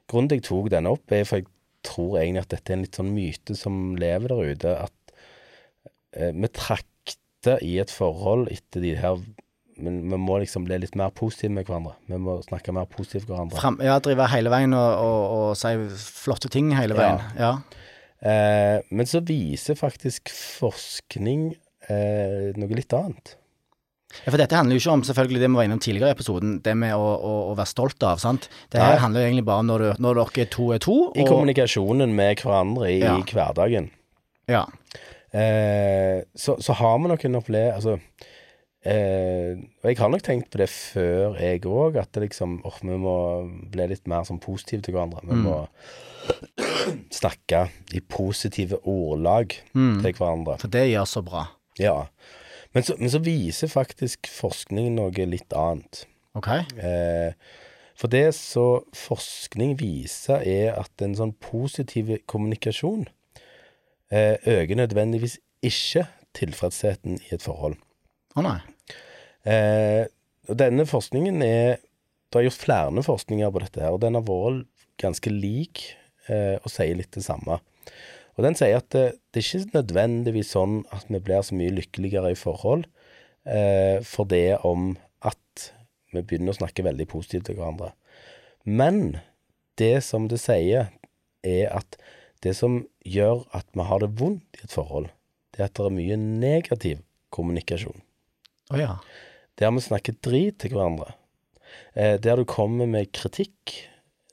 Grunnen 0.07 0.29
til 0.31 0.39
jeg 0.39 0.47
tok 0.47 0.69
denne 0.71 0.93
opp, 0.95 1.11
er 1.11 1.25
for 1.27 1.41
jeg 1.41 1.49
tror 1.87 2.21
egentlig 2.21 2.45
at 2.45 2.53
dette 2.53 2.71
er 2.71 2.77
en 2.77 2.85
litt 2.85 2.99
sånn 2.99 3.09
myte 3.11 3.57
som 3.59 3.97
lever 3.99 4.31
der 4.31 4.53
ute. 4.53 4.75
At 4.87 5.17
eh, 6.15 6.31
vi 6.31 6.51
trakter 6.55 7.65
i 7.67 7.73
et 7.83 7.91
forhold 7.91 8.47
etter 8.55 8.85
de 8.85 8.93
her 9.01 9.19
Men 9.77 9.99
vi 10.09 10.17
må 10.21 10.39
liksom 10.41 10.65
bli 10.65 10.79
litt 10.81 10.95
mer 10.97 11.11
positive 11.13 11.53
med 11.53 11.67
hverandre. 11.69 11.95
Vi 12.09 12.17
må 12.23 12.39
snakke 12.47 12.73
mer 12.73 12.87
positivt 12.89 13.27
med 13.29 13.35
hverandre. 13.35 13.61
Frem, 13.61 13.77
ja, 13.85 13.99
drive 14.01 14.29
hele 14.33 14.53
veien 14.53 14.73
og, 14.77 15.03
og, 15.05 15.25
og 15.51 15.57
si 15.61 15.73
flotte 16.25 16.49
ting 16.53 16.71
hele 16.79 16.97
veien. 16.97 17.21
Ja. 17.37 17.51
Eh, 18.25 18.79
men 18.91 19.09
så 19.11 19.21
viser 19.29 19.77
faktisk 19.77 20.31
forskning 20.33 21.51
eh, 21.91 22.55
noe 22.57 22.79
litt 22.79 22.95
annet. 22.97 23.35
Ja, 24.23 24.31
For 24.31 24.41
dette 24.41 24.57
handler 24.57 24.79
jo 24.79 24.81
ikke 24.81 24.95
om 24.97 25.03
selvfølgelig 25.05 25.41
det 25.43 25.49
vi 25.51 25.59
var 25.59 25.67
innom 25.69 25.81
tidligere 25.83 26.15
i 26.15 26.17
episoden, 26.17 26.55
det 26.65 26.73
med 26.79 26.95
å, 26.97 27.09
å, 27.21 27.33
å 27.51 27.57
være 27.59 27.69
stolt 27.69 28.07
av. 28.07 28.21
sant? 28.23 28.47
Det 28.73 28.81
her 28.81 29.01
handler 29.03 29.25
jo 29.25 29.29
egentlig 29.29 29.45
bare 29.51 29.65
om 29.65 29.69
når, 29.69 29.85
du, 29.85 30.03
når 30.07 30.21
dere 30.23 30.47
to 30.55 30.71
er 30.73 30.81
to. 30.81 30.95
I 31.19 31.27
kommunikasjonen 31.29 32.15
med 32.17 32.41
hverandre 32.41 32.89
i, 32.95 33.01
Ja. 33.03 33.19
hverdagen. 33.35 33.91
Ja. 34.49 34.65
Eh, 35.37 36.23
så, 36.39 36.55
så 36.63 36.73
har 36.79 36.97
vi 37.03 37.11
noen 37.11 37.35
opplevelser 37.43 37.75
Altså 37.77 37.99
eh, 38.87 39.57
Og 39.83 39.91
jeg 39.91 39.99
har 39.99 40.09
nok 40.13 40.23
tenkt 40.27 40.51
på 40.53 40.59
det 40.63 40.69
før, 40.71 41.37
jeg 41.41 41.61
òg, 41.67 41.97
at 42.01 42.13
det 42.15 42.23
liksom 42.29 42.61
åh, 42.65 42.79
vi 42.83 42.97
må 43.03 43.17
bli 43.73 43.87
litt 43.91 44.07
mer 44.09 44.25
sånn 44.29 44.41
positive 44.43 44.83
til 44.87 44.95
hverandre. 44.97 45.21
Vi 45.27 45.35
Mm. 45.35 45.45
må 45.47 45.67
snakke 47.21 47.69
i 47.95 48.01
positive 48.01 48.79
ordlag 48.87 49.55
Mm. 49.75 50.01
til 50.03 50.13
hverandre. 50.13 50.59
For 50.61 50.69
det 50.69 50.87
gjør 50.91 51.05
så 51.07 51.23
bra. 51.25 51.45
Ja. 51.79 52.07
Men 52.75 52.83
så, 52.83 52.97
men 52.99 53.11
så 53.11 53.19
viser 53.25 53.69
faktisk 53.73 54.27
forskning 54.29 54.95
noe 54.97 55.27
litt 55.27 55.53
annet. 55.57 56.05
OK? 56.37 56.49
Eh, 56.79 57.33
for 57.97 58.09
det 58.13 58.35
så 58.37 58.83
forskning 58.93 59.79
viser, 59.81 60.43
er 60.45 60.75
at 60.77 61.03
en 61.03 61.15
sånn 61.17 61.33
positiv 61.41 62.11
kommunikasjon 62.29 63.07
eh, 64.13 64.37
øker 64.47 64.77
nødvendigvis 64.77 65.39
ikke 65.65 66.07
tilfredsheten 66.37 67.17
i 67.25 67.35
et 67.35 67.43
forhold. 67.43 67.77
Å 68.37 68.43
nei. 68.45 68.59
Eh, 69.47 70.05
denne 70.47 70.87
forskningen 70.89 71.43
er 71.45 71.79
Det 72.27 72.41
er 72.41 72.49
gjort 72.49 72.65
flere 72.65 73.03
forskninger 73.07 73.51
på 73.55 73.61
dette, 73.63 73.81
her, 73.81 73.95
og 73.95 74.01
den 74.03 74.17
har 74.19 74.25
vært 74.27 74.67
ganske 74.99 75.31
lik 75.31 75.85
eh, 76.29 76.59
og 76.59 76.67
sier 76.69 76.99
litt 76.99 77.15
det 77.15 77.23
samme. 77.23 77.61
Og 78.37 78.43
den 78.45 78.59
sier 78.59 78.81
at 78.81 78.89
det, 78.93 79.05
det 79.31 79.41
er 79.41 79.47
ikke 79.47 79.79
nødvendigvis 79.79 80.51
sånn 80.57 80.81
at 80.93 81.07
vi 81.09 81.21
blir 81.23 81.45
så 81.47 81.57
mye 81.57 81.73
lykkeligere 81.77 82.35
i 82.35 82.39
forhold 82.39 82.85
eh, 83.47 84.03
for 84.05 84.29
det 84.29 84.59
om 84.67 84.97
at 85.25 85.69
vi 86.13 86.25
begynner 86.25 86.53
å 86.53 86.59
snakke 86.59 86.85
veldig 86.85 87.07
positivt 87.15 87.47
til 87.49 87.61
hverandre. 87.61 87.93
Men 88.67 89.21
det 89.81 90.03
som 90.05 90.27
det 90.29 90.43
sier, 90.43 90.91
er 91.47 91.71
at 91.71 91.97
det 92.45 92.57
som 92.59 92.83
gjør 93.07 93.47
at 93.57 93.71
vi 93.73 93.87
har 93.87 94.03
det 94.03 94.11
vondt 94.19 94.59
i 94.59 94.67
et 94.67 94.75
forhold, 94.75 95.09
det 95.55 95.63
er 95.63 95.71
at 95.71 95.79
det 95.79 95.87
er 95.87 95.97
mye 95.97 96.19
negativ 96.19 97.01
kommunikasjon. 97.33 98.03
Å 98.75 98.83
ja. 98.83 98.93
Der 99.59 99.73
vi 99.73 99.81
snakker 99.81 100.17
drit 100.25 100.61
til 100.61 100.77
hverandre. 100.77 101.15
Eh, 101.97 102.17
der 102.21 102.37
du 102.37 102.45
kommer 102.45 102.87
med 102.87 103.13
kritikk, 103.13 103.73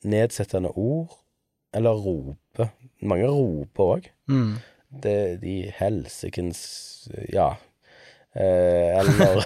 nedsettende 0.03 0.73
ord, 0.75 1.19
eller 1.73 1.95
roper. 1.95 2.73
Mange 3.01 3.29
roper 3.31 3.83
òg. 3.97 4.09
Mm. 4.27 4.57
Det 5.03 5.41
de 5.41 5.55
helsikens 5.79 6.63
Ja. 7.33 7.55
Eh, 8.35 8.99
eller 8.99 9.43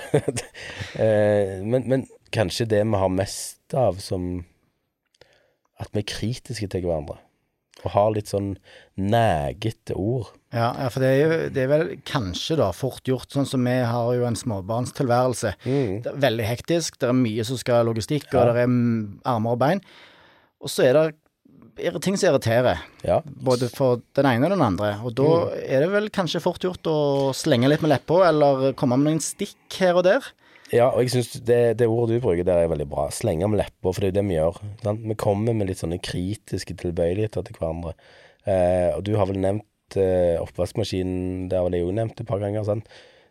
eh, 1.03 1.63
men, 1.63 1.87
men 1.87 2.07
kanskje 2.31 2.69
det 2.69 2.83
vi 2.87 2.99
har 3.01 3.11
mest 3.11 3.75
av 3.75 3.99
som 3.99 4.45
At 5.77 5.91
vi 5.93 5.99
er 5.99 6.07
kritiske 6.09 6.67
til 6.71 6.87
hverandre. 6.87 7.19
Og 7.85 7.91
har 7.93 8.09
litt 8.15 8.31
sånn 8.31 8.55
negete 8.97 9.93
ord. 9.99 10.31
Ja, 10.55 10.71
ja, 10.79 10.87
for 10.89 11.03
det 11.03 11.09
er 11.11 11.19
jo 11.19 11.37
det 11.53 11.63
er 11.65 11.69
vel 11.71 11.85
kanskje 12.07 12.57
da 12.57 12.71
fort 12.75 13.05
gjort, 13.07 13.29
sånn 13.35 13.45
som 13.49 13.63
vi 13.67 13.75
har 13.85 14.09
jo 14.15 14.25
en 14.27 14.37
småbarnstilværelse. 14.39 15.53
Det 15.67 16.09
er 16.13 16.19
veldig 16.23 16.47
hektisk, 16.47 16.97
det 17.01 17.09
er 17.11 17.17
mye 17.19 17.45
som 17.47 17.59
skal 17.59 17.85
logistikk, 17.89 18.29
og 18.33 18.49
det 18.53 18.63
er 18.65 18.71
mm, 18.71 19.19
armer 19.29 19.57
og 19.57 19.61
bein. 19.61 19.83
Og 20.63 20.71
så 20.73 20.87
er 20.87 20.97
det 20.97 22.01
ting 22.01 22.17
som 22.17 22.31
irriterer, 22.31 22.79
Ja. 23.05 23.19
både 23.21 23.69
for 23.69 24.01
den 24.17 24.25
ene 24.25 24.47
og 24.49 24.55
den 24.55 24.65
andre. 24.65 24.95
Og 25.05 25.13
da 25.19 25.29
er 25.61 25.83
det 25.85 25.91
vel 25.93 26.09
kanskje 26.09 26.41
fort 26.41 26.63
gjort 26.65 26.89
å 26.89 26.97
slenge 27.37 27.69
litt 27.69 27.83
med 27.85 27.91
leppa, 27.93 28.23
eller 28.31 28.73
komme 28.73 28.97
med 28.97 29.11
noen 29.11 29.21
stikk 29.21 29.77
her 29.77 29.93
og 29.99 30.07
der. 30.09 30.25
Ja, 30.73 30.89
og 30.89 30.99
jeg 31.03 31.13
syns 31.13 31.31
det, 31.47 31.59
det 31.79 31.87
ordet 31.87 32.17
du 32.17 32.23
bruker 32.25 32.47
der 32.47 32.65
er 32.65 32.71
veldig 32.71 32.87
bra. 32.91 33.07
Slenge 33.13 33.47
med 33.47 33.61
lepper, 33.61 33.93
for 33.93 34.03
det 34.03 34.09
er 34.09 34.13
jo 34.13 34.17
det 34.17 34.25
vi 34.27 34.37
gjør. 34.37 34.61
Sant? 34.83 35.05
Vi 35.07 35.19
kommer 35.19 35.55
med 35.55 35.69
litt 35.69 35.81
sånne 35.81 35.99
kritiske 36.03 36.75
tilbøyeligheter 36.81 37.45
til 37.47 37.59
hverandre. 37.59 37.93
Eh, 38.47 38.89
og 38.95 39.05
du 39.07 39.13
har 39.19 39.29
vel 39.29 39.39
nevnt 39.43 39.99
eh, 39.99 40.35
oppvaskmaskinen, 40.41 41.47
det 41.51 41.59
har 41.59 41.67
vel 41.67 41.77
jeg 41.79 41.87
òg 41.87 41.95
nevnt 42.01 42.19
et 42.19 42.27
par 42.27 42.43
ganger. 42.43 42.67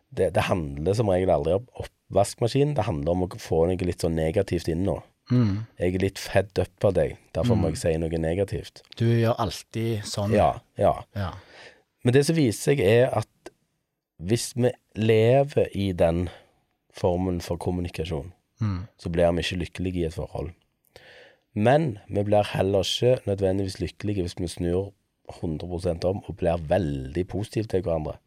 Det, 0.09 0.31
det 0.33 0.47
handler 0.47 0.97
som 0.97 1.11
regel 1.13 1.33
aldri 1.33 1.59
om 1.59 1.67
oppvaskmaskinen, 1.83 2.73
det 2.77 2.87
handler 2.87 3.13
om 3.13 3.27
å 3.27 3.29
få 3.41 3.65
noe 3.69 3.89
litt 3.89 4.05
sånn 4.05 4.17
negativt 4.17 4.71
inn 4.71 4.85
nå. 4.87 4.97
Jeg 5.27 5.97
er 5.97 6.03
litt 6.05 6.19
fed 6.23 6.53
up 6.61 6.85
av 6.87 6.93
deg, 6.95 7.17
derfor 7.35 7.57
må 7.59 7.73
jeg 7.73 7.81
si 7.81 7.93
noe 7.99 8.19
negativt. 8.23 8.79
Du 8.95 9.05
gjør 9.09 9.35
alltid 9.43 10.05
sånn. 10.07 10.31
Ja, 10.37 10.53
ja. 10.79 10.93
Ja. 11.19 11.33
Men 12.07 12.15
det 12.15 12.23
som 12.29 12.37
viser 12.37 12.71
seg 12.71 12.79
er 12.79 13.09
at 13.11 13.51
hvis 14.23 14.53
vi 14.55 14.71
lever 14.95 15.67
i 15.77 15.91
den 15.93 16.29
formen 16.97 17.41
for 17.41 17.59
kommunikasjon, 17.61 18.33
så 18.97 19.09
blir 19.13 19.31
vi 19.37 19.45
ikke 19.45 19.59
lykkelige 19.63 20.01
i 20.01 20.07
et 20.09 20.17
forhold. 20.17 20.51
Men 21.53 21.97
vi 22.09 22.23
blir 22.23 22.45
heller 22.53 22.85
ikke 22.85 23.21
nødvendigvis 23.25 23.79
lykkelige 23.81 24.25
hvis 24.25 24.37
vi 24.39 24.47
snur 24.47 24.93
100% 25.41 26.05
om 26.05 26.21
og 26.25 26.37
blir 26.37 26.61
veldig 26.69 27.27
positive 27.27 27.65
til 27.65 27.81
hverandre. 27.81 28.17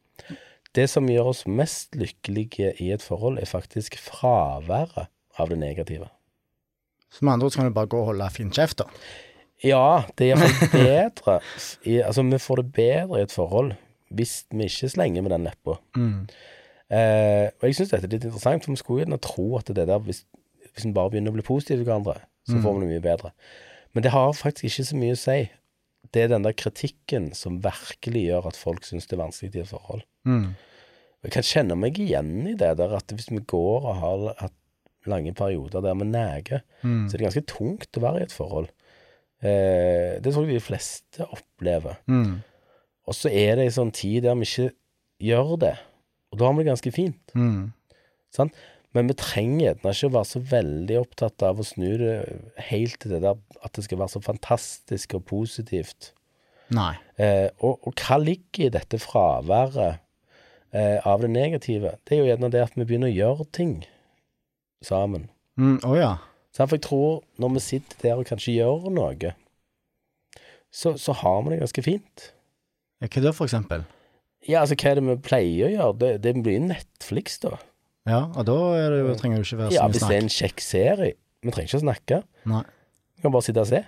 Det 0.74 0.86
som 0.90 1.08
gjør 1.10 1.32
oss 1.32 1.46
mest 1.46 1.96
lykkelige 1.98 2.74
i 2.78 2.90
et 2.94 3.02
forhold, 3.02 3.38
er 3.38 3.50
faktisk 3.50 3.98
fraværet 3.98 5.10
av 5.38 5.50
det 5.50 5.58
negative. 5.58 6.06
Så 7.10 7.24
med 7.24 7.32
andre 7.32 7.46
ord 7.46 7.56
kan 7.56 7.66
du 7.66 7.74
bare 7.74 7.90
gå 7.90 7.98
og 7.98 8.12
holde 8.12 8.30
fin 8.30 8.52
kjeft, 8.54 8.78
da. 8.78 8.84
Ja, 9.64 10.02
det 10.16 10.30
er 10.30 10.36
iallfall 10.36 10.70
bedre 10.72 11.40
i, 11.84 11.98
Altså, 12.00 12.22
vi 12.22 12.38
får 12.38 12.62
det 12.62 12.72
bedre 12.72 13.18
i 13.18 13.26
et 13.26 13.34
forhold 13.34 13.74
hvis 14.10 14.46
vi 14.50 14.66
ikke 14.66 14.88
slenger 14.90 15.22
med 15.22 15.30
den 15.30 15.44
leppa. 15.46 15.76
Eh, 16.90 17.46
og 17.60 17.68
jeg 17.68 17.78
syns 17.78 17.92
dette 17.92 18.08
er 18.08 18.14
litt 18.16 18.26
interessant, 18.26 18.64
for 18.64 18.74
vi 18.74 18.80
skulle 18.80 19.04
gjerne 19.04 19.20
tro 19.22 19.46
at 19.60 19.70
det 19.70 19.86
der 19.86 20.02
Hvis, 20.02 20.24
hvis 20.74 20.86
vi 20.88 20.94
bare 20.96 21.12
begynner 21.12 21.30
å 21.30 21.38
bli 21.38 21.46
positive 21.46 21.78
til 21.78 21.86
hverandre, 21.86 22.18
så 22.48 22.58
får 22.58 22.74
vi 22.74 22.82
det 22.82 22.90
mye 22.90 23.04
bedre. 23.04 23.30
Men 23.94 24.06
det 24.06 24.14
har 24.14 24.32
faktisk 24.34 24.66
ikke 24.66 24.88
så 24.88 24.98
mye 24.98 25.14
å 25.14 25.20
si. 25.20 25.38
Det 26.10 26.24
er 26.24 26.32
den 26.32 26.46
der 26.46 26.56
kritikken 26.56 27.30
som 27.36 27.60
virkelig 27.62 28.24
gjør 28.26 28.48
at 28.50 28.58
folk 28.58 28.86
syns 28.86 29.06
det 29.06 29.16
er 29.16 29.22
vanskelig 29.22 29.54
i 29.54 29.62
et 29.62 29.70
forhold. 29.70 30.02
Mm. 30.26 30.54
Jeg 31.26 31.34
kan 31.34 31.46
kjenne 31.46 31.76
meg 31.76 31.98
igjen 32.00 32.32
i 32.48 32.56
det 32.58 32.72
der 32.80 32.96
at 32.96 33.12
hvis 33.12 33.28
vi 33.30 33.42
går 33.44 33.86
og 33.90 33.98
har 34.00 34.26
hatt 34.40 34.56
lange 35.08 35.32
perioder 35.36 35.84
der 35.84 35.96
vi 35.96 36.06
neger, 36.08 36.62
så 37.08 37.14
er 37.14 37.20
det 37.20 37.26
ganske 37.28 37.48
tungt 37.48 37.98
å 37.98 38.04
være 38.04 38.22
i 38.22 38.26
et 38.26 38.34
forhold. 38.34 38.70
Eh, 39.40 40.16
det 40.20 40.32
tror 40.32 40.48
jeg 40.48 40.58
de 40.58 40.64
fleste 40.64 41.26
opplever. 41.28 42.00
Og 43.08 43.16
så 43.16 43.32
er 43.32 43.56
det 43.56 43.68
en 43.68 43.78
sånn 43.78 43.94
tid 43.96 44.24
der 44.26 44.36
vi 44.38 44.48
ikke 44.48 44.70
gjør 45.30 45.54
det, 45.60 45.76
og 46.30 46.38
da 46.38 46.46
har 46.46 46.54
vi 46.56 46.64
det 46.64 46.70
ganske 46.70 46.92
fint. 46.94 47.34
Sant? 48.34 48.54
Men 48.94 49.06
vi 49.10 49.14
trenger 49.18 49.60
gjerne 49.68 49.92
ikke 49.94 50.08
å 50.10 50.14
være 50.16 50.28
så 50.32 50.40
veldig 50.50 50.96
opptatt 50.98 51.44
av 51.46 51.60
å 51.62 51.66
snu 51.66 51.90
det 52.00 52.14
helt 52.70 52.96
til 53.02 53.12
det 53.14 53.20
der 53.22 53.38
at 53.62 53.76
det 53.76 53.84
skal 53.86 54.00
være 54.00 54.14
så 54.16 54.22
fantastisk 54.24 55.14
og 55.18 55.26
positivt. 55.30 56.10
Nei. 56.74 56.94
Eh, 57.18 57.48
og, 57.62 57.78
og 57.86 57.94
hva 57.98 58.18
ligger 58.22 58.66
i 58.66 58.72
dette 58.74 58.98
fraværet 59.02 60.00
eh, 60.74 60.98
av 61.06 61.22
det 61.22 61.30
negative? 61.34 61.96
Det 62.06 62.16
er 62.16 62.22
jo 62.22 62.30
gjerne 62.30 62.50
det 62.54 62.64
at 62.66 62.74
vi 62.78 62.86
begynner 62.86 63.10
å 63.10 63.14
gjøre 63.14 63.46
ting 63.54 63.76
sammen. 64.86 65.28
Mm, 65.60 65.78
Å 65.86 65.94
ja. 65.98 66.10
Sant? 66.54 66.70
For 66.70 66.78
jeg 66.78 66.86
tror 66.86 67.22
når 67.42 67.56
vi 67.56 67.64
sitter 67.66 68.02
der 68.02 68.18
og 68.22 68.26
kanskje 68.30 68.56
gjør 68.58 68.90
noe, 68.94 69.34
så, 70.70 70.94
så 70.98 71.14
har 71.22 71.42
vi 71.42 71.54
det 71.54 71.62
ganske 71.62 71.86
fint. 71.86 72.30
Hva 73.02 73.22
da, 73.22 73.34
for 73.34 73.46
eksempel? 73.46 73.86
Ja, 74.48 74.62
altså 74.62 74.76
hva 74.80 74.92
er 74.92 75.00
det 75.00 75.04
vi 75.06 75.16
pleier 75.24 75.66
å 75.68 75.72
gjøre? 75.74 75.96
Det, 76.00 76.10
det 76.24 76.34
blir 76.44 76.62
Netflix, 76.64 77.38
da. 77.42 77.58
Ja, 78.08 78.22
og 78.32 78.46
da 78.48 78.56
det 78.94 79.16
trenger 79.20 79.42
du 79.42 79.44
ikke 79.44 79.58
være 79.60 79.70
så 79.72 79.76
Ja, 79.76 79.86
mye 79.86 79.94
hvis 79.94 80.06
det 80.06 80.16
er 80.16 80.24
en 80.24 80.34
kjekk 80.34 80.62
serie. 80.64 81.16
Vi 81.40 81.52
trenger 81.52 81.68
ikke 81.68 81.80
å 81.80 81.84
snakke. 81.84 82.20
Nei. 82.50 82.62
Vi 83.16 83.24
kan 83.26 83.34
bare 83.34 83.46
sitte 83.46 83.64
og 83.64 83.68
se. 83.70 83.82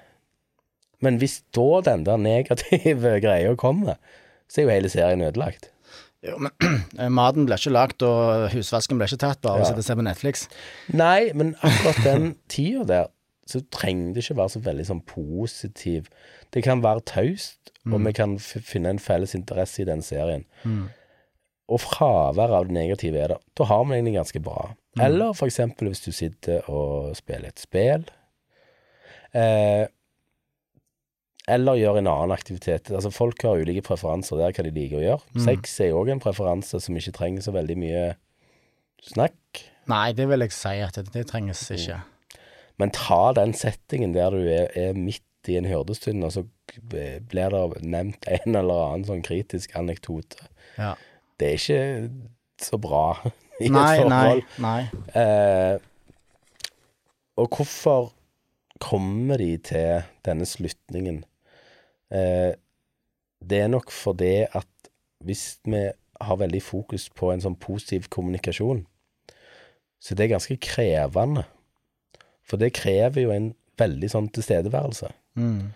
Men 1.03 1.19
hvis 1.19 1.39
da 1.57 1.69
den 1.89 2.05
der 2.07 2.21
negative 2.21 3.15
greia 3.25 3.55
kommer, 3.59 3.97
så 4.51 4.61
er 4.61 4.69
jo 4.69 4.75
hele 4.75 4.93
serien 4.93 5.25
ødelagt. 5.25 5.71
Jo, 6.23 6.37
men 6.39 6.53
maten 7.19 7.49
ble 7.49 7.57
ikke 7.59 7.73
lagd, 7.75 8.05
og 8.07 8.53
husvasken 8.53 9.01
ble 9.01 9.09
ikke 9.09 9.23
tatt 9.25 9.41
bare 9.43 9.59
av 9.59 9.65
å 9.65 9.71
sitte 9.71 9.83
og 9.83 9.89
se 9.89 9.97
på 9.99 10.05
Netflix. 10.07 10.45
Nei, 10.95 11.33
men 11.35 11.57
akkurat 11.65 12.05
den 12.07 12.29
tida 12.53 12.85
der, 12.93 13.11
så 13.53 13.61
trenger 13.75 14.15
det 14.17 14.25
ikke 14.25 14.39
være 14.41 14.55
så 14.57 14.63
veldig 14.65 14.87
sånn 14.89 15.05
positiv. 15.09 16.09
Det 16.55 16.65
kan 16.67 16.83
være 16.85 17.05
taust, 17.09 17.73
og 17.89 18.01
vi 18.07 18.13
kan 18.17 18.37
finne 18.39 18.93
en 18.97 19.01
felles 19.03 19.35
interesse 19.39 19.83
i 19.83 19.89
den 19.89 20.03
serien. 20.07 20.45
Og 21.73 21.81
fraværet 21.81 22.57
av 22.59 22.67
det 22.69 22.75
negative 22.77 23.19
er 23.23 23.35
der. 23.35 23.43
Da 23.57 23.65
har 23.71 23.85
vi 23.85 23.95
det 23.95 23.99
egentlig 24.03 24.19
ganske 24.21 24.43
bra. 24.45 24.69
Eller 25.01 25.33
for 25.33 25.49
eksempel 25.49 25.89
hvis 25.89 26.03
du 26.05 26.11
sitter 26.13 26.67
og 26.69 27.15
spiller 27.17 27.49
et 27.49 27.63
spill. 27.63 28.05
Eh, 29.33 29.87
eller 31.51 31.79
gjør 31.81 31.99
en 31.99 32.11
annen 32.13 32.35
aktivitet. 32.35 32.91
Altså 32.93 33.11
Folk 33.11 33.43
har 33.43 33.59
ulike 33.59 33.83
preferanser 33.83 34.39
der 34.39 34.53
hva 34.55 34.67
de 34.67 34.75
liker 34.77 35.01
å 35.01 35.07
gjøre. 35.07 35.43
Sex 35.47 35.81
er 35.81 35.91
jo 35.91 36.03
òg 36.05 36.13
en 36.15 36.23
preferanse 36.23 36.79
som 36.85 36.97
ikke 36.99 37.15
trenger 37.17 37.43
så 37.43 37.55
veldig 37.57 37.79
mye 37.81 38.05
snakk. 39.03 39.65
Nei, 39.91 40.13
det 40.15 40.29
vil 40.31 40.45
jeg 40.45 40.55
si 40.55 40.77
at 40.85 40.95
det, 41.01 41.09
det 41.17 41.25
trenges 41.33 41.65
ikke. 41.75 41.99
Men 42.81 42.93
ta 42.95 43.33
den 43.37 43.53
settingen 43.57 44.15
der 44.17 44.35
du 44.35 44.41
er, 44.47 44.71
er 44.79 44.97
midt 44.97 45.25
i 45.51 45.57
en 45.59 45.67
hyrdestund, 45.67 46.23
og 46.25 46.33
så 46.37 46.45
blir 46.89 47.53
det 47.53 47.83
nevnt 47.83 48.27
en 48.31 48.57
eller 48.57 48.85
annen 48.87 49.07
sånn 49.09 49.25
kritisk 49.27 49.75
anekdote. 49.79 50.47
Ja. 50.79 50.95
Det 51.41 51.49
er 51.49 51.59
ikke 51.59 51.83
så 52.63 52.79
bra 52.81 53.07
i 53.65 53.71
Nei, 53.73 53.87
et 53.99 54.09
nei, 54.11 54.21
forhold. 54.23 54.45
nei. 54.63 54.83
Eh, 55.19 55.77
og 57.43 57.57
hvorfor 57.57 58.13
kommer 58.83 59.41
de 59.41 59.57
til 59.67 60.03
denne 60.27 60.47
slutningen? 60.49 61.23
Eh, 62.13 62.53
det 63.43 63.65
er 63.65 63.71
nok 63.73 63.91
fordi 63.91 64.45
at 64.47 64.69
hvis 65.23 65.59
vi 65.67 65.89
har 66.23 66.39
veldig 66.39 66.63
fokus 66.63 67.09
på 67.11 67.33
en 67.33 67.43
sånn 67.43 67.59
positiv 67.59 68.07
kommunikasjon, 68.15 68.85
så 70.03 70.15
det 70.19 70.27
er 70.27 70.35
ganske 70.35 70.57
krevende. 70.63 71.45
For 72.53 72.61
det 72.61 72.75
krever 72.77 73.25
jo 73.25 73.33
en 73.33 73.53
veldig 73.81 74.11
sånn 74.13 74.29
tilstedeværelse. 74.37 75.09
Mm. 75.41 75.73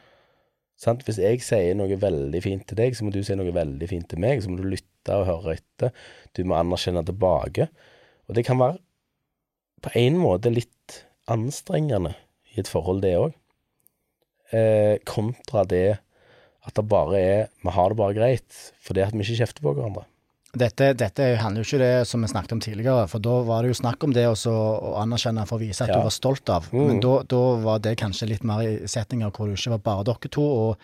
Sant? 0.76 1.06
Hvis 1.06 1.16
jeg 1.22 1.40
sier 1.40 1.76
noe 1.78 1.96
veldig 1.96 2.42
fint 2.44 2.66
til 2.68 2.76
deg, 2.76 2.96
så 2.96 3.06
må 3.06 3.12
du 3.14 3.22
si 3.24 3.36
noe 3.38 3.54
veldig 3.56 3.88
fint 3.88 4.04
til 4.10 4.20
meg. 4.20 4.42
Så 4.44 4.52
må 4.52 4.60
du 4.60 4.68
lytte 4.68 5.16
og 5.16 5.24
høre 5.30 5.56
etter. 5.56 5.94
Du 6.36 6.42
må 6.44 6.58
anerkjenne 6.58 7.00
tilbake. 7.08 7.70
Og 8.28 8.36
det 8.36 8.44
kan 8.44 8.60
være 8.60 8.82
på 9.86 9.92
en 9.96 10.20
måte 10.20 10.52
litt 10.52 11.00
anstrengende 11.32 12.12
i 12.52 12.60
et 12.60 12.68
forhold, 12.68 13.00
det 13.04 13.14
òg. 13.16 13.32
Eh, 14.52 15.00
kontra 15.08 15.64
det 15.66 15.98
at 16.66 16.76
det 16.76 16.84
bare 16.86 17.18
er 17.18 17.40
Vi 17.64 17.72
har 17.74 17.90
det 17.90 17.98
bare 17.98 18.14
greit 18.14 18.58
fordi 18.78 19.02
at 19.02 19.14
vi 19.14 19.24
ikke 19.24 19.40
kjefter 19.40 19.64
på 19.64 19.72
hverandre. 19.74 20.04
Dette, 20.56 20.92
dette 20.96 21.24
handler 21.42 21.60
jo 21.62 21.66
ikke 21.68 21.80
det 21.82 22.06
som 22.08 22.22
vi 22.24 22.28
snakket 22.30 22.54
om 22.56 22.60
tidligere, 22.64 23.08
for 23.12 23.20
da 23.24 23.34
var 23.44 23.62
det 23.66 23.74
jo 23.74 23.78
snakk 23.82 24.06
om 24.06 24.14
det 24.16 24.24
også 24.30 24.52
å 24.52 24.94
anerkjenne 25.02 25.44
for 25.48 25.58
å 25.58 25.64
vise 25.66 25.84
at 25.84 25.90
Ja. 25.92 25.98
du 25.98 26.06
var 26.06 26.14
stolt 26.14 26.48
av. 26.52 26.70
Mm. 26.72 26.86
Men 26.88 27.00
da, 27.04 27.18
da 27.28 27.42
var 27.60 27.82
det 27.84 27.96
kanskje 28.00 28.28
litt 28.30 28.44
mer 28.46 28.62
i 28.64 28.88
setninger 28.88 29.30
hvor 29.36 29.50
det 29.50 29.58
ikke 29.58 29.74
var 29.76 29.82
bare 29.90 30.06
dere 30.08 30.32
to. 30.32 30.46
og 30.46 30.78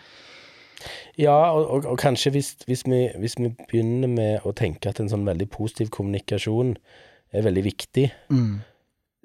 Ja, 1.17 1.37
og, 1.53 1.69
og, 1.69 1.85
og 1.93 1.97
kanskje 2.01 2.31
hvis, 2.35 2.53
hvis, 2.67 2.83
vi, 2.85 3.07
hvis 3.17 3.37
vi 3.39 3.49
begynner 3.69 4.11
med 4.11 4.45
å 4.45 4.53
tenke 4.53 4.89
at 4.89 4.99
en 4.99 5.09
sånn 5.09 5.25
veldig 5.25 5.49
positiv 5.49 5.89
kommunikasjon 5.95 6.75
er 7.33 7.45
veldig 7.45 7.63
viktig, 7.65 8.07
mm. 8.29 8.61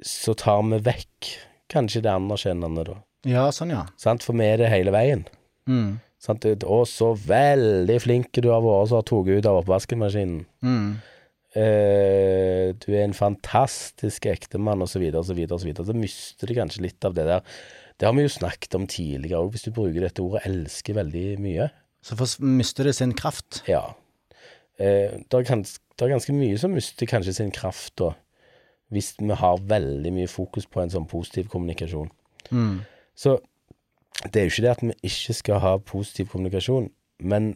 så 0.01 0.35
tar 0.39 0.63
vi 0.71 0.79
vekk 0.87 1.33
kanskje 1.69 2.05
det 2.07 2.13
anerkjennende, 2.15 2.85
da. 2.89 2.99
Ja, 3.29 3.49
sånn, 3.53 3.75
ja. 3.75 3.85
Sant? 4.01 4.23
For 4.25 4.37
vi 4.39 4.47
er 4.47 4.61
det 4.63 4.71
hele 4.73 4.93
veien. 4.95 5.27
Mm. 5.69 5.99
Sant? 6.23 6.45
Å, 6.45 6.79
så 6.89 7.13
veldig 7.15 7.99
flink 8.03 8.33
du 8.43 8.51
har 8.51 8.65
vært 8.65 8.91
som 8.91 8.99
har 8.99 9.07
tatt 9.07 9.31
ut 9.31 9.49
av 9.49 9.61
oppvaskmaskinen. 9.61 10.43
Mm. 10.67 10.89
Eh, 11.59 12.75
du 12.77 12.89
er 12.93 13.05
en 13.07 13.17
fantastisk 13.17 14.27
ektemann, 14.29 14.83
osv., 14.85 15.05
osv., 15.17 15.39
osv. 15.57 15.71
Så 15.79 15.97
mister 15.97 16.51
du 16.51 16.57
kanskje 16.59 16.85
litt 16.85 17.07
av 17.07 17.17
det 17.17 17.29
der. 17.29 17.59
Det 17.99 18.07
har 18.07 18.15
vi 18.15 18.27
jo 18.27 18.35
snakket 18.35 18.77
om 18.79 18.87
tidligere 18.91 19.41
òg, 19.43 19.55
hvis 19.55 19.67
du 19.67 19.73
bruker 19.75 20.05
dette 20.05 20.23
ordet 20.23 20.45
'elsker' 20.47 20.99
veldig 20.99 21.27
mye. 21.43 21.71
Så 22.03 22.15
mister 22.45 22.85
det 22.85 22.95
sin 22.95 23.15
kraft. 23.15 23.63
Ja. 23.67 23.95
Eh, 24.79 25.19
det, 25.19 25.35
er 25.35 25.47
gans, 25.47 25.79
det 25.99 26.07
er 26.07 26.15
ganske 26.15 26.35
mye 26.35 26.59
som 26.59 26.75
mister 26.75 27.07
kanskje 27.11 27.35
sin 27.41 27.51
kraft 27.51 27.97
da, 27.99 28.13
hvis 28.95 29.15
vi 29.19 29.35
har 29.35 29.59
veldig 29.59 30.13
mye 30.15 30.31
fokus 30.31 30.67
på 30.67 30.83
en 30.83 30.93
sånn 30.93 31.09
positiv 31.11 31.51
kommunikasjon. 31.51 32.11
Mm. 32.55 32.87
Så 33.19 33.39
det 34.27 34.41
er 34.41 34.47
jo 34.47 34.53
ikke 34.53 34.67
det 34.67 34.75
at 34.75 34.85
vi 34.85 34.99
ikke 35.11 35.37
skal 35.37 35.63
ha 35.63 35.77
positiv 35.79 36.31
kommunikasjon, 36.33 36.91
men 37.23 37.53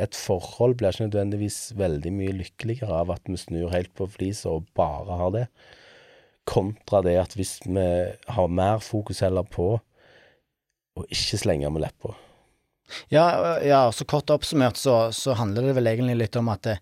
et 0.00 0.16
forhold 0.18 0.74
blir 0.78 0.90
ikke 0.90 1.06
nødvendigvis 1.06 1.58
veldig 1.78 2.10
mye 2.16 2.34
lykkeligere 2.40 2.98
av 3.04 3.12
at 3.14 3.30
vi 3.30 3.38
snur 3.38 3.70
helt 3.70 3.92
på 3.94 4.08
flisa 4.10 4.56
og 4.56 4.66
bare 4.74 5.18
har 5.20 5.34
det, 5.36 5.46
kontra 6.50 7.00
det 7.06 7.14
at 7.20 7.36
hvis 7.38 7.60
vi 7.64 7.86
har 8.36 8.50
mer 8.50 8.82
fokus 8.82 9.22
heller 9.24 9.46
på 9.46 9.76
å 10.94 11.04
ikke 11.10 11.40
slenge 11.40 11.70
med 11.70 11.86
leppa. 11.86 12.14
Ja, 13.10 13.58
ja, 13.64 13.86
så 13.94 14.04
kort 14.06 14.30
oppsummert 14.30 14.78
så, 14.78 15.08
så 15.14 15.34
handler 15.38 15.70
det 15.70 15.76
vel 15.78 15.88
egentlig 15.90 16.18
litt 16.20 16.36
om 16.38 16.50
at 16.52 16.66
det, 16.66 16.76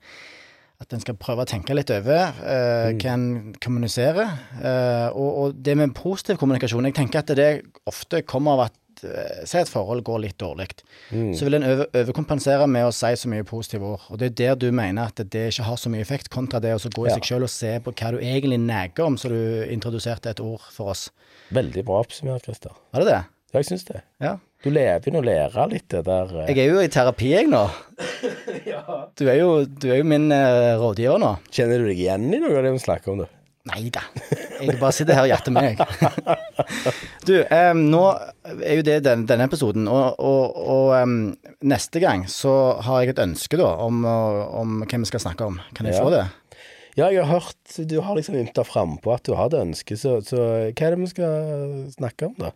at 0.82 0.92
en 0.92 1.02
skal 1.04 1.16
prøve 1.20 1.44
å 1.44 1.48
tenke 1.48 1.76
litt 1.76 1.92
over 1.94 2.32
uh, 2.42 2.90
Mm. 2.92 2.98
hva 2.98 3.12
en 3.12 3.26
kommuniserer. 3.62 4.32
Uh, 4.58 5.08
og, 5.14 5.28
og 5.30 5.60
det 5.62 5.76
med 5.78 5.94
positiv 5.94 6.40
kommunikasjon, 6.40 6.88
jeg 6.90 6.96
tenker 6.96 7.22
at 7.22 7.30
det 7.38 7.50
ofte 7.86 8.24
kommer 8.26 8.56
av 8.56 8.64
at 8.66 8.78
eh, 9.04 9.42
Si 9.48 9.58
et 9.58 9.68
forhold 9.70 10.04
går 10.06 10.20
litt 10.24 10.38
dårlig. 10.40 10.68
Mm. 11.10 11.32
Så 11.36 11.46
vil 11.48 11.58
en 11.58 11.66
over, 11.68 11.86
overkompensere 12.02 12.68
med 12.70 12.86
å 12.88 12.92
si 12.94 13.12
så 13.18 13.30
mye 13.32 13.44
positive 13.48 13.92
ord. 13.94 14.06
Og 14.10 14.18
det 14.22 14.30
er 14.32 14.36
der 14.42 14.60
du 14.62 14.68
mener 14.72 15.10
at 15.10 15.22
det 15.32 15.48
ikke 15.52 15.66
har 15.68 15.80
så 15.80 15.92
mye 15.92 16.04
effekt, 16.04 16.30
kontra 16.32 16.60
det 16.62 16.74
å 16.76 16.80
så 16.82 16.90
gå 16.92 17.06
i 17.06 17.10
Ja. 17.10 17.18
seg 17.18 17.28
sjøl 17.30 17.48
og 17.48 17.52
se 17.52 17.74
på 17.84 17.92
hva 17.92 18.12
du 18.14 18.18
egentlig 18.22 18.60
neger 18.62 19.04
om, 19.06 19.16
så 19.16 19.28
du 19.32 19.66
introduserte 19.72 20.30
et 20.30 20.40
ord 20.40 20.62
for 20.72 20.92
oss. 20.94 21.10
Veldig 21.52 21.84
bra 21.84 22.00
oppsummert, 22.04 22.44
Christer. 22.46 22.72
Var 22.92 23.04
det 23.04 23.10
det? 23.12 23.20
Ja, 23.52 23.60
jeg 23.60 23.66
syns 23.68 23.84
det. 23.84 24.02
Ja. 24.22 24.38
Du 24.62 24.70
lever 24.70 25.00
begynner 25.02 25.18
og 25.18 25.26
lærer 25.26 25.68
litt 25.72 25.88
det 25.90 26.04
der 26.06 26.30
eh. 26.44 26.54
Jeg 26.54 26.58
er 26.62 26.70
jo 26.70 26.80
i 26.80 26.88
terapi, 26.88 27.32
jeg 27.34 27.48
nå. 27.50 27.64
Du 29.18 29.26
er 29.28 29.36
jo, 29.40 29.64
du 29.66 29.88
er 29.90 29.98
jo 30.00 30.04
min 30.08 30.30
eh, 30.32 30.72
rådgiver 30.80 31.18
nå. 31.20 31.32
Kjenner 31.52 31.82
du 31.82 31.88
deg 31.90 31.98
igjen 32.00 32.28
i 32.32 32.38
noe 32.40 32.56
av 32.60 32.64
det 32.66 32.72
vi 32.76 32.82
snakker 32.82 33.12
om, 33.12 33.24
da? 33.24 33.28
Nei 33.70 33.84
da. 33.94 34.00
Jeg 34.58 34.74
bare 34.80 34.90
sitter 34.94 35.14
her 35.14 35.22
og 35.28 35.30
jatter 35.30 35.52
med, 35.54 35.68
jeg. 35.70 35.76
Du, 37.28 37.34
um, 37.46 37.82
nå 37.92 38.00
er 38.58 38.80
jo 38.80 38.84
det 38.88 38.96
den, 39.06 39.22
denne 39.30 39.46
episoden, 39.46 39.86
og, 39.86 40.18
og, 40.18 40.56
og 40.58 40.88
um, 40.98 41.12
neste 41.70 42.02
gang 42.02 42.24
så 42.30 42.52
har 42.82 43.04
jeg 43.04 43.12
et 43.14 43.22
ønske 43.22 43.60
da 43.60 43.68
om, 43.84 44.00
om 44.04 44.80
hvem 44.82 45.04
vi 45.06 45.10
skal 45.12 45.22
snakke 45.28 45.46
om. 45.46 45.60
Kan 45.78 45.86
jeg 45.86 45.94
Ja. 45.98 46.02
få 46.02 46.10
det? 46.14 46.24
Ja, 46.98 47.06
jeg 47.08 47.22
har 47.24 47.38
hørt 47.40 47.76
Du 47.88 47.94
har 48.04 48.18
liksom 48.18 48.34
ymta 48.36 48.66
frampå 48.68 49.14
at 49.14 49.22
du 49.24 49.32
har 49.38 49.48
det 49.48 49.62
ønsket, 49.62 49.96
så, 50.02 50.18
så 50.26 50.42
hva 50.42 50.88
er 50.88 50.96
det 50.96 50.98
vi 51.00 51.12
skal 51.14 51.86
snakke 51.94 52.28
om, 52.28 52.34
da? 52.42 52.50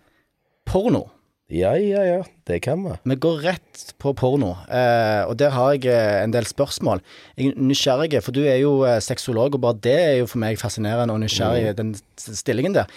Porno. 0.69 1.07
Ja, 1.47 1.77
ja, 1.79 2.03
ja. 2.03 2.23
Det 2.45 2.61
kan 2.61 2.83
vi. 2.83 2.95
Vi 3.03 3.17
går 3.23 3.37
rett 3.45 3.83
på 4.03 4.11
porno, 4.19 4.57
eh, 4.67 5.23
og 5.29 5.37
der 5.39 5.53
har 5.55 5.77
jeg 5.77 5.87
eh, 5.87 6.25
en 6.25 6.33
del 6.35 6.47
spørsmål. 6.47 7.03
Jeg 7.39 7.53
er 7.53 7.61
nysgjerrig, 7.63 8.19
for 8.27 8.35
du 8.35 8.41
er 8.43 8.59
jo 8.59 8.81
eh, 8.83 8.99
sexolog, 8.99 9.55
og 9.55 9.63
bare 9.63 9.79
det 9.85 9.95
er 9.95 10.17
jo 10.19 10.27
for 10.27 10.43
meg 10.43 10.59
fascinerende 10.59 11.15
og 11.15 11.23
nysgjerrig, 11.23 11.77
den 11.79 11.95
stillingen 12.19 12.75
der. 12.75 12.91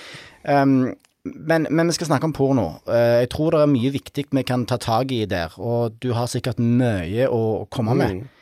Um, 0.49 0.95
men, 1.23 1.67
men 1.69 1.91
vi 1.91 1.93
skal 1.99 2.09
snakke 2.09 2.25
om 2.25 2.33
porno. 2.33 2.79
Jeg 2.89 3.29
tror 3.29 3.53
det 3.53 3.61
er 3.61 3.69
mye 3.69 3.91
viktig 3.93 4.25
vi 4.33 4.43
kan 4.47 4.65
ta 4.65 4.79
tak 4.81 5.11
i 5.13 5.25
der, 5.29 5.53
og 5.61 5.99
du 6.01 6.15
har 6.17 6.31
sikkert 6.31 6.57
mye 6.57 7.27
å 7.29 7.67
komme 7.69 7.93
med. 7.99 8.21
Mm. 8.23 8.35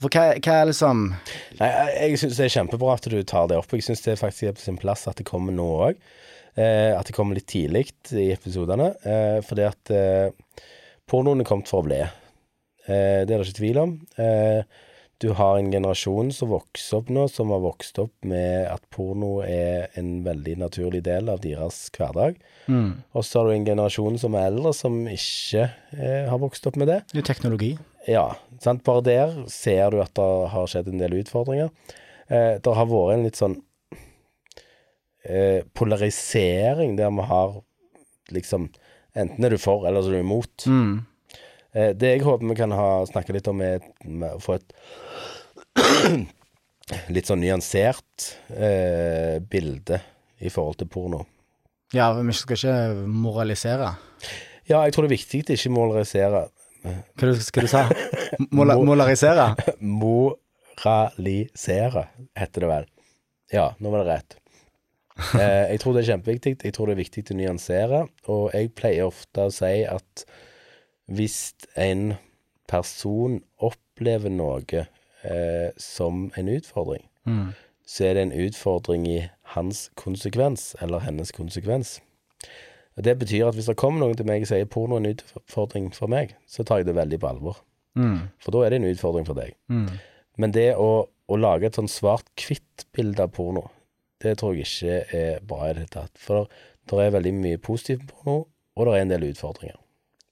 For 0.00 0.10
hva, 0.10 0.30
hva 0.40 0.56
er 0.56 0.70
liksom 0.70 1.10
Nei, 1.60 1.68
jeg, 1.68 1.94
jeg 2.00 2.20
syns 2.22 2.38
det 2.40 2.46
er 2.48 2.54
kjempebra 2.56 2.96
at 2.96 3.06
du 3.12 3.18
tar 3.22 3.50
det 3.52 3.60
opp. 3.60 3.70
Jeg 3.76 3.84
syns 3.86 4.02
det 4.06 4.18
faktisk 4.18 4.48
er 4.48 4.56
på 4.56 4.64
sin 4.64 4.80
plass 4.80 5.06
at 5.06 5.20
det 5.20 5.28
kommer 5.28 5.54
nå 5.54 5.68
òg. 5.90 6.00
Eh, 6.58 6.92
at 6.98 7.06
det 7.06 7.14
kommer 7.16 7.38
litt 7.38 7.48
tidlig 7.50 7.86
i 8.16 8.30
episodene. 8.34 8.90
Eh, 9.06 9.38
fordi 9.46 9.66
at 9.68 9.92
eh, 9.94 10.30
pornoen 11.10 11.42
er 11.42 11.48
kommet 11.48 11.70
for 11.70 11.82
å 11.82 11.88
bli. 11.88 12.00
Eh, 12.00 13.22
det 13.26 13.30
er 13.30 13.36
det 13.38 13.46
ikke 13.48 13.60
tvil 13.60 13.82
om. 13.84 13.92
Eh, 14.18 14.62
du 15.20 15.28
har 15.36 15.58
en 15.60 15.68
generasjon 15.68 16.30
som 16.32 16.48
vokser 16.48 16.96
opp 17.02 17.10
nå, 17.12 17.26
som 17.28 17.50
har 17.52 17.60
vokst 17.60 17.98
opp 18.00 18.14
med 18.24 18.64
at 18.72 18.80
porno 18.94 19.42
er 19.44 19.90
en 20.00 20.22
veldig 20.24 20.54
naturlig 20.62 21.02
del 21.04 21.28
av 21.28 21.42
deres 21.44 21.82
hverdag. 21.92 22.38
mm, 22.66 22.90
Og 23.12 23.24
så 23.28 23.42
har 23.42 23.50
du 23.50 23.54
en 23.58 23.68
generasjon 23.68 24.16
som 24.18 24.34
er 24.34 24.48
eldre, 24.48 24.72
som 24.72 24.96
ikke 25.12 25.66
har 26.30 26.40
vokst 26.40 26.66
opp 26.66 26.80
med 26.80 26.88
det. 26.88 27.02
det 27.12 27.20
er 27.20 27.28
teknologi? 27.34 27.74
Ja, 28.08 28.30
sant? 28.64 28.80
bare 28.82 29.04
der 29.04 29.34
ser 29.52 29.90
du 29.92 30.00
at 30.00 30.14
det 30.16 30.28
har 30.54 30.66
skjedd 30.72 30.88
en 30.88 31.02
del 31.02 31.18
utfordringer. 31.20 31.68
Eh, 32.30 32.56
det 32.56 32.74
har 32.80 32.88
vært 32.88 33.18
en 33.18 33.26
litt 33.26 33.36
sånn 33.36 33.58
eh, 35.24 35.62
polarisering 35.74 36.96
der 36.98 37.12
vi 37.16 37.26
har 37.32 37.60
liksom 38.30 38.70
Enten 39.18 39.42
er 39.42 39.50
du 39.50 39.58
for, 39.58 39.82
eller 39.88 40.04
så 40.06 40.12
er 40.12 40.20
du 40.20 40.22
imot. 40.22 40.64
Mm. 40.70 41.00
Eh, 41.74 41.88
det 41.98 42.12
jeg 42.12 42.20
håper 42.22 42.46
vi 42.46 42.54
kan 42.54 42.70
ha 42.70 43.02
snakke 43.08 43.34
litt 43.34 43.48
om, 43.50 43.58
er 43.58 43.82
å 44.28 44.38
få 44.38 44.54
et 44.54 44.70
litt 47.14 47.26
sånn 47.26 47.42
nyansert 47.42 48.28
eh, 48.54 49.42
bilde 49.42 49.98
i 50.38 50.46
forhold 50.46 50.78
til 50.78 50.86
porno. 50.94 51.24
Ja, 51.90 52.12
vi 52.14 52.36
skal 52.38 52.54
ikke 52.54 52.76
moralisere. 53.10 53.90
Ja, 54.70 54.86
jeg 54.86 54.94
tror 54.94 55.04
det 55.04 55.10
er 55.10 55.18
viktig 55.18 55.42
å 55.42 55.58
ikke 55.58 55.74
moralisere. 55.74 56.46
Hva 56.80 57.26
du, 57.26 57.34
skal 57.44 57.66
du 57.66 57.70
sa 57.70 57.82
Mola, 58.56 58.74
Molarisere? 58.78 59.50
Moralisere, 60.00 62.04
heter 62.38 62.60
det 62.64 62.68
vel. 62.70 62.86
Ja, 63.52 63.66
nå 63.82 63.90
var 63.92 63.98
det 64.04 64.14
rett. 64.14 64.30
Eh, 65.38 65.70
jeg 65.74 65.80
tror 65.82 65.94
det 65.96 66.02
er 66.04 66.12
kjempeviktig. 66.14 66.52
Jeg 66.64 66.74
tror 66.76 66.86
det 66.90 66.94
er 66.96 67.02
viktig 67.04 67.24
å 67.30 67.36
nyansere. 67.38 68.00
Og 68.32 68.50
jeg 68.56 68.72
pleier 68.78 69.06
ofte 69.08 69.46
å 69.48 69.52
si 69.54 69.84
at 69.88 70.24
hvis 71.10 71.38
en 71.76 72.14
person 72.70 73.40
opplever 73.60 74.30
noe 74.32 74.84
eh, 75.24 75.70
som 75.76 76.30
en 76.36 76.48
utfordring, 76.56 77.06
Mm. 77.26 77.50
så 77.84 78.04
er 78.06 78.14
det 78.14 78.22
en 78.22 78.32
utfordring 78.46 79.02
i 79.06 79.18
hans 79.52 79.90
konsekvens, 80.00 80.74
eller 80.80 81.02
hennes 81.04 81.30
konsekvens. 81.36 81.98
Og 82.96 83.02
Det 83.04 83.18
betyr 83.18 83.48
at 83.48 83.54
hvis 83.54 83.66
det 83.68 83.76
kommer 83.76 84.00
noen 84.00 84.16
til 84.16 84.26
meg 84.26 84.42
og 84.42 84.48
sier 84.48 84.64
porno 84.64 84.96
er 84.96 85.04
en 85.04 85.10
utfordring 85.14 85.90
for 85.94 86.08
meg, 86.08 86.32
så 86.48 86.64
tar 86.64 86.78
jeg 86.80 86.86
det 86.88 86.94
veldig 86.96 87.18
på 87.20 87.28
alvor. 87.28 87.60
Mm. 87.96 88.30
For 88.40 88.50
da 88.52 88.64
er 88.64 88.70
det 88.70 88.80
en 88.80 88.88
utfordring 88.94 89.26
for 89.28 89.34
deg. 89.34 89.52
Mm. 89.68 89.90
Men 90.38 90.52
det 90.56 90.70
å, 90.80 91.06
å 91.28 91.36
lage 91.36 91.66
et 91.68 91.76
sånn 91.76 91.90
svart-hvitt-bilde 91.90 93.20
av 93.26 93.32
porno, 93.36 93.66
det 94.22 94.38
tror 94.40 94.56
jeg 94.56 94.68
ikke 94.68 95.20
er 95.20 95.44
bra 95.46 95.68
i 95.68 95.74
det 95.74 95.84
hele 95.84 95.94
tatt. 95.94 96.16
For 96.20 96.50
det 96.90 97.04
er 97.06 97.14
veldig 97.18 97.36
mye 97.36 97.60
positivt 97.62 98.08
på 98.10 98.26
noe, 98.26 98.48
og 98.76 98.88
det 98.88 98.96
er 98.96 99.06
en 99.06 99.14
del 99.14 99.30
utfordringer. 99.30 99.78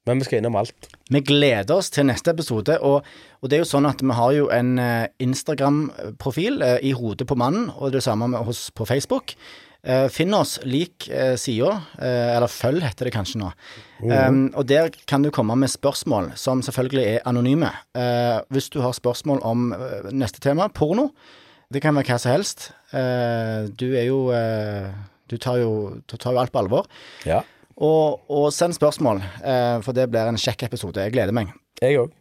Men 0.08 0.22
vi 0.22 0.24
skal 0.24 0.40
innom 0.40 0.56
alt. 0.56 0.88
Vi 1.12 1.20
gleder 1.20 1.76
oss 1.76 1.90
til 1.92 2.06
neste 2.08 2.32
episode, 2.32 2.78
og, 2.80 3.06
og 3.42 3.50
det 3.50 3.58
er 3.58 3.64
jo 3.64 3.68
sånn 3.68 3.88
at 3.88 4.00
vi 4.00 4.16
har 4.16 4.34
jo 4.36 4.48
en 4.54 4.76
eh, 4.80 5.08
Instagram-profil 5.24 6.62
eh, 6.64 6.76
i 6.88 6.94
hodet 6.96 7.28
på 7.28 7.36
mannen, 7.38 7.68
og 7.76 7.92
det 7.92 8.04
samme 8.06 8.30
med 8.32 8.48
oss 8.48 8.68
på 8.72 8.86
Facebook. 8.88 9.34
Eh, 9.84 10.06
Finn 10.12 10.32
oss, 10.36 10.56
lik 10.64 11.10
eh, 11.12 11.34
sida, 11.40 11.74
eller 12.00 12.48
følg 12.48 12.86
heter 12.86 13.10
det 13.10 13.14
kanskje 13.18 13.42
nå. 13.42 13.50
Um, 13.98 14.46
og 14.54 14.64
der 14.70 14.88
kan 15.10 15.24
du 15.24 15.32
komme 15.34 15.56
med 15.60 15.72
spørsmål, 15.72 16.32
som 16.40 16.64
selvfølgelig 16.64 17.04
er 17.04 17.28
anonyme. 17.28 17.70
Hvis 18.54 18.70
du 18.72 18.80
har 18.84 18.96
spørsmål 18.96 19.42
om 19.44 19.68
neste 20.08 20.40
tema, 20.44 20.70
porno, 20.72 21.10
det 21.68 21.82
kan 21.84 21.96
være 21.96 22.08
hva 22.08 22.18
som 22.20 22.32
helst. 22.32 22.70
Eh, 22.96 23.68
du 23.76 23.90
er 23.92 24.08
jo 24.08 24.28
eh, 24.32 24.88
Du 25.28 25.36
tar 25.36 25.58
jo, 25.60 26.00
du 26.08 26.16
tar 26.16 26.32
jo 26.32 26.40
alt 26.40 26.52
på 26.52 26.62
alvor. 26.62 26.86
Ja. 27.28 27.42
Og, 27.76 28.24
og 28.32 28.48
send 28.56 28.72
spørsmål, 28.74 29.20
eh, 29.44 29.76
for 29.84 29.92
det 29.92 30.08
blir 30.08 30.24
en 30.30 30.40
kjekk 30.40 30.64
episode. 30.70 31.04
Jeg 31.04 31.12
gleder 31.12 31.36
meg. 31.36 31.52
Jeg 31.82 32.00
òg. 32.00 32.16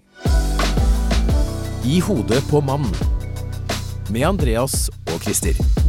I 1.88 2.02
hodet 2.04 2.44
på 2.52 2.60
mann. 2.60 2.92
Med 4.12 4.28
Andreas 4.28 4.90
og 5.08 5.22
Christer. 5.24 5.87